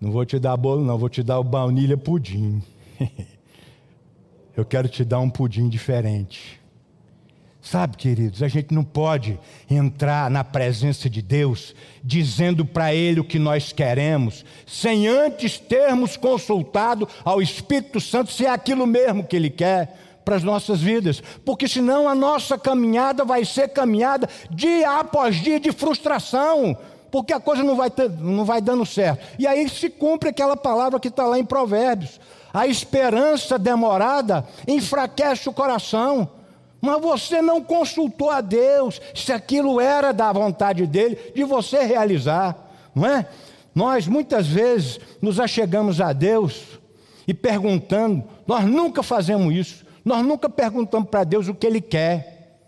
Não 0.00 0.12
vou 0.12 0.24
te 0.24 0.38
dar 0.38 0.56
bolo, 0.56 0.84
não, 0.84 0.96
vou 0.96 1.08
te 1.08 1.24
dar 1.24 1.40
o 1.40 1.44
baunilha 1.44 1.96
pudim. 1.96 2.62
Eu 4.54 4.66
quero 4.66 4.86
te 4.86 5.02
dar 5.02 5.18
um 5.18 5.30
pudim 5.30 5.66
diferente. 5.68 6.61
Sabe, 7.62 7.96
queridos, 7.96 8.42
a 8.42 8.48
gente 8.48 8.74
não 8.74 8.82
pode 8.82 9.38
entrar 9.70 10.28
na 10.28 10.42
presença 10.42 11.08
de 11.08 11.22
Deus 11.22 11.76
dizendo 12.02 12.66
para 12.66 12.92
Ele 12.92 13.20
o 13.20 13.24
que 13.24 13.38
nós 13.38 13.72
queremos, 13.72 14.44
sem 14.66 15.06
antes 15.06 15.60
termos 15.60 16.16
consultado 16.16 17.08
ao 17.24 17.40
Espírito 17.40 18.00
Santo 18.00 18.32
se 18.32 18.44
é 18.44 18.50
aquilo 18.50 18.84
mesmo 18.84 19.22
que 19.22 19.36
Ele 19.36 19.48
quer 19.48 19.96
para 20.24 20.34
as 20.34 20.42
nossas 20.42 20.80
vidas, 20.80 21.22
porque 21.44 21.68
senão 21.68 22.08
a 22.08 22.16
nossa 22.16 22.58
caminhada 22.58 23.24
vai 23.24 23.44
ser 23.44 23.68
caminhada 23.68 24.28
dia 24.50 24.98
após 24.98 25.36
dia 25.36 25.60
de 25.60 25.70
frustração, 25.70 26.76
porque 27.12 27.32
a 27.32 27.38
coisa 27.38 27.62
não 27.62 27.76
vai, 27.76 27.92
não 28.18 28.44
vai 28.44 28.60
dando 28.60 28.84
certo. 28.84 29.24
E 29.38 29.46
aí 29.46 29.68
se 29.68 29.88
cumpre 29.88 30.30
aquela 30.30 30.56
palavra 30.56 30.98
que 30.98 31.08
está 31.08 31.26
lá 31.26 31.38
em 31.38 31.44
Provérbios: 31.44 32.18
a 32.52 32.66
esperança 32.66 33.56
demorada 33.56 34.44
enfraquece 34.66 35.48
o 35.48 35.52
coração. 35.52 36.28
Mas 36.82 37.00
você 37.00 37.40
não 37.40 37.62
consultou 37.62 38.28
a 38.28 38.40
Deus 38.40 39.00
se 39.14 39.32
aquilo 39.32 39.80
era 39.80 40.10
da 40.10 40.32
vontade 40.32 40.84
dele 40.84 41.16
de 41.32 41.44
você 41.44 41.84
realizar, 41.84 42.56
não 42.92 43.06
é? 43.06 43.24
Nós 43.72 44.08
muitas 44.08 44.48
vezes 44.48 44.98
nos 45.22 45.38
achegamos 45.38 46.00
a 46.00 46.12
Deus 46.12 46.80
e 47.26 47.32
perguntando, 47.32 48.24
nós 48.48 48.64
nunca 48.64 49.00
fazemos 49.00 49.54
isso, 49.54 49.86
nós 50.04 50.26
nunca 50.26 50.50
perguntamos 50.50 51.08
para 51.08 51.22
Deus 51.22 51.46
o 51.46 51.54
que 51.54 51.68
Ele 51.68 51.80
quer, 51.80 52.58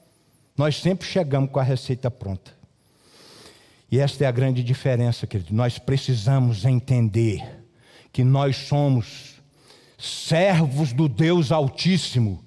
nós 0.57 0.81
sempre 0.81 1.09
chegamos 1.09 1.51
com 1.51 1.59
a 1.59 1.65
receita 1.65 2.09
pronta. 2.09 2.53
E 3.91 3.99
esta 3.99 4.23
é 4.25 4.29
a 4.29 4.33
grande 4.33 4.63
diferença, 4.63 5.27
querido. 5.27 5.53
Nós 5.53 5.77
precisamos 5.77 6.65
entender 6.65 7.67
que 8.13 8.23
nós 8.23 8.57
somos 8.57 9.43
servos 9.99 10.93
do 10.93 11.09
Deus 11.09 11.51
Altíssimo 11.51 12.45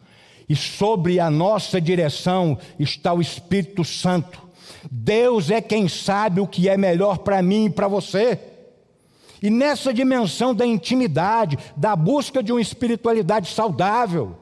e 0.49 0.55
sobre 0.55 1.19
a 1.19 1.29
nossa 1.29 1.79
direção 1.81 2.57
está 2.79 3.13
o 3.13 3.21
Espírito 3.21 3.83
Santo. 3.83 4.47
Deus 4.89 5.51
é 5.51 5.59
quem 5.59 5.87
sabe 5.89 6.39
o 6.39 6.47
que 6.47 6.69
é 6.69 6.77
melhor 6.77 7.19
para 7.19 7.41
mim 7.41 7.65
e 7.65 7.69
para 7.69 7.87
você. 7.87 8.39
E 9.41 9.49
nessa 9.49 9.93
dimensão 9.93 10.55
da 10.55 10.65
intimidade, 10.65 11.57
da 11.75 11.95
busca 11.95 12.41
de 12.41 12.51
uma 12.51 12.61
espiritualidade 12.61 13.49
saudável, 13.49 14.37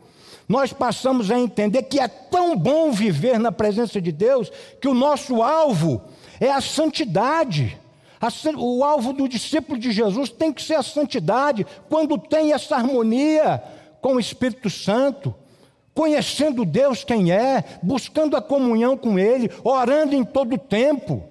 nós 0.48 0.72
passamos 0.72 1.32
a 1.32 1.40
entender 1.40 1.84
que 1.84 2.00
é 2.00 2.08
tão 2.08 2.56
bom 2.56 2.92
viver 2.92 3.40
na 3.40 3.52
presença 3.52 4.00
de 4.00 4.12
Deus 4.12 4.52
que 4.80 4.88
o 4.88 4.94
nosso 4.94 5.42
alvo 5.42 6.02
é 6.40 6.52
a 6.52 6.62
santidade. 6.62 7.78
O 8.58 8.84
alvo 8.84 9.12
do 9.12 9.28
discípulo 9.28 9.78
de 9.78 9.92
Jesus 9.92 10.30
tem 10.30 10.54
que 10.54 10.62
ser 10.62 10.76
a 10.76 10.84
santidade, 10.84 11.66
quando 11.90 12.18
tem 12.18 12.54
essa 12.54 12.76
harmonia 12.76 13.62
com 14.02 14.16
o 14.16 14.20
Espírito 14.20 14.70
Santo 14.70 15.34
conhecendo 15.96 16.66
Deus 16.66 17.06
quem 17.06 17.32
é, 17.32 17.64
buscando 17.82 18.36
a 18.36 18.42
comunhão 18.42 18.98
com 18.98 19.18
Ele, 19.18 19.50
orando 19.64 20.14
em 20.14 20.26
todo 20.26 20.54
o 20.54 20.60
tempo. 20.60 21.24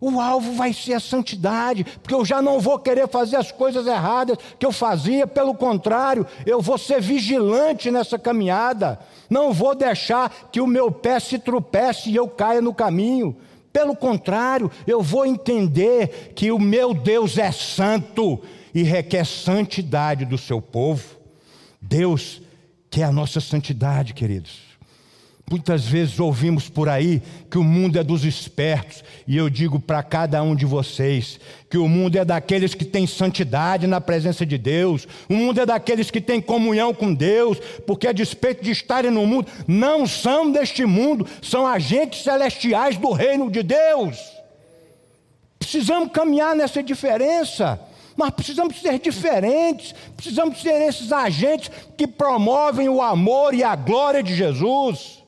O 0.00 0.20
alvo 0.20 0.52
vai 0.52 0.72
ser 0.72 0.94
a 0.94 1.00
santidade, 1.00 1.84
porque 2.02 2.14
eu 2.14 2.24
já 2.24 2.42
não 2.42 2.60
vou 2.60 2.78
querer 2.78 3.08
fazer 3.08 3.36
as 3.36 3.52
coisas 3.52 3.86
erradas 3.86 4.36
que 4.58 4.66
eu 4.66 4.72
fazia, 4.72 5.26
pelo 5.26 5.54
contrário, 5.54 6.26
eu 6.44 6.60
vou 6.60 6.76
ser 6.76 7.00
vigilante 7.00 7.90
nessa 7.90 8.18
caminhada, 8.18 8.98
não 9.28 9.52
vou 9.52 9.74
deixar 9.74 10.48
que 10.50 10.60
o 10.60 10.66
meu 10.66 10.90
pé 10.90 11.20
se 11.20 11.38
tropece 11.38 12.10
e 12.10 12.16
eu 12.16 12.28
caia 12.28 12.60
no 12.60 12.74
caminho. 12.74 13.36
Pelo 13.72 13.94
contrário, 13.94 14.70
eu 14.86 15.02
vou 15.02 15.26
entender 15.26 16.32
que 16.34 16.50
o 16.50 16.58
meu 16.58 16.94
Deus 16.94 17.36
é 17.36 17.52
santo 17.52 18.40
e 18.74 18.82
requer 18.82 19.24
santidade 19.24 20.24
do 20.24 20.38
seu 20.38 20.62
povo. 20.62 21.16
Deus 21.80 22.40
que 22.90 23.02
é 23.02 23.04
a 23.04 23.12
nossa 23.12 23.40
santidade, 23.40 24.14
queridos. 24.14 24.66
Muitas 25.48 25.84
vezes 25.84 26.18
ouvimos 26.18 26.68
por 26.68 26.88
aí 26.88 27.22
que 27.48 27.56
o 27.56 27.62
mundo 27.62 28.00
é 28.00 28.02
dos 28.02 28.24
espertos, 28.24 29.04
e 29.28 29.36
eu 29.36 29.48
digo 29.48 29.78
para 29.78 30.02
cada 30.02 30.42
um 30.42 30.56
de 30.56 30.66
vocês 30.66 31.38
que 31.70 31.78
o 31.78 31.88
mundo 31.88 32.16
é 32.16 32.24
daqueles 32.24 32.74
que 32.74 32.84
têm 32.84 33.06
santidade 33.06 33.86
na 33.86 34.00
presença 34.00 34.44
de 34.44 34.58
Deus, 34.58 35.06
o 35.28 35.34
mundo 35.34 35.60
é 35.60 35.66
daqueles 35.66 36.10
que 36.10 36.20
têm 36.20 36.40
comunhão 36.40 36.92
com 36.92 37.14
Deus, 37.14 37.60
porque 37.86 38.08
a 38.08 38.12
despeito 38.12 38.64
de 38.64 38.72
estarem 38.72 39.10
no 39.10 39.24
mundo, 39.24 39.46
não 39.68 40.04
são 40.04 40.50
deste 40.50 40.84
mundo, 40.84 41.24
são 41.40 41.64
agentes 41.64 42.24
celestiais 42.24 42.96
do 42.96 43.12
reino 43.12 43.48
de 43.48 43.62
Deus. 43.62 44.18
Precisamos 45.60 46.10
caminhar 46.10 46.56
nessa 46.56 46.82
diferença. 46.82 47.80
Nós 48.16 48.30
precisamos 48.30 48.80
ser 48.80 48.98
diferentes, 48.98 49.94
precisamos 50.16 50.62
ser 50.62 50.80
esses 50.80 51.12
agentes 51.12 51.70
que 51.96 52.06
promovem 52.06 52.88
o 52.88 53.02
amor 53.02 53.52
e 53.52 53.62
a 53.62 53.76
glória 53.76 54.22
de 54.22 54.34
Jesus. 54.34 55.22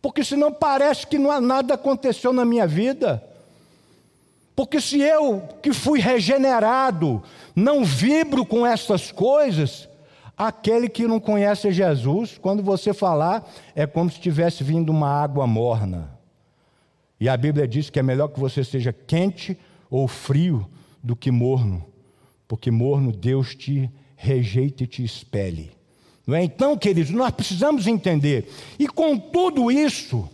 Porque 0.00 0.24
senão 0.24 0.50
parece 0.50 1.06
que 1.06 1.18
não 1.18 1.30
há 1.30 1.40
nada 1.40 1.74
aconteceu 1.74 2.32
na 2.32 2.44
minha 2.44 2.66
vida. 2.66 3.22
Porque 4.56 4.80
se 4.80 5.00
eu, 5.00 5.42
que 5.62 5.74
fui 5.74 6.00
regenerado, 6.00 7.22
não 7.54 7.84
vibro 7.84 8.46
com 8.46 8.66
essas 8.66 9.12
coisas, 9.12 9.86
aquele 10.36 10.88
que 10.88 11.06
não 11.06 11.20
conhece 11.20 11.70
Jesus, 11.70 12.38
quando 12.38 12.62
você 12.62 12.94
falar, 12.94 13.46
é 13.74 13.86
como 13.86 14.10
se 14.10 14.18
tivesse 14.18 14.64
vindo 14.64 14.88
uma 14.88 15.08
água 15.08 15.46
morna. 15.46 16.18
E 17.18 17.28
a 17.28 17.36
Bíblia 17.36 17.68
diz 17.68 17.90
que 17.90 17.98
é 17.98 18.02
melhor 18.02 18.28
que 18.28 18.40
você 18.40 18.64
seja 18.64 18.90
quente 18.90 19.58
ou 19.90 20.08
frio 20.08 20.66
do 21.02 21.14
que 21.14 21.30
morno 21.30 21.89
porque 22.50 22.68
morno 22.68 23.12
Deus 23.12 23.54
te 23.54 23.88
rejeita 24.16 24.82
e 24.82 24.86
te 24.88 25.04
expele. 25.04 25.70
Não 26.26 26.34
é? 26.34 26.42
Então, 26.42 26.76
queridos, 26.76 27.12
nós 27.12 27.30
precisamos 27.30 27.86
entender. 27.86 28.50
E 28.76 28.88
com 28.88 29.16
tudo 29.16 29.70
isso, 29.70 30.28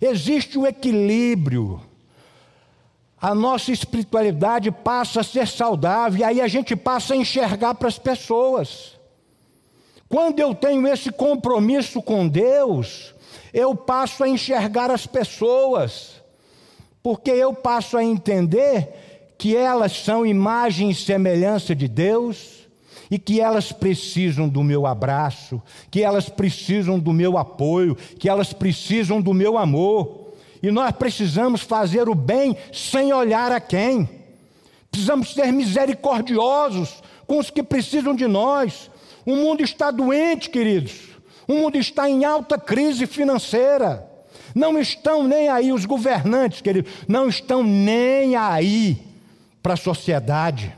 existe 0.00 0.58
um 0.58 0.66
equilíbrio. 0.66 1.78
A 3.20 3.34
nossa 3.34 3.70
espiritualidade 3.70 4.70
passa 4.70 5.20
a 5.20 5.22
ser 5.22 5.46
saudável, 5.46 6.20
e 6.20 6.24
aí 6.24 6.40
a 6.40 6.48
gente 6.48 6.74
passa 6.74 7.12
a 7.12 7.16
enxergar 7.18 7.74
para 7.74 7.88
as 7.88 7.98
pessoas. 7.98 8.98
Quando 10.08 10.40
eu 10.40 10.54
tenho 10.54 10.88
esse 10.88 11.12
compromisso 11.12 12.00
com 12.00 12.26
Deus, 12.26 13.14
eu 13.52 13.74
passo 13.76 14.24
a 14.24 14.28
enxergar 14.28 14.90
as 14.90 15.06
pessoas, 15.06 16.22
porque 17.02 17.30
eu 17.30 17.52
passo 17.52 17.98
a 17.98 18.02
entender 18.02 19.07
que 19.38 19.56
elas 19.56 19.92
são 19.92 20.26
imagem 20.26 20.90
e 20.90 20.94
semelhança 20.94 21.72
de 21.72 21.86
Deus 21.86 22.66
e 23.08 23.18
que 23.18 23.40
elas 23.40 23.70
precisam 23.70 24.48
do 24.48 24.62
meu 24.64 24.84
abraço, 24.84 25.62
que 25.90 26.02
elas 26.02 26.28
precisam 26.28 26.98
do 26.98 27.12
meu 27.12 27.38
apoio, 27.38 27.96
que 28.18 28.28
elas 28.28 28.52
precisam 28.52 29.22
do 29.22 29.32
meu 29.32 29.56
amor. 29.56 30.32
E 30.60 30.72
nós 30.72 30.90
precisamos 30.90 31.60
fazer 31.62 32.08
o 32.08 32.14
bem 32.16 32.56
sem 32.72 33.12
olhar 33.12 33.52
a 33.52 33.60
quem. 33.60 34.10
Precisamos 34.90 35.32
ser 35.32 35.52
misericordiosos 35.52 37.00
com 37.24 37.38
os 37.38 37.48
que 37.48 37.62
precisam 37.62 38.16
de 38.16 38.26
nós. 38.26 38.90
O 39.24 39.36
mundo 39.36 39.62
está 39.62 39.92
doente, 39.92 40.50
queridos. 40.50 41.10
O 41.46 41.54
mundo 41.54 41.78
está 41.78 42.10
em 42.10 42.24
alta 42.24 42.58
crise 42.58 43.06
financeira. 43.06 44.06
Não 44.54 44.78
estão 44.78 45.22
nem 45.22 45.48
aí 45.48 45.72
os 45.72 45.84
governantes, 45.84 46.60
queridos, 46.60 46.90
não 47.06 47.28
estão 47.28 47.62
nem 47.62 48.34
aí 48.34 49.07
para 49.62 49.74
a 49.74 49.76
sociedade. 49.76 50.74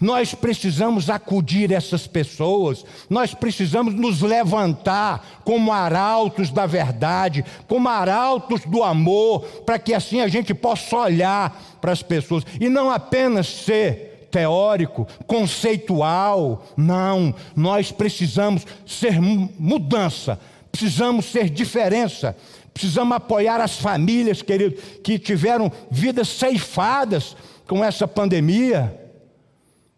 Nós 0.00 0.32
precisamos 0.32 1.10
acudir 1.10 1.72
essas 1.72 2.06
pessoas, 2.06 2.84
nós 3.10 3.34
precisamos 3.34 3.94
nos 3.94 4.20
levantar 4.20 5.40
como 5.44 5.72
arautos 5.72 6.50
da 6.50 6.66
verdade, 6.66 7.44
como 7.66 7.88
arautos 7.88 8.60
do 8.64 8.84
amor, 8.84 9.40
para 9.66 9.76
que 9.76 9.92
assim 9.92 10.20
a 10.20 10.28
gente 10.28 10.54
possa 10.54 10.96
olhar 10.96 11.78
para 11.80 11.90
as 11.90 12.00
pessoas 12.00 12.44
e 12.60 12.68
não 12.68 12.90
apenas 12.90 13.48
ser 13.48 14.28
teórico, 14.30 15.04
conceitual. 15.26 16.64
Não, 16.76 17.34
nós 17.56 17.90
precisamos 17.90 18.64
ser 18.86 19.20
mudança, 19.20 20.38
precisamos 20.70 21.24
ser 21.26 21.50
diferença. 21.50 22.36
Precisamos 22.72 23.16
apoiar 23.16 23.60
as 23.60 23.76
famílias, 23.76 24.40
querido, 24.40 24.80
que 25.02 25.18
tiveram 25.18 25.72
vidas 25.90 26.28
ceifadas 26.28 27.34
com 27.68 27.84
essa 27.84 28.08
pandemia. 28.08 28.98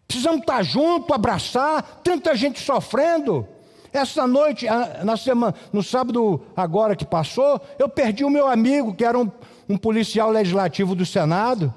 Precisamos 0.07 0.41
estar 0.41 0.61
juntos, 0.61 1.15
abraçar, 1.15 2.01
tanta 2.03 2.35
gente 2.35 2.59
sofrendo. 2.59 3.47
Essa 3.93 4.27
noite, 4.27 4.67
na 5.03 5.17
semana, 5.17 5.55
no 5.71 5.81
sábado 5.81 6.41
agora 6.55 6.95
que 6.95 7.05
passou, 7.05 7.59
eu 7.79 7.89
perdi 7.89 8.23
o 8.23 8.29
meu 8.29 8.47
amigo, 8.47 8.93
que 8.93 9.03
era 9.03 9.17
um, 9.17 9.29
um 9.67 9.77
policial 9.77 10.29
legislativo 10.29 10.93
do 10.93 11.05
Senado. 11.05 11.73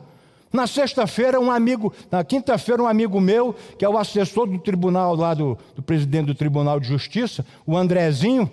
Na 0.52 0.66
sexta-feira, 0.66 1.40
um 1.40 1.50
amigo, 1.50 1.92
na 2.10 2.22
quinta-feira, 2.22 2.82
um 2.82 2.86
amigo 2.86 3.20
meu, 3.20 3.54
que 3.76 3.84
é 3.84 3.88
o 3.88 3.98
assessor 3.98 4.46
do 4.46 4.58
tribunal 4.58 5.16
lá 5.16 5.34
do, 5.34 5.58
do 5.74 5.82
presidente 5.82 6.26
do 6.26 6.34
Tribunal 6.34 6.78
de 6.78 6.86
Justiça, 6.86 7.44
o 7.66 7.76
Andrezinho, 7.76 8.50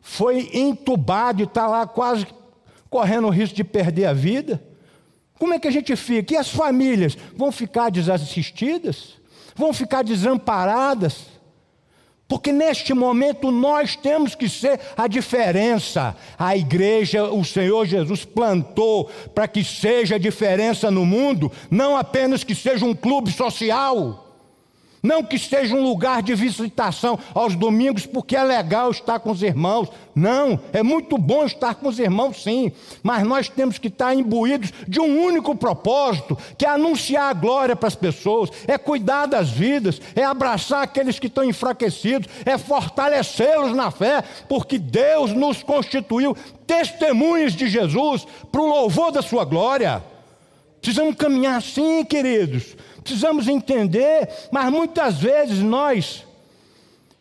foi 0.00 0.50
entubado 0.52 1.40
e 1.40 1.44
está 1.44 1.68
lá 1.68 1.86
quase 1.86 2.26
correndo 2.90 3.26
o 3.26 3.30
risco 3.30 3.54
de 3.54 3.64
perder 3.64 4.06
a 4.06 4.12
vida. 4.12 4.60
Como 5.38 5.54
é 5.54 5.58
que 5.58 5.68
a 5.68 5.70
gente 5.70 5.94
fica? 5.96 6.34
E 6.34 6.36
as 6.36 6.50
famílias 6.50 7.16
vão 7.34 7.52
ficar 7.52 7.90
desassistidas? 7.90 9.14
Vão 9.54 9.72
ficar 9.72 10.02
desamparadas? 10.02 11.36
Porque 12.28 12.50
neste 12.50 12.92
momento 12.92 13.52
nós 13.52 13.94
temos 13.94 14.34
que 14.34 14.48
ser 14.48 14.80
a 14.96 15.06
diferença. 15.06 16.16
A 16.36 16.56
igreja, 16.56 17.24
o 17.24 17.44
Senhor 17.44 17.86
Jesus 17.86 18.24
plantou 18.24 19.08
para 19.34 19.46
que 19.46 19.62
seja 19.62 20.16
a 20.16 20.18
diferença 20.18 20.90
no 20.90 21.06
mundo, 21.06 21.52
não 21.70 21.96
apenas 21.96 22.42
que 22.42 22.54
seja 22.54 22.84
um 22.84 22.94
clube 22.94 23.30
social. 23.30 24.25
Não 25.06 25.22
que 25.22 25.38
seja 25.38 25.72
um 25.72 25.84
lugar 25.84 26.20
de 26.20 26.34
visitação 26.34 27.16
aos 27.32 27.54
domingos, 27.54 28.04
porque 28.04 28.34
é 28.34 28.42
legal 28.42 28.90
estar 28.90 29.20
com 29.20 29.30
os 29.30 29.40
irmãos. 29.40 29.88
Não, 30.12 30.58
é 30.72 30.82
muito 30.82 31.16
bom 31.16 31.44
estar 31.44 31.76
com 31.76 31.88
os 31.88 32.00
irmãos, 32.00 32.42
sim. 32.42 32.72
Mas 33.04 33.22
nós 33.22 33.48
temos 33.48 33.78
que 33.78 33.86
estar 33.86 34.12
imbuídos 34.12 34.72
de 34.88 34.98
um 34.98 35.22
único 35.22 35.54
propósito, 35.54 36.36
que 36.58 36.66
é 36.66 36.70
anunciar 36.70 37.30
a 37.30 37.32
glória 37.32 37.76
para 37.76 37.86
as 37.86 37.94
pessoas, 37.94 38.50
é 38.66 38.76
cuidar 38.76 39.26
das 39.26 39.48
vidas, 39.48 40.02
é 40.16 40.24
abraçar 40.24 40.82
aqueles 40.82 41.20
que 41.20 41.28
estão 41.28 41.44
enfraquecidos, 41.44 42.28
é 42.44 42.58
fortalecê-los 42.58 43.76
na 43.76 43.92
fé, 43.92 44.24
porque 44.48 44.76
Deus 44.76 45.32
nos 45.32 45.62
constituiu 45.62 46.36
testemunhas 46.66 47.52
de 47.52 47.68
Jesus 47.68 48.26
para 48.50 48.60
o 48.60 48.66
louvor 48.66 49.12
da 49.12 49.22
sua 49.22 49.44
glória. 49.44 50.02
Precisamos 50.80 51.14
caminhar 51.14 51.58
assim, 51.58 52.04
queridos 52.04 52.74
precisamos 53.06 53.46
entender, 53.46 54.28
mas 54.50 54.70
muitas 54.70 55.18
vezes 55.18 55.60
nós 55.60 56.24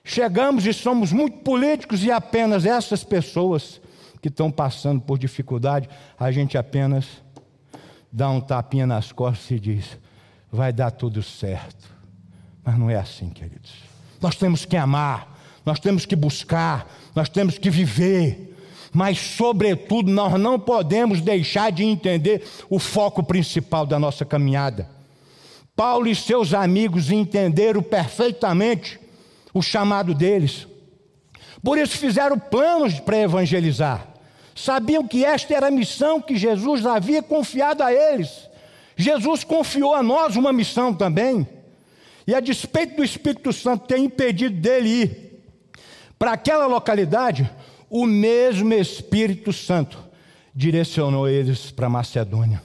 chegamos 0.03 0.65
e 0.65 0.73
somos 0.73 1.11
muito 1.11 1.37
políticos 1.37 2.03
e 2.03 2.11
apenas 2.11 2.65
essas 2.65 3.03
pessoas 3.03 3.79
que 4.19 4.27
estão 4.27 4.51
passando 4.51 4.99
por 4.99 5.19
dificuldade, 5.19 5.87
a 6.19 6.31
gente 6.31 6.57
apenas 6.57 7.05
dá 8.11 8.29
um 8.29 8.41
tapinha 8.41 8.87
nas 8.87 9.11
costas 9.11 9.51
e 9.51 9.59
diz: 9.59 9.99
vai 10.51 10.73
dar 10.73 10.89
tudo 10.89 11.21
certo. 11.21 11.93
Mas 12.63 12.79
não 12.79 12.89
é 12.89 12.95
assim, 12.95 13.29
queridos. 13.29 13.71
Nós 14.19 14.35
temos 14.35 14.65
que 14.65 14.75
amar, 14.75 15.37
nós 15.63 15.79
temos 15.79 16.03
que 16.03 16.15
buscar, 16.15 16.91
nós 17.13 17.29
temos 17.29 17.59
que 17.59 17.69
viver 17.69 18.55
mas, 18.95 19.19
sobretudo, 19.19 20.09
nós 20.09 20.39
não 20.39 20.57
podemos 20.57 21.19
deixar 21.19 21.69
de 21.69 21.83
entender 21.83 22.47
o 22.69 22.79
foco 22.79 23.21
principal 23.21 23.85
da 23.85 23.99
nossa 23.99 24.23
caminhada. 24.23 24.87
Paulo 25.75 26.07
e 26.07 26.15
seus 26.15 26.53
amigos 26.53 27.11
entenderam 27.11 27.83
perfeitamente 27.83 28.99
o 29.53 29.61
chamado 29.61 30.13
deles. 30.13 30.67
Por 31.63 31.77
isso 31.77 31.97
fizeram 31.97 32.39
planos 32.39 32.99
para 32.99 33.17
evangelizar. 33.17 34.07
Sabiam 34.55 35.05
que 35.05 35.25
esta 35.25 35.53
era 35.53 35.67
a 35.67 35.71
missão 35.71 36.21
que 36.21 36.37
Jesus 36.37 36.85
havia 36.85 37.21
confiado 37.21 37.83
a 37.83 37.91
eles. 37.91 38.47
Jesus 38.95 39.43
confiou 39.43 39.93
a 39.93 40.01
nós 40.01 40.35
uma 40.35 40.53
missão 40.53 40.93
também. 40.93 41.45
E 42.25 42.33
a 42.33 42.39
despeito 42.39 42.95
do 42.95 43.03
Espírito 43.03 43.51
Santo 43.51 43.85
ter 43.85 43.97
impedido 43.97 44.55
dele 44.55 44.89
ir 44.89 45.25
para 46.17 46.31
aquela 46.31 46.65
localidade, 46.65 47.49
o 47.89 48.05
mesmo 48.05 48.73
Espírito 48.73 49.51
Santo 49.51 49.97
direcionou 50.53 51.27
eles 51.27 51.71
para 51.71 51.89
Macedônia. 51.89 52.61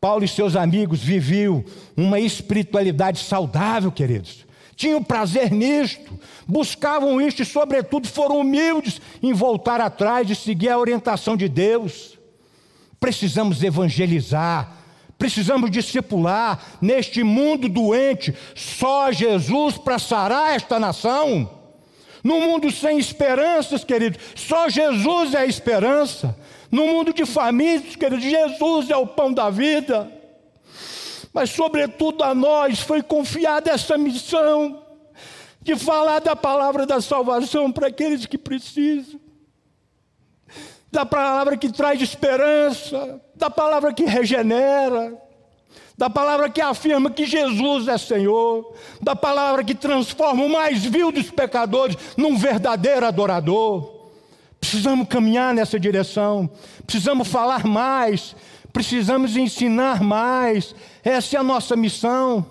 Paulo 0.00 0.24
e 0.24 0.28
seus 0.28 0.54
amigos 0.54 1.00
viviam 1.00 1.64
uma 1.96 2.20
espiritualidade 2.20 3.18
saudável, 3.18 3.90
queridos. 3.90 4.46
Tinham 4.76 5.02
prazer 5.02 5.50
nisto, 5.50 6.18
buscavam 6.46 7.20
isto 7.20 7.42
e, 7.42 7.44
sobretudo, 7.44 8.06
foram 8.06 8.38
humildes 8.38 9.00
em 9.20 9.32
voltar 9.32 9.80
atrás 9.80 10.30
e 10.30 10.36
seguir 10.36 10.68
a 10.68 10.78
orientação 10.78 11.36
de 11.36 11.48
Deus. 11.48 12.16
Precisamos 13.00 13.60
evangelizar, 13.64 14.72
precisamos 15.18 15.68
discipular 15.68 16.78
neste 16.80 17.24
mundo 17.24 17.68
doente, 17.68 18.32
só 18.54 19.10
Jesus 19.10 19.76
para 19.76 19.98
sarar 19.98 20.54
esta 20.54 20.78
nação. 20.78 21.58
No 22.22 22.40
mundo 22.40 22.70
sem 22.70 22.98
esperanças, 22.98 23.82
queridos, 23.82 24.20
só 24.36 24.68
Jesus 24.68 25.34
é 25.34 25.38
a 25.38 25.46
esperança. 25.46 26.36
No 26.70 26.86
mundo 26.86 27.12
de 27.12 27.24
famintos, 27.24 27.96
querido, 27.96 28.20
Jesus 28.20 28.90
é 28.90 28.96
o 28.96 29.06
pão 29.06 29.32
da 29.32 29.48
vida. 29.48 30.10
Mas, 31.32 31.50
sobretudo, 31.50 32.22
a 32.24 32.34
nós 32.34 32.80
foi 32.80 33.02
confiada 33.02 33.70
essa 33.70 33.96
missão 33.96 34.82
de 35.60 35.76
falar 35.76 36.20
da 36.20 36.34
palavra 36.34 36.86
da 36.86 37.00
salvação 37.00 37.70
para 37.70 37.88
aqueles 37.88 38.24
que 38.26 38.38
precisam, 38.38 39.20
da 40.90 41.04
palavra 41.04 41.56
que 41.56 41.70
traz 41.70 42.00
esperança, 42.00 43.20
da 43.34 43.50
palavra 43.50 43.92
que 43.92 44.04
regenera, 44.04 45.20
da 45.96 46.08
palavra 46.08 46.48
que 46.48 46.60
afirma 46.60 47.10
que 47.10 47.26
Jesus 47.26 47.88
é 47.88 47.98
Senhor, 47.98 48.72
da 49.02 49.16
palavra 49.16 49.64
que 49.64 49.74
transforma 49.74 50.44
o 50.44 50.48
mais 50.48 50.84
vil 50.84 51.10
dos 51.10 51.30
pecadores 51.30 51.96
num 52.16 52.36
verdadeiro 52.36 53.04
adorador. 53.04 53.97
Precisamos 54.60 55.08
caminhar 55.08 55.54
nessa 55.54 55.78
direção, 55.78 56.50
precisamos 56.84 57.28
falar 57.28 57.64
mais, 57.64 58.34
precisamos 58.72 59.36
ensinar 59.36 60.02
mais. 60.02 60.74
Essa 61.04 61.36
é 61.36 61.40
a 61.40 61.44
nossa 61.44 61.76
missão. 61.76 62.44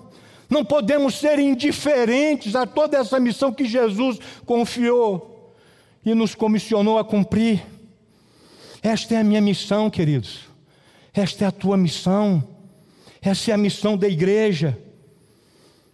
Não 0.49 0.63
podemos 0.63 1.15
ser 1.15 1.39
indiferentes 1.39 2.55
a 2.55 2.65
toda 2.65 2.97
essa 2.97 3.19
missão 3.19 3.51
que 3.51 3.65
Jesus 3.65 4.17
confiou 4.45 5.53
e 6.05 6.13
nos 6.13 6.33
comissionou 6.33 6.97
a 6.97 7.03
cumprir. 7.03 7.61
Esta 8.81 9.15
é 9.15 9.17
a 9.17 9.23
minha 9.23 9.41
missão, 9.41 9.89
queridos. 9.89 10.41
Esta 11.13 11.45
é 11.45 11.47
a 11.47 11.51
tua 11.51 11.75
missão. 11.75 12.41
Essa 13.21 13.51
é 13.51 13.53
a 13.53 13.57
missão 13.57 13.97
da 13.97 14.07
igreja. 14.07 14.77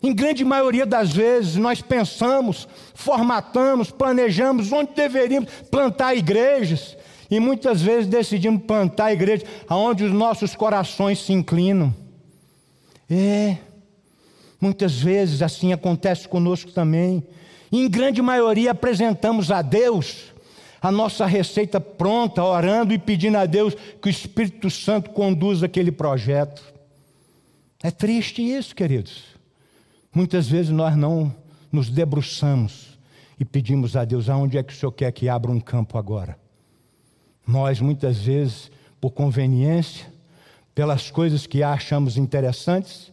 Em 0.03 0.13
grande 0.13 0.43
maioria 0.43 0.85
das 0.85 1.13
vezes, 1.13 1.55
nós 1.55 1.81
pensamos, 1.81 2.67
formatamos, 2.93 3.89
planejamos 3.89 4.69
onde 4.73 4.93
deveríamos 4.93 5.49
plantar 5.71 6.13
igrejas. 6.13 6.97
E 7.31 7.39
muitas 7.39 7.81
vezes 7.81 8.07
decidimos 8.07 8.63
plantar 8.63 9.13
igrejas 9.13 9.47
aonde 9.67 10.03
os 10.03 10.11
nossos 10.11 10.55
corações 10.55 11.19
se 11.19 11.31
inclinam. 11.31 11.95
É, 13.09 13.57
muitas 14.59 14.99
vezes 14.99 15.41
assim 15.41 15.71
acontece 15.71 16.27
conosco 16.27 16.71
também. 16.71 17.23
Em 17.71 17.89
grande 17.89 18.21
maioria 18.21 18.71
apresentamos 18.71 19.51
a 19.51 19.61
Deus 19.61 20.33
a 20.81 20.91
nossa 20.91 21.25
receita 21.25 21.79
pronta, 21.79 22.43
orando 22.43 22.93
e 22.93 22.99
pedindo 22.99 23.37
a 23.37 23.45
Deus 23.45 23.73
que 24.01 24.09
o 24.09 24.11
Espírito 24.11 24.69
Santo 24.69 25.11
conduza 25.11 25.65
aquele 25.65 25.93
projeto. 25.93 26.61
É 27.81 27.89
triste 27.89 28.41
isso, 28.41 28.75
queridos. 28.75 29.32
Muitas 30.13 30.47
vezes 30.47 30.71
nós 30.71 30.95
não 30.95 31.33
nos 31.71 31.89
debruçamos 31.89 32.99
e 33.39 33.43
pedimos 33.43 33.95
a 33.95 34.05
Deus: 34.05 34.29
aonde 34.29 34.57
é 34.57 34.63
que 34.63 34.71
o 34.71 34.75
Senhor 34.75 34.91
quer 34.91 35.11
que 35.11 35.27
abra 35.27 35.51
um 35.51 35.59
campo 35.59 35.97
agora? 35.97 36.37
Nós, 37.45 37.81
muitas 37.81 38.17
vezes, 38.17 38.71
por 39.01 39.11
conveniência, 39.11 40.05
pelas 40.75 41.09
coisas 41.11 41.45
que 41.45 41.63
achamos 41.63 42.15
interessantes, 42.15 43.11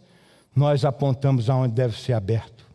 nós 0.55 0.85
apontamos 0.85 1.49
aonde 1.49 1.75
deve 1.75 1.99
ser 1.99 2.13
aberto. 2.13 2.67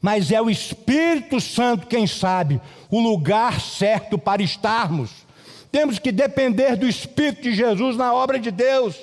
Mas 0.00 0.30
é 0.30 0.40
o 0.40 0.50
Espírito 0.50 1.40
Santo 1.40 1.86
quem 1.86 2.06
sabe 2.06 2.60
o 2.90 3.00
lugar 3.00 3.60
certo 3.60 4.18
para 4.18 4.42
estarmos. 4.42 5.10
Temos 5.72 5.98
que 5.98 6.12
depender 6.12 6.76
do 6.76 6.86
Espírito 6.86 7.42
de 7.42 7.54
Jesus 7.54 7.96
na 7.96 8.14
obra 8.14 8.38
de 8.38 8.50
Deus. 8.50 8.96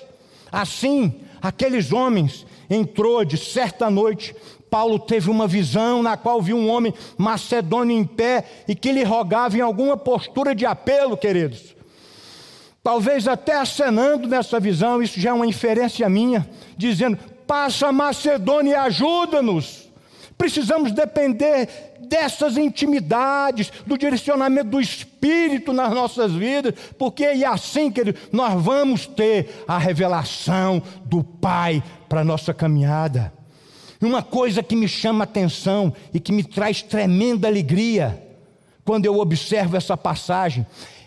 Assim, 0.52 1.14
aqueles 1.42 1.92
homens 1.92 2.46
entrou 2.70 3.26
de 3.26 3.38
certa 3.38 3.90
noite 3.90 4.36
Paulo 4.72 4.98
teve 4.98 5.30
uma 5.30 5.46
visão 5.48 6.02
na 6.02 6.16
qual 6.16 6.42
viu 6.42 6.56
um 6.56 6.70
homem 6.70 6.94
macedônio 7.18 7.94
em 7.94 8.06
pé 8.06 8.46
e 8.70 8.74
que 8.74 8.94
lhe 8.94 9.04
rogava 9.04 9.58
em 9.58 9.62
alguma 9.62 9.98
postura 9.98 10.56
de 10.56 10.66
apelo, 10.66 11.18
queridos. 11.18 11.76
Talvez 12.82 13.28
até 13.28 13.58
acenando 13.58 14.30
nessa 14.30 14.62
visão, 14.62 15.04
isso 15.04 15.20
já 15.20 15.32
é 15.32 15.34
uma 15.34 15.46
inferência 15.46 16.08
minha, 16.08 16.50
dizendo: 16.78 17.20
passa 17.46 17.92
Macedônia 17.92 18.72
e 18.72 18.76
ajuda-nos. 18.76 19.92
Precisamos 20.38 20.94
depender 20.94 21.68
dessas 22.00 22.56
intimidades, 22.56 23.74
do 23.86 23.98
direcionamento 23.98 24.70
do 24.70 24.80
Espírito 24.80 25.74
nas 25.74 25.94
nossas 25.94 26.32
vidas, 26.32 26.74
porque 26.98 27.26
é 27.26 27.46
assim, 27.46 27.92
querido, 27.92 28.18
nós 28.32 28.54
vamos 28.64 29.06
ter 29.06 29.66
a 29.68 29.78
revelação 29.78 30.82
do 31.04 31.22
Pai 31.22 31.84
para 32.08 32.22
a 32.22 32.26
nossa 32.26 32.54
caminhada. 32.54 33.41
Uma 34.02 34.24
coisa 34.24 34.64
que 34.64 34.76
me 34.76 34.88
chama 34.88 35.26
atenção 35.26 35.94
e 36.14 36.20
que 36.20 36.32
me 36.32 36.44
traz 36.44 36.82
tremenda 36.82 37.48
alegria 37.48 38.22
quando 38.84 39.06
eu 39.06 39.20
observo 39.20 39.78
essa 39.78 39.96
passagem 39.96 40.66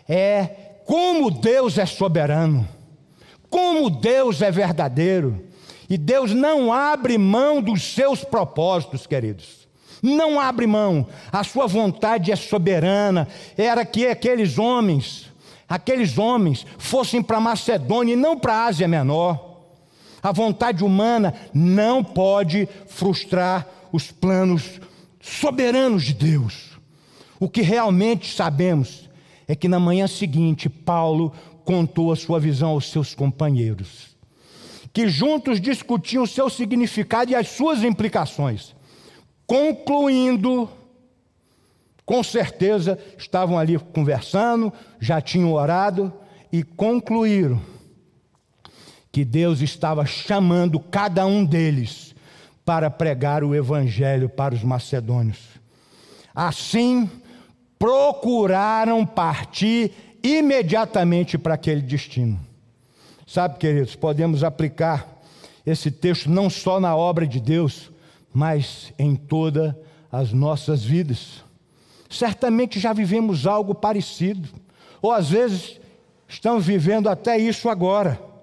é 0.09 0.47
como 0.87 1.31
Deus 1.31 1.77
é 1.77 1.87
soberano, 1.87 2.69
como 3.51 3.91
Deus 3.91 4.43
é 4.43 4.51
verdadeiro. 4.51 5.45
E 5.89 5.99
Deus 5.99 6.33
não 6.33 6.73
abre 6.73 7.19
mão 7.19 7.61
dos 7.61 7.83
seus 7.83 8.25
propósitos, 8.25 9.07
queridos. 9.07 9.69
Não 10.03 10.41
abre 10.41 10.67
mão. 10.67 11.07
A 11.31 11.45
sua 11.45 11.67
vontade 11.67 12.33
é 12.33 12.37
soberana. 12.37 13.29
Era 13.57 13.85
que 13.85 14.07
aqueles 14.07 14.59
homens, 14.59 15.31
aqueles 15.69 16.17
homens 16.17 16.67
fossem 16.79 17.23
para 17.23 17.41
Macedônia 17.41 18.15
e 18.15 18.17
não 18.17 18.39
para 18.39 18.55
a 18.55 18.65
Ásia 18.67 18.89
Menor. 18.89 19.44
A 20.25 20.33
vontade 20.33 20.83
humana 20.83 21.35
não 21.53 22.03
pode 22.03 22.67
frustrar 22.87 23.69
os 23.93 24.11
planos 24.11 24.81
soberanos 25.21 26.03
de 26.03 26.15
Deus. 26.15 26.79
O 27.39 27.47
que 27.47 27.61
realmente 27.61 28.35
sabemos 28.35 29.11
é 29.47 29.55
que 29.55 29.69
na 29.69 29.79
manhã 29.79 30.07
seguinte, 30.07 30.71
Paulo 30.71 31.31
contou 31.63 32.11
a 32.11 32.17
sua 32.17 32.41
visão 32.41 32.71
aos 32.71 32.91
seus 32.91 33.15
companheiros, 33.15 34.17
que 34.95 35.09
juntos 35.09 35.61
discutiam 35.61 36.23
o 36.23 36.27
seu 36.27 36.49
significado 36.49 37.31
e 37.31 37.35
as 37.35 37.49
suas 37.49 37.83
implicações, 37.85 38.75
concluindo, 39.47 40.71
com 42.07 42.23
certeza, 42.23 42.99
estavam 43.19 43.59
ali 43.59 43.79
conversando, 43.79 44.73
já 44.99 45.21
tinham 45.21 45.53
orado 45.53 46.11
e 46.51 46.63
concluíram 46.63 47.74
que 49.15 49.25
Deus 49.25 49.61
estava 49.61 50.05
chamando 50.05 50.81
cada 50.81 51.25
um 51.25 51.45
deles 51.45 52.13
para 52.65 52.91
pregar 52.91 53.45
o 53.45 53.55
evangelho 53.55 54.29
para 54.29 54.57
os 54.57 54.65
macedônios. 54.65 55.39
Assim, 56.35 57.09
procuraram 57.79 59.07
partir 59.07 59.93
imediatamente 60.21 61.39
para 61.39 61.55
aquele 61.55 61.81
destino. 61.81 62.41
Sabe, 63.25 63.57
queridos, 63.57 63.95
podemos 63.95 64.43
aplicar 64.43 65.07
esse 65.65 65.93
texto 65.93 66.29
não 66.29 66.51
só 66.51 66.81
na 66.81 66.97
obra 66.97 67.25
de 67.25 67.39
Deus, 67.39 67.93
mas 68.33 68.93
em 68.99 69.15
todas 69.15 69.77
as 70.11 70.33
nossas 70.33 70.83
vidas. 70.83 71.45
Certamente 72.11 72.81
já 72.81 72.93
vivemos 72.93 73.47
algo 73.47 73.77
parecido, 73.77 74.49
ou 75.01 75.13
às 75.13 75.31
vezes 75.31 75.79
estamos 76.27 76.67
vivendo 76.67 77.09
até 77.09 77.39
isso 77.39 77.69
agora. 77.69 78.34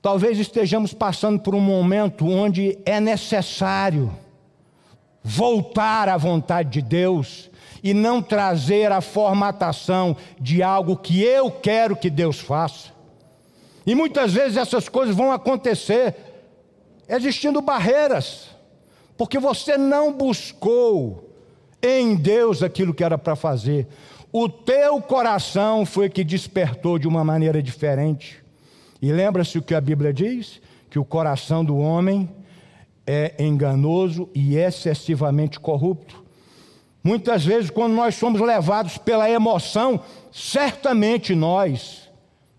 Talvez 0.00 0.38
estejamos 0.38 0.94
passando 0.94 1.40
por 1.40 1.54
um 1.54 1.60
momento 1.60 2.26
onde 2.26 2.78
é 2.84 3.00
necessário 3.00 4.12
voltar 5.22 6.08
à 6.08 6.16
vontade 6.16 6.70
de 6.70 6.82
Deus 6.82 7.50
e 7.82 7.92
não 7.92 8.22
trazer 8.22 8.92
a 8.92 9.00
formatação 9.00 10.16
de 10.40 10.62
algo 10.62 10.96
que 10.96 11.22
eu 11.22 11.50
quero 11.50 11.96
que 11.96 12.08
Deus 12.08 12.38
faça. 12.38 12.92
E 13.84 13.94
muitas 13.94 14.32
vezes 14.32 14.56
essas 14.56 14.88
coisas 14.88 15.16
vão 15.16 15.32
acontecer 15.32 16.14
existindo 17.08 17.60
barreiras, 17.60 18.48
porque 19.16 19.38
você 19.38 19.76
não 19.76 20.12
buscou 20.12 21.28
em 21.82 22.14
Deus 22.14 22.62
aquilo 22.62 22.94
que 22.94 23.02
era 23.02 23.16
para 23.16 23.34
fazer. 23.34 23.88
O 24.30 24.48
teu 24.48 25.00
coração 25.00 25.86
foi 25.86 26.10
que 26.10 26.22
despertou 26.22 26.98
de 26.98 27.08
uma 27.08 27.24
maneira 27.24 27.62
diferente. 27.62 28.42
E 29.00 29.12
lembra-se 29.12 29.58
o 29.58 29.62
que 29.62 29.74
a 29.74 29.80
Bíblia 29.80 30.12
diz? 30.12 30.60
Que 30.90 30.98
o 30.98 31.04
coração 31.04 31.64
do 31.64 31.76
homem 31.76 32.28
é 33.06 33.34
enganoso 33.38 34.28
e 34.34 34.56
excessivamente 34.56 35.58
corrupto. 35.58 36.24
Muitas 37.02 37.44
vezes, 37.44 37.70
quando 37.70 37.94
nós 37.94 38.14
somos 38.16 38.40
levados 38.40 38.98
pela 38.98 39.30
emoção, 39.30 40.00
certamente 40.32 41.34
nós 41.34 42.10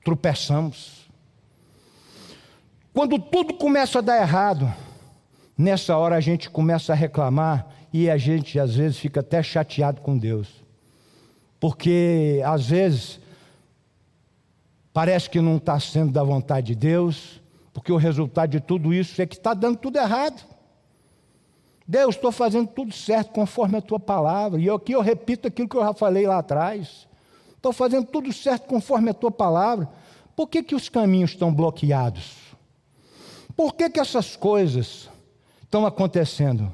tropeçamos. 0.03 1.07
Quando 2.93 3.19
tudo 3.19 3.53
começa 3.53 3.99
a 3.99 4.01
dar 4.01 4.21
errado, 4.21 4.73
nessa 5.57 5.95
hora 5.97 6.15
a 6.15 6.19
gente 6.19 6.49
começa 6.49 6.93
a 6.93 6.95
reclamar 6.95 7.67
e 7.93 8.09
a 8.09 8.17
gente 8.17 8.59
às 8.59 8.75
vezes 8.75 8.97
fica 8.97 9.19
até 9.19 9.43
chateado 9.43 10.01
com 10.01 10.17
Deus. 10.17 10.63
Porque 11.59 12.41
às 12.43 12.67
vezes 12.67 13.19
parece 14.93 15.29
que 15.29 15.39
não 15.41 15.57
está 15.57 15.79
sendo 15.79 16.11
da 16.11 16.23
vontade 16.23 16.67
de 16.67 16.75
Deus, 16.75 17.41
porque 17.73 17.91
o 17.91 17.97
resultado 17.97 18.51
de 18.51 18.59
tudo 18.59 18.93
isso 18.93 19.21
é 19.21 19.25
que 19.25 19.35
está 19.35 19.53
dando 19.53 19.77
tudo 19.77 19.97
errado. 19.97 20.43
Deus, 21.87 22.15
estou 22.15 22.31
fazendo 22.31 22.67
tudo 22.67 22.93
certo 22.93 23.31
conforme 23.31 23.77
a 23.77 23.81
tua 23.81 23.99
palavra. 23.99 24.61
E 24.61 24.69
aqui 24.69 24.91
eu 24.91 25.01
repito 25.01 25.47
aquilo 25.47 25.67
que 25.67 25.75
eu 25.75 25.81
já 25.81 25.93
falei 25.93 26.27
lá 26.27 26.37
atrás. 26.37 27.07
Estou 27.55 27.73
fazendo 27.73 28.05
tudo 28.05 28.31
certo 28.31 28.67
conforme 28.67 29.09
a 29.09 29.13
tua 29.13 29.31
palavra. 29.31 29.89
Por 30.35 30.47
que, 30.47 30.61
que 30.61 30.75
os 30.75 30.87
caminhos 30.87 31.31
estão 31.31 31.51
bloqueados? 31.51 32.35
Por 33.55 33.73
que, 33.73 33.89
que 33.89 33.99
essas 33.99 34.35
coisas 34.35 35.09
estão 35.63 35.85
acontecendo? 35.85 36.73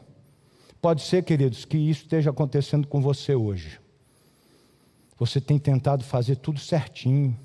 Pode 0.82 1.02
ser, 1.02 1.24
queridos, 1.24 1.66
que 1.66 1.78
isso 1.78 2.04
esteja 2.04 2.30
acontecendo 2.30 2.86
com 2.86 3.02
você 3.02 3.34
hoje. 3.34 3.80
Você 5.18 5.40
tem 5.40 5.58
tentado 5.58 6.04
fazer 6.04 6.36
tudo 6.36 6.60
certinho. 6.60 7.36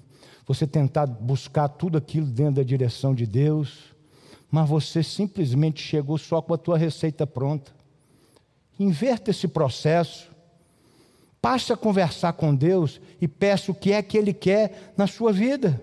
Você 0.51 0.67
tem 0.67 0.83
tentado 0.83 1.13
buscar 1.23 1.69
tudo 1.69 1.97
aquilo 1.97 2.27
dentro 2.27 2.57
da 2.57 2.63
direção 2.63 3.15
de 3.15 3.27
Deus 3.27 3.91
mas 4.51 4.69
você 4.69 5.03
simplesmente 5.03 5.81
chegou 5.81 6.19
só 6.19 6.43
com 6.43 6.53
a 6.53 6.59
tua 6.59 6.77
receita 6.77 7.27
pronta. 7.27 7.71
Inverta 8.79 9.31
esse 9.31 9.47
processo. 9.47 10.29
Passe 11.41 11.73
a 11.73 11.77
conversar 11.77 12.33
com 12.33 12.55
Deus 12.55 13.01
e 13.21 13.29
peça 13.29 13.71
o 13.71 13.75
que 13.75 13.93
é 13.93 14.03
que 14.03 14.19
Ele 14.19 14.33
quer 14.33 14.93
na 14.97 15.07
sua 15.07 15.33
vida. 15.33 15.81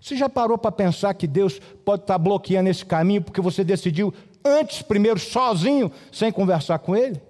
Você 0.00 0.16
já 0.16 0.28
parou 0.28 0.58
para 0.58 0.72
pensar 0.72 1.14
que 1.14 1.26
Deus 1.26 1.60
pode 1.84 2.02
estar 2.02 2.18
bloqueando 2.18 2.68
esse 2.70 2.84
caminho 2.84 3.22
porque 3.22 3.40
você 3.40 3.62
decidiu 3.62 4.12
antes, 4.44 4.82
primeiro, 4.82 5.18
sozinho, 5.18 5.92
sem 6.10 6.32
conversar 6.32 6.78
com 6.78 6.96
Ele? 6.96 7.20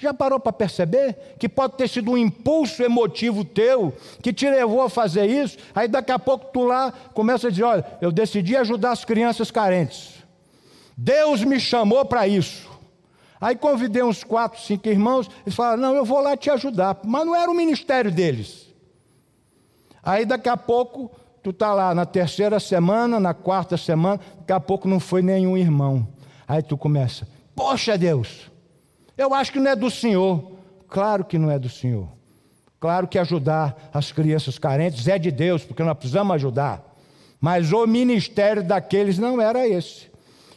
Já 0.00 0.14
parou 0.14 0.40
para 0.40 0.50
perceber 0.50 1.36
que 1.38 1.46
pode 1.46 1.74
ter 1.74 1.86
sido 1.86 2.12
um 2.12 2.16
impulso 2.16 2.82
emotivo 2.82 3.44
teu 3.44 3.94
que 4.22 4.32
te 4.32 4.48
levou 4.48 4.80
a 4.80 4.88
fazer 4.88 5.26
isso? 5.26 5.58
Aí 5.74 5.86
daqui 5.86 6.10
a 6.10 6.18
pouco 6.18 6.46
tu 6.50 6.64
lá 6.64 6.90
começa 7.12 7.48
a 7.48 7.50
dizer: 7.50 7.64
olha, 7.64 7.84
eu 8.00 8.10
decidi 8.10 8.56
ajudar 8.56 8.92
as 8.92 9.04
crianças 9.04 9.50
carentes. 9.50 10.14
Deus 10.96 11.44
me 11.44 11.60
chamou 11.60 12.02
para 12.06 12.26
isso. 12.26 12.66
Aí 13.38 13.54
convidei 13.54 14.02
uns 14.02 14.24
quatro, 14.24 14.58
cinco 14.62 14.88
irmãos, 14.88 15.28
eles 15.42 15.54
falaram: 15.54 15.82
não, 15.82 15.94
eu 15.94 16.04
vou 16.04 16.20
lá 16.20 16.34
te 16.34 16.48
ajudar. 16.48 16.98
Mas 17.04 17.26
não 17.26 17.36
era 17.36 17.50
o 17.50 17.54
ministério 17.54 18.10
deles. 18.10 18.68
Aí 20.02 20.24
daqui 20.24 20.48
a 20.48 20.56
pouco 20.56 21.10
tu 21.42 21.50
está 21.50 21.74
lá 21.74 21.94
na 21.94 22.06
terceira 22.06 22.58
semana, 22.58 23.20
na 23.20 23.34
quarta 23.34 23.76
semana, 23.76 24.18
daqui 24.38 24.52
a 24.52 24.60
pouco 24.60 24.88
não 24.88 24.98
foi 24.98 25.20
nenhum 25.20 25.58
irmão. 25.58 26.08
Aí 26.48 26.62
tu 26.62 26.74
começa: 26.78 27.28
poxa 27.54 27.98
Deus. 27.98 28.49
Eu 29.20 29.34
acho 29.34 29.52
que 29.52 29.60
não 29.60 29.70
é 29.70 29.76
do 29.76 29.90
Senhor. 29.90 30.50
Claro 30.88 31.26
que 31.26 31.36
não 31.36 31.50
é 31.50 31.58
do 31.58 31.68
Senhor. 31.68 32.08
Claro 32.80 33.06
que 33.06 33.18
ajudar 33.18 33.90
as 33.92 34.10
crianças 34.10 34.58
carentes 34.58 35.06
é 35.06 35.18
de 35.18 35.30
Deus, 35.30 35.62
porque 35.62 35.82
nós 35.82 35.98
precisamos 35.98 36.34
ajudar. 36.36 36.82
Mas 37.38 37.70
o 37.70 37.86
ministério 37.86 38.64
daqueles 38.64 39.18
não 39.18 39.38
era 39.38 39.68
esse. 39.68 40.06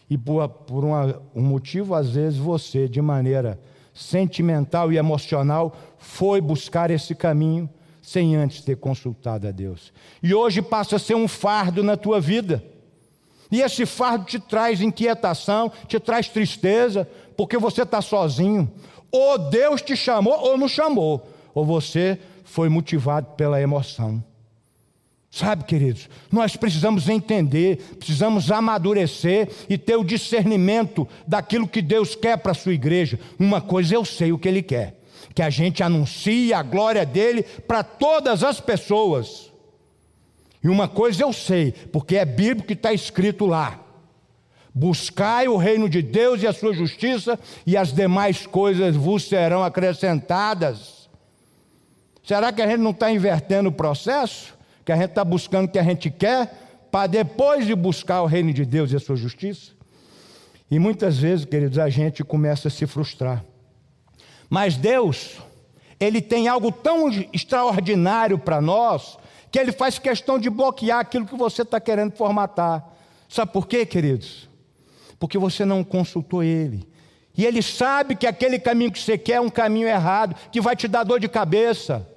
E 0.09 0.17
por, 0.17 0.47
por 0.47 0.85
uma, 0.85 1.21
um 1.35 1.41
motivo, 1.41 1.93
às 1.93 2.11
vezes, 2.11 2.39
você, 2.39 2.87
de 2.87 3.01
maneira 3.01 3.59
sentimental 3.93 4.93
e 4.93 4.97
emocional, 4.97 5.75
foi 5.97 6.39
buscar 6.39 6.89
esse 6.89 7.13
caminho 7.13 7.69
sem 8.01 8.33
antes 8.33 8.61
ter 8.61 8.77
consultado 8.77 9.45
a 9.45 9.51
Deus. 9.51 9.91
E 10.21 10.33
hoje 10.33 10.61
passa 10.61 10.95
a 10.95 10.99
ser 10.99 11.15
um 11.15 11.27
fardo 11.27 11.83
na 11.83 11.97
tua 11.97 12.21
vida. 12.21 12.63
E 13.53 13.61
esse 13.61 13.85
fardo 13.85 14.25
te 14.25 14.39
traz 14.39 14.81
inquietação, 14.81 15.71
te 15.87 15.99
traz 15.99 16.27
tristeza, 16.27 17.07
porque 17.37 17.55
você 17.55 17.83
está 17.83 18.01
sozinho. 18.01 18.67
Ou 19.11 19.37
Deus 19.37 19.79
te 19.79 19.95
chamou 19.95 20.33
ou 20.33 20.57
não 20.57 20.67
chamou. 20.67 21.29
Ou 21.53 21.63
você 21.63 22.17
foi 22.43 22.67
motivado 22.67 23.27
pela 23.37 23.61
emoção. 23.61 24.23
Sabe, 25.29 25.65
queridos, 25.65 26.09
nós 26.31 26.55
precisamos 26.55 27.07
entender, 27.07 27.77
precisamos 27.99 28.49
amadurecer 28.49 29.47
e 29.69 29.77
ter 29.77 29.97
o 29.97 30.03
discernimento 30.03 31.07
daquilo 31.27 31.67
que 31.67 31.81
Deus 31.83 32.15
quer 32.15 32.39
para 32.39 32.53
a 32.53 32.55
sua 32.55 32.73
igreja. 32.73 33.19
Uma 33.37 33.61
coisa 33.61 33.93
eu 33.93 34.03
sei 34.03 34.31
o 34.31 34.39
que 34.39 34.47
Ele 34.47 34.63
quer: 34.63 34.99
que 35.35 35.43
a 35.43 35.51
gente 35.51 35.83
anuncie 35.83 36.55
a 36.55 36.63
glória 36.63 37.05
dele 37.05 37.43
para 37.43 37.83
todas 37.83 38.43
as 38.43 38.59
pessoas. 38.59 39.52
E 40.63 40.69
uma 40.69 40.87
coisa 40.87 41.23
eu 41.23 41.33
sei, 41.33 41.73
porque 41.91 42.15
é 42.15 42.25
bíblico 42.25 42.67
que 42.67 42.73
está 42.73 42.93
escrito 42.93 43.45
lá: 43.45 43.79
buscai 44.73 45.47
o 45.47 45.57
reino 45.57 45.89
de 45.89 46.01
Deus 46.01 46.41
e 46.41 46.47
a 46.47 46.53
sua 46.53 46.73
justiça, 46.73 47.37
e 47.65 47.75
as 47.75 47.91
demais 47.91 48.47
coisas 48.47 48.95
vos 48.95 49.27
serão 49.27 49.63
acrescentadas. 49.63 51.09
Será 52.23 52.53
que 52.53 52.61
a 52.61 52.67
gente 52.67 52.79
não 52.79 52.91
está 52.91 53.11
invertendo 53.11 53.69
o 53.69 53.73
processo? 53.73 54.53
Que 54.85 54.91
a 54.91 54.95
gente 54.95 55.09
está 55.09 55.25
buscando 55.25 55.65
o 55.65 55.67
que 55.69 55.79
a 55.79 55.83
gente 55.83 56.09
quer, 56.09 56.87
para 56.89 57.07
depois 57.07 57.65
de 57.65 57.75
buscar 57.75 58.21
o 58.21 58.25
reino 58.25 58.53
de 58.53 58.65
Deus 58.65 58.91
e 58.91 58.95
a 58.95 58.99
sua 58.99 59.17
justiça? 59.17 59.73
E 60.71 60.79
muitas 60.79 61.17
vezes, 61.17 61.45
queridos, 61.45 61.77
a 61.77 61.89
gente 61.89 62.23
começa 62.23 62.69
a 62.69 62.71
se 62.71 62.87
frustrar. 62.87 63.43
Mas 64.49 64.77
Deus, 64.77 65.37
Ele 65.99 66.21
tem 66.21 66.47
algo 66.47 66.71
tão 66.71 67.09
extraordinário 67.33 68.39
para 68.39 68.61
nós, 68.61 69.17
que 69.53 69.59
ele 69.59 69.71
faz 69.71 69.99
questão 69.99 70.39
de 70.39 70.49
bloquear 70.49 70.97
aquilo 70.97 71.27
que 71.27 71.37
você 71.37 71.61
está 71.61 71.79
querendo 71.79 72.13
formatar. 72.13 72.83
Sabe 73.29 73.53
por 73.53 73.67
quê, 73.67 73.85
queridos? 73.85 74.49
Porque 75.19 75.37
você 75.37 75.63
não 75.63 75.83
consultou 75.83 76.43
ele. 76.43 76.89
E 77.37 77.45
ele 77.45 77.61
sabe 77.61 78.15
que 78.15 78.25
aquele 78.25 78.57
caminho 78.57 78.91
que 78.91 78.99
você 78.99 79.15
quer 79.15 79.33
é 79.33 79.39
um 79.39 79.51
caminho 79.51 79.87
errado, 79.87 80.35
que 80.51 80.59
vai 80.59 80.75
te 80.75 80.87
dar 80.87 81.03
dor 81.03 81.19
de 81.19 81.27
cabeça. 81.27 82.09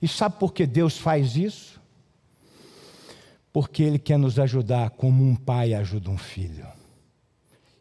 E 0.00 0.08
sabe 0.08 0.36
por 0.38 0.54
que 0.54 0.64
Deus 0.64 0.96
faz 0.96 1.36
isso? 1.36 1.78
Porque 3.52 3.82
Ele 3.82 3.98
quer 3.98 4.18
nos 4.18 4.38
ajudar 4.38 4.88
como 4.88 5.22
um 5.22 5.36
pai 5.36 5.74
ajuda 5.74 6.08
um 6.08 6.16
filho. 6.16 6.66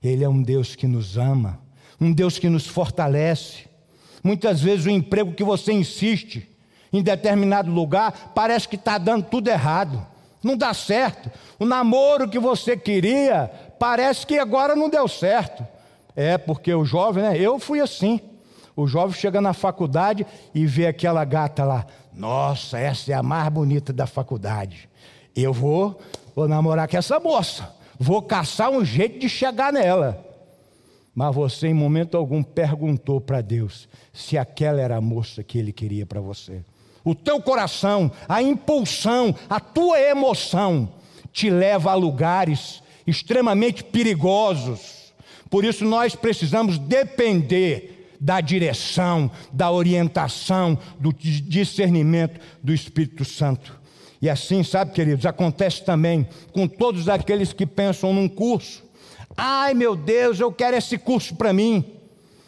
Ele 0.03 0.25
é 0.25 0.29
um 0.29 0.43
Deus 0.43 0.75
que 0.75 0.87
nos 0.87 1.17
ama, 1.17 1.57
um 2.01 2.11
Deus 2.11 2.37
que 2.37 2.49
nos 2.49 2.67
fortalece. 2.67 3.63
Muitas 4.21 4.59
vezes 4.59 4.85
o 4.85 4.89
emprego 4.89 5.33
que 5.33 5.43
você 5.43 5.71
insiste 5.71 6.52
em 6.93 7.01
determinado 7.01 7.71
lugar 7.71 8.31
parece 8.35 8.69
que 8.69 8.75
está 8.75 8.97
dando 8.99 9.25
tudo 9.25 9.49
errado, 9.49 10.05
não 10.43 10.55
dá 10.55 10.73
certo. 10.73 11.31
O 11.57 11.65
namoro 11.65 12.29
que 12.29 12.37
você 12.37 12.77
queria 12.77 13.49
parece 13.79 14.27
que 14.27 14.37
agora 14.37 14.75
não 14.75 14.89
deu 14.89 15.07
certo. 15.07 15.65
É 16.15 16.37
porque 16.37 16.73
o 16.73 16.85
jovem, 16.85 17.23
né? 17.23 17.37
Eu 17.37 17.57
fui 17.57 17.79
assim. 17.79 18.19
O 18.75 18.85
jovem 18.85 19.15
chega 19.15 19.39
na 19.39 19.53
faculdade 19.53 20.25
e 20.53 20.65
vê 20.65 20.87
aquela 20.87 21.23
gata 21.23 21.63
lá. 21.63 21.85
Nossa, 22.13 22.77
essa 22.77 23.11
é 23.11 23.15
a 23.15 23.23
mais 23.23 23.47
bonita 23.49 23.93
da 23.93 24.05
faculdade. 24.05 24.89
Eu 25.35 25.53
vou, 25.53 25.99
vou 26.35 26.47
namorar 26.47 26.87
com 26.87 26.97
essa 26.97 27.19
moça. 27.19 27.73
Vou 27.97 28.21
caçar 28.21 28.69
um 28.69 28.83
jeito 28.83 29.19
de 29.19 29.29
chegar 29.29 29.71
nela. 29.71 30.23
Mas 31.15 31.33
você, 31.33 31.67
em 31.67 31.73
momento 31.73 32.17
algum, 32.17 32.43
perguntou 32.43 33.21
para 33.21 33.41
Deus 33.41 33.87
se 34.11 34.37
aquela 34.37 34.81
era 34.81 34.97
a 34.97 35.01
moça 35.01 35.43
que 35.43 35.57
ele 35.57 35.71
queria 35.71 36.05
para 36.05 36.19
você. 36.19 36.63
O 37.03 37.13
teu 37.13 37.41
coração, 37.41 38.11
a 38.27 38.41
impulsão, 38.41 39.35
a 39.49 39.59
tua 39.59 39.99
emoção 39.99 40.89
te 41.31 41.49
leva 41.49 41.91
a 41.91 41.95
lugares 41.95 42.81
extremamente 43.05 43.83
perigosos. 43.83 45.13
Por 45.49 45.65
isso, 45.65 45.83
nós 45.83 46.15
precisamos 46.15 46.77
depender 46.77 48.15
da 48.19 48.39
direção, 48.39 49.29
da 49.51 49.69
orientação, 49.69 50.77
do 50.99 51.11
discernimento 51.13 52.39
do 52.63 52.73
Espírito 52.73 53.25
Santo. 53.25 53.79
E 54.21 54.29
assim, 54.29 54.63
sabe, 54.63 54.93
queridos, 54.93 55.25
acontece 55.25 55.83
também 55.83 56.25
com 56.53 56.65
todos 56.67 57.09
aqueles 57.09 57.51
que 57.51 57.65
pensam 57.65 58.13
num 58.13 58.29
curso 58.29 58.83
Ai 59.35 59.73
meu 59.73 59.95
Deus, 59.95 60.39
eu 60.39 60.51
quero 60.51 60.77
esse 60.77 60.97
curso 60.97 61.35
para 61.35 61.51
mim. 61.51 61.83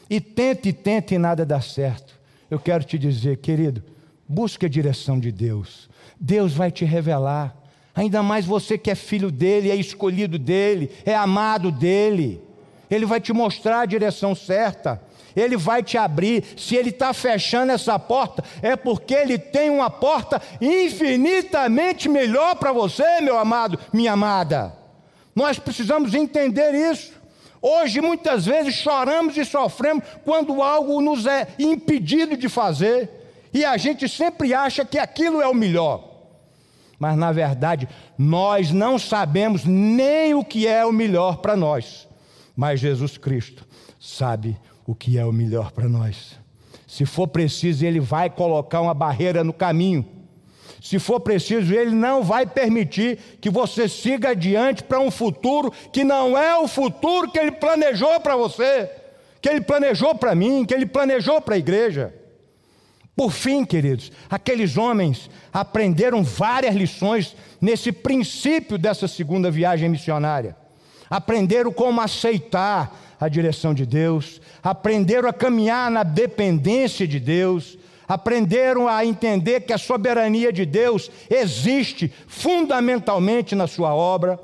E 0.09 0.21
tente, 0.21 0.71
tente 0.71 1.15
e 1.15 1.17
nada 1.17 1.45
dá 1.45 1.59
certo. 1.59 2.13
Eu 2.49 2.59
quero 2.59 2.83
te 2.83 2.97
dizer, 2.97 3.37
querido, 3.37 3.83
busque 4.27 4.65
a 4.65 4.69
direção 4.69 5.19
de 5.19 5.31
Deus. 5.31 5.89
Deus 6.19 6.53
vai 6.53 6.71
te 6.71 6.85
revelar. 6.85 7.55
Ainda 7.95 8.21
mais 8.21 8.45
você 8.45 8.77
que 8.77 8.91
é 8.91 8.95
filho 8.95 9.31
dele, 9.31 9.71
é 9.71 9.75
escolhido 9.75 10.37
dele, 10.37 10.91
é 11.05 11.15
amado 11.15 11.71
dele. 11.71 12.41
Ele 12.89 13.05
vai 13.05 13.21
te 13.21 13.31
mostrar 13.31 13.81
a 13.81 13.85
direção 13.85 14.35
certa. 14.35 15.01
Ele 15.35 15.57
vai 15.57 15.83
te 15.83 15.97
abrir. 15.97 16.43
Se 16.57 16.75
ele 16.75 16.89
está 16.89 17.13
fechando 17.13 17.71
essa 17.71 17.97
porta, 17.97 18.43
é 18.61 18.75
porque 18.75 19.13
ele 19.13 19.37
tem 19.37 19.69
uma 19.69 19.89
porta 19.89 20.41
infinitamente 20.61 22.07
melhor 22.07 22.55
para 22.55 22.71
você, 22.71 23.21
meu 23.21 23.37
amado, 23.37 23.79
minha 23.93 24.13
amada. 24.13 24.73
Nós 25.35 25.59
precisamos 25.59 26.13
entender 26.13 26.73
isso. 26.73 27.13
Hoje, 27.61 27.99
muitas 27.99 28.45
vezes, 28.45 28.75
choramos 28.75 29.35
e 29.37 29.43
sofremos 29.43 30.03
quando 30.23 30.61
algo 30.61 31.01
nos 31.01 31.25
é 31.25 31.47
impedido 31.57 32.37
de 32.37 32.47
fazer, 32.47 33.09
e 33.55 33.63
a 33.63 33.77
gente 33.77 34.07
sempre 34.09 34.53
acha 34.53 34.83
que 34.83 34.99
aquilo 34.99 35.41
é 35.41 35.47
o 35.47 35.53
melhor. 35.53 36.11
Mas, 36.99 37.17
na 37.17 37.31
verdade, 37.31 37.87
nós 38.17 38.71
não 38.71 38.99
sabemos 38.99 39.65
nem 39.65 40.33
o 40.33 40.43
que 40.43 40.67
é 40.67 40.85
o 40.85 40.91
melhor 40.91 41.37
para 41.37 41.55
nós, 41.55 42.07
mas 42.55 42.79
Jesus 42.79 43.17
Cristo 43.17 43.65
sabe 43.99 44.57
o 44.85 44.93
que 44.93 45.17
é 45.17 45.25
o 45.25 45.31
melhor 45.31 45.71
para 45.71 45.89
nós. 45.89 46.37
Se 46.85 47.05
for 47.05 47.27
preciso, 47.27 47.85
Ele 47.85 47.99
vai 47.99 48.29
colocar 48.29 48.81
uma 48.81 48.93
barreira 48.93 49.43
no 49.43 49.53
caminho 49.53 50.05
se 50.85 50.99
for 50.99 51.19
preciso, 51.19 51.73
Ele 51.73 51.95
não 51.95 52.21
vai 52.21 52.45
permitir 52.45 53.17
que 53.41 53.49
você 53.49 53.89
siga 53.89 54.29
adiante 54.29 54.83
para 54.83 54.99
um 54.99 55.09
futuro 55.09 55.73
que 55.91 56.03
não 56.03 56.37
é 56.37 56.59
o 56.59 56.67
futuro 56.67 57.31
que 57.31 57.39
Ele 57.39 57.53
planejou 57.53 58.19
para 58.19 58.35
você, 58.35 58.87
que 59.41 59.49
Ele 59.49 59.61
planejou 59.61 60.13
para 60.13 60.35
mim, 60.35 60.63
que 60.63 60.75
Ele 60.75 60.85
planejou 60.85 61.41
para 61.41 61.55
a 61.55 61.57
igreja. 61.57 62.13
Por 63.15 63.31
fim, 63.31 63.63
queridos, 63.63 64.11
aqueles 64.29 64.75
homens 64.77 65.29
aprenderam 65.53 66.21
várias 66.21 66.75
lições 66.75 67.35
nesse 67.61 67.91
princípio 67.91 68.77
dessa 68.77 69.07
segunda 69.07 69.49
viagem 69.49 69.87
missionária. 69.87 70.55
Aprenderam 71.09 71.71
como 71.71 72.01
aceitar 72.01 73.15
a 73.17 73.29
direção 73.29 73.73
de 73.73 73.85
Deus, 73.85 74.41
aprenderam 74.61 75.29
a 75.29 75.33
caminhar 75.33 75.89
na 75.89 76.03
dependência 76.03 77.07
de 77.07 77.17
Deus, 77.17 77.77
aprenderam 78.05 78.87
a 78.87 79.05
entender 79.05 79.61
que 79.61 79.71
a 79.71 79.77
soberania 79.77 80.51
de 80.51 80.65
Deus 80.65 81.09
existe 81.29 82.11
fundamentalmente 82.27 83.55
na 83.55 83.65
sua 83.65 83.95
obra 83.95 84.37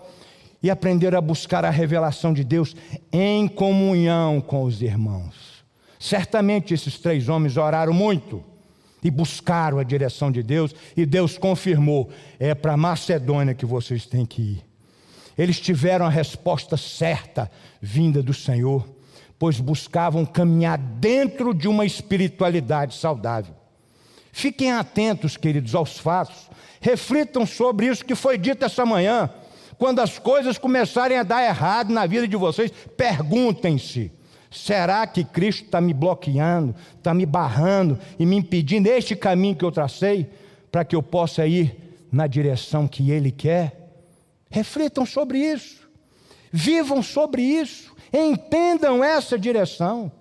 e 0.64 0.70
aprenderam 0.70 1.18
a 1.18 1.22
buscar 1.22 1.66
a 1.66 1.70
revelação 1.70 2.34
de 2.34 2.46
Deus 2.46 2.74
em 3.12 3.50
comunhão 3.50 4.40
com 4.40 4.64
os 4.64 4.82
irmãos. 4.82 5.62
Certamente 6.00 6.74
esses 6.74 6.98
três 6.98 7.28
homens 7.28 7.58
oraram 7.58 7.92
muito 7.92 8.51
e 9.04 9.10
buscaram 9.10 9.80
a 9.80 9.84
direção 9.84 10.32
de 10.32 10.44
Deus 10.44 10.74
e 10.96 11.06
Deus 11.06 11.38
confirmou: 11.38 12.10
é 12.40 12.54
para 12.54 12.78
Macedônia 12.78 13.54
que 13.54 13.66
vocês 13.66 14.06
têm 14.06 14.26
que 14.26 14.42
ir. 14.42 14.66
Eles 15.38 15.60
tiveram 15.60 16.06
a 16.06 16.10
resposta 16.10 16.76
certa 16.78 17.50
vinda 17.82 18.22
do 18.22 18.34
Senhor 18.34 18.86
pois 19.42 19.60
buscavam 19.60 20.24
caminhar 20.24 20.78
dentro 20.78 21.52
de 21.52 21.68
uma 21.68 21.84
espiritualidade 21.84 22.94
saudável. 22.94 23.56
Fiquem 24.32 24.72
atentos, 24.72 25.36
queridos, 25.36 25.74
aos 25.74 25.98
fatos. 25.98 26.48
Reflitam 26.80 27.44
sobre 27.44 27.88
isso 27.88 28.06
que 28.06 28.14
foi 28.14 28.38
dito 28.38 28.64
essa 28.64 28.86
manhã. 28.86 29.32
Quando 29.80 29.98
as 29.98 30.20
coisas 30.20 30.60
começarem 30.60 31.18
a 31.18 31.24
dar 31.24 31.44
errado 31.44 31.92
na 31.92 32.06
vida 32.06 32.28
de 32.28 32.38
vocês, 32.38 32.72
perguntem-se: 32.96 34.12
será 34.52 35.08
que 35.08 35.24
Cristo 35.24 35.64
está 35.64 35.80
me 35.80 35.94
bloqueando, 35.94 36.76
está 36.98 37.14
me 37.14 37.26
barrando 37.26 37.98
e 38.20 38.26
me 38.26 38.36
impedindo 38.36 38.90
este 38.90 39.16
caminho 39.16 39.56
que 39.56 39.64
eu 39.64 39.72
tracei, 39.72 40.30
para 40.70 40.84
que 40.84 40.96
eu 40.96 41.02
possa 41.02 41.48
ir 41.48 41.76
na 42.12 42.28
direção 42.28 42.88
que 42.88 43.10
Ele 43.10 43.32
quer? 43.32 43.90
Reflitam 44.50 45.06
sobre 45.06 45.40
isso, 45.40 45.90
vivam 46.52 47.02
sobre 47.02 47.42
isso. 47.42 47.92
Entendam 48.14 49.02
essa 49.02 49.40
direção. 49.40 50.12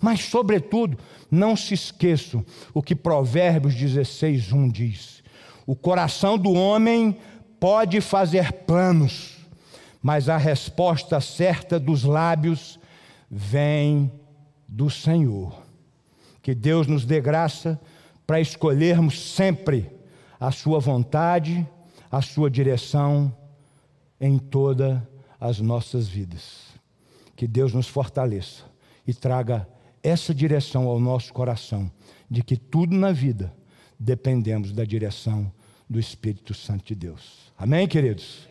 Mas, 0.00 0.24
sobretudo, 0.24 0.98
não 1.30 1.56
se 1.56 1.74
esqueçam 1.74 2.44
o 2.72 2.82
que 2.82 2.94
Provérbios 2.94 3.74
16, 3.74 4.52
1 4.52 4.68
diz: 4.70 5.22
O 5.66 5.76
coração 5.76 6.38
do 6.38 6.52
homem 6.52 7.16
pode 7.60 8.00
fazer 8.00 8.52
planos, 8.52 9.36
mas 10.02 10.28
a 10.28 10.36
resposta 10.36 11.20
certa 11.20 11.78
dos 11.78 12.04
lábios 12.04 12.78
vem 13.36 14.12
do 14.68 14.88
Senhor. 14.88 15.60
Que 16.40 16.54
Deus 16.54 16.86
nos 16.86 17.04
dê 17.04 17.20
graça 17.20 17.80
para 18.24 18.40
escolhermos 18.40 19.20
sempre 19.34 19.90
a 20.38 20.52
Sua 20.52 20.78
vontade, 20.78 21.66
a 22.08 22.22
Sua 22.22 22.48
direção 22.48 23.36
em 24.20 24.38
todas 24.38 25.00
as 25.40 25.58
nossas 25.58 26.06
vidas. 26.06 26.68
Que 27.34 27.48
Deus 27.48 27.74
nos 27.74 27.88
fortaleça 27.88 28.62
e 29.04 29.12
traga 29.12 29.68
essa 30.00 30.32
direção 30.32 30.86
ao 30.86 31.00
nosso 31.00 31.32
coração, 31.32 31.90
de 32.30 32.44
que 32.44 32.56
tudo 32.56 32.94
na 32.94 33.10
vida 33.10 33.52
dependemos 33.98 34.72
da 34.72 34.84
direção 34.84 35.50
do 35.90 35.98
Espírito 35.98 36.54
Santo 36.54 36.84
de 36.84 36.94
Deus. 36.94 37.52
Amém, 37.58 37.88
queridos? 37.88 38.42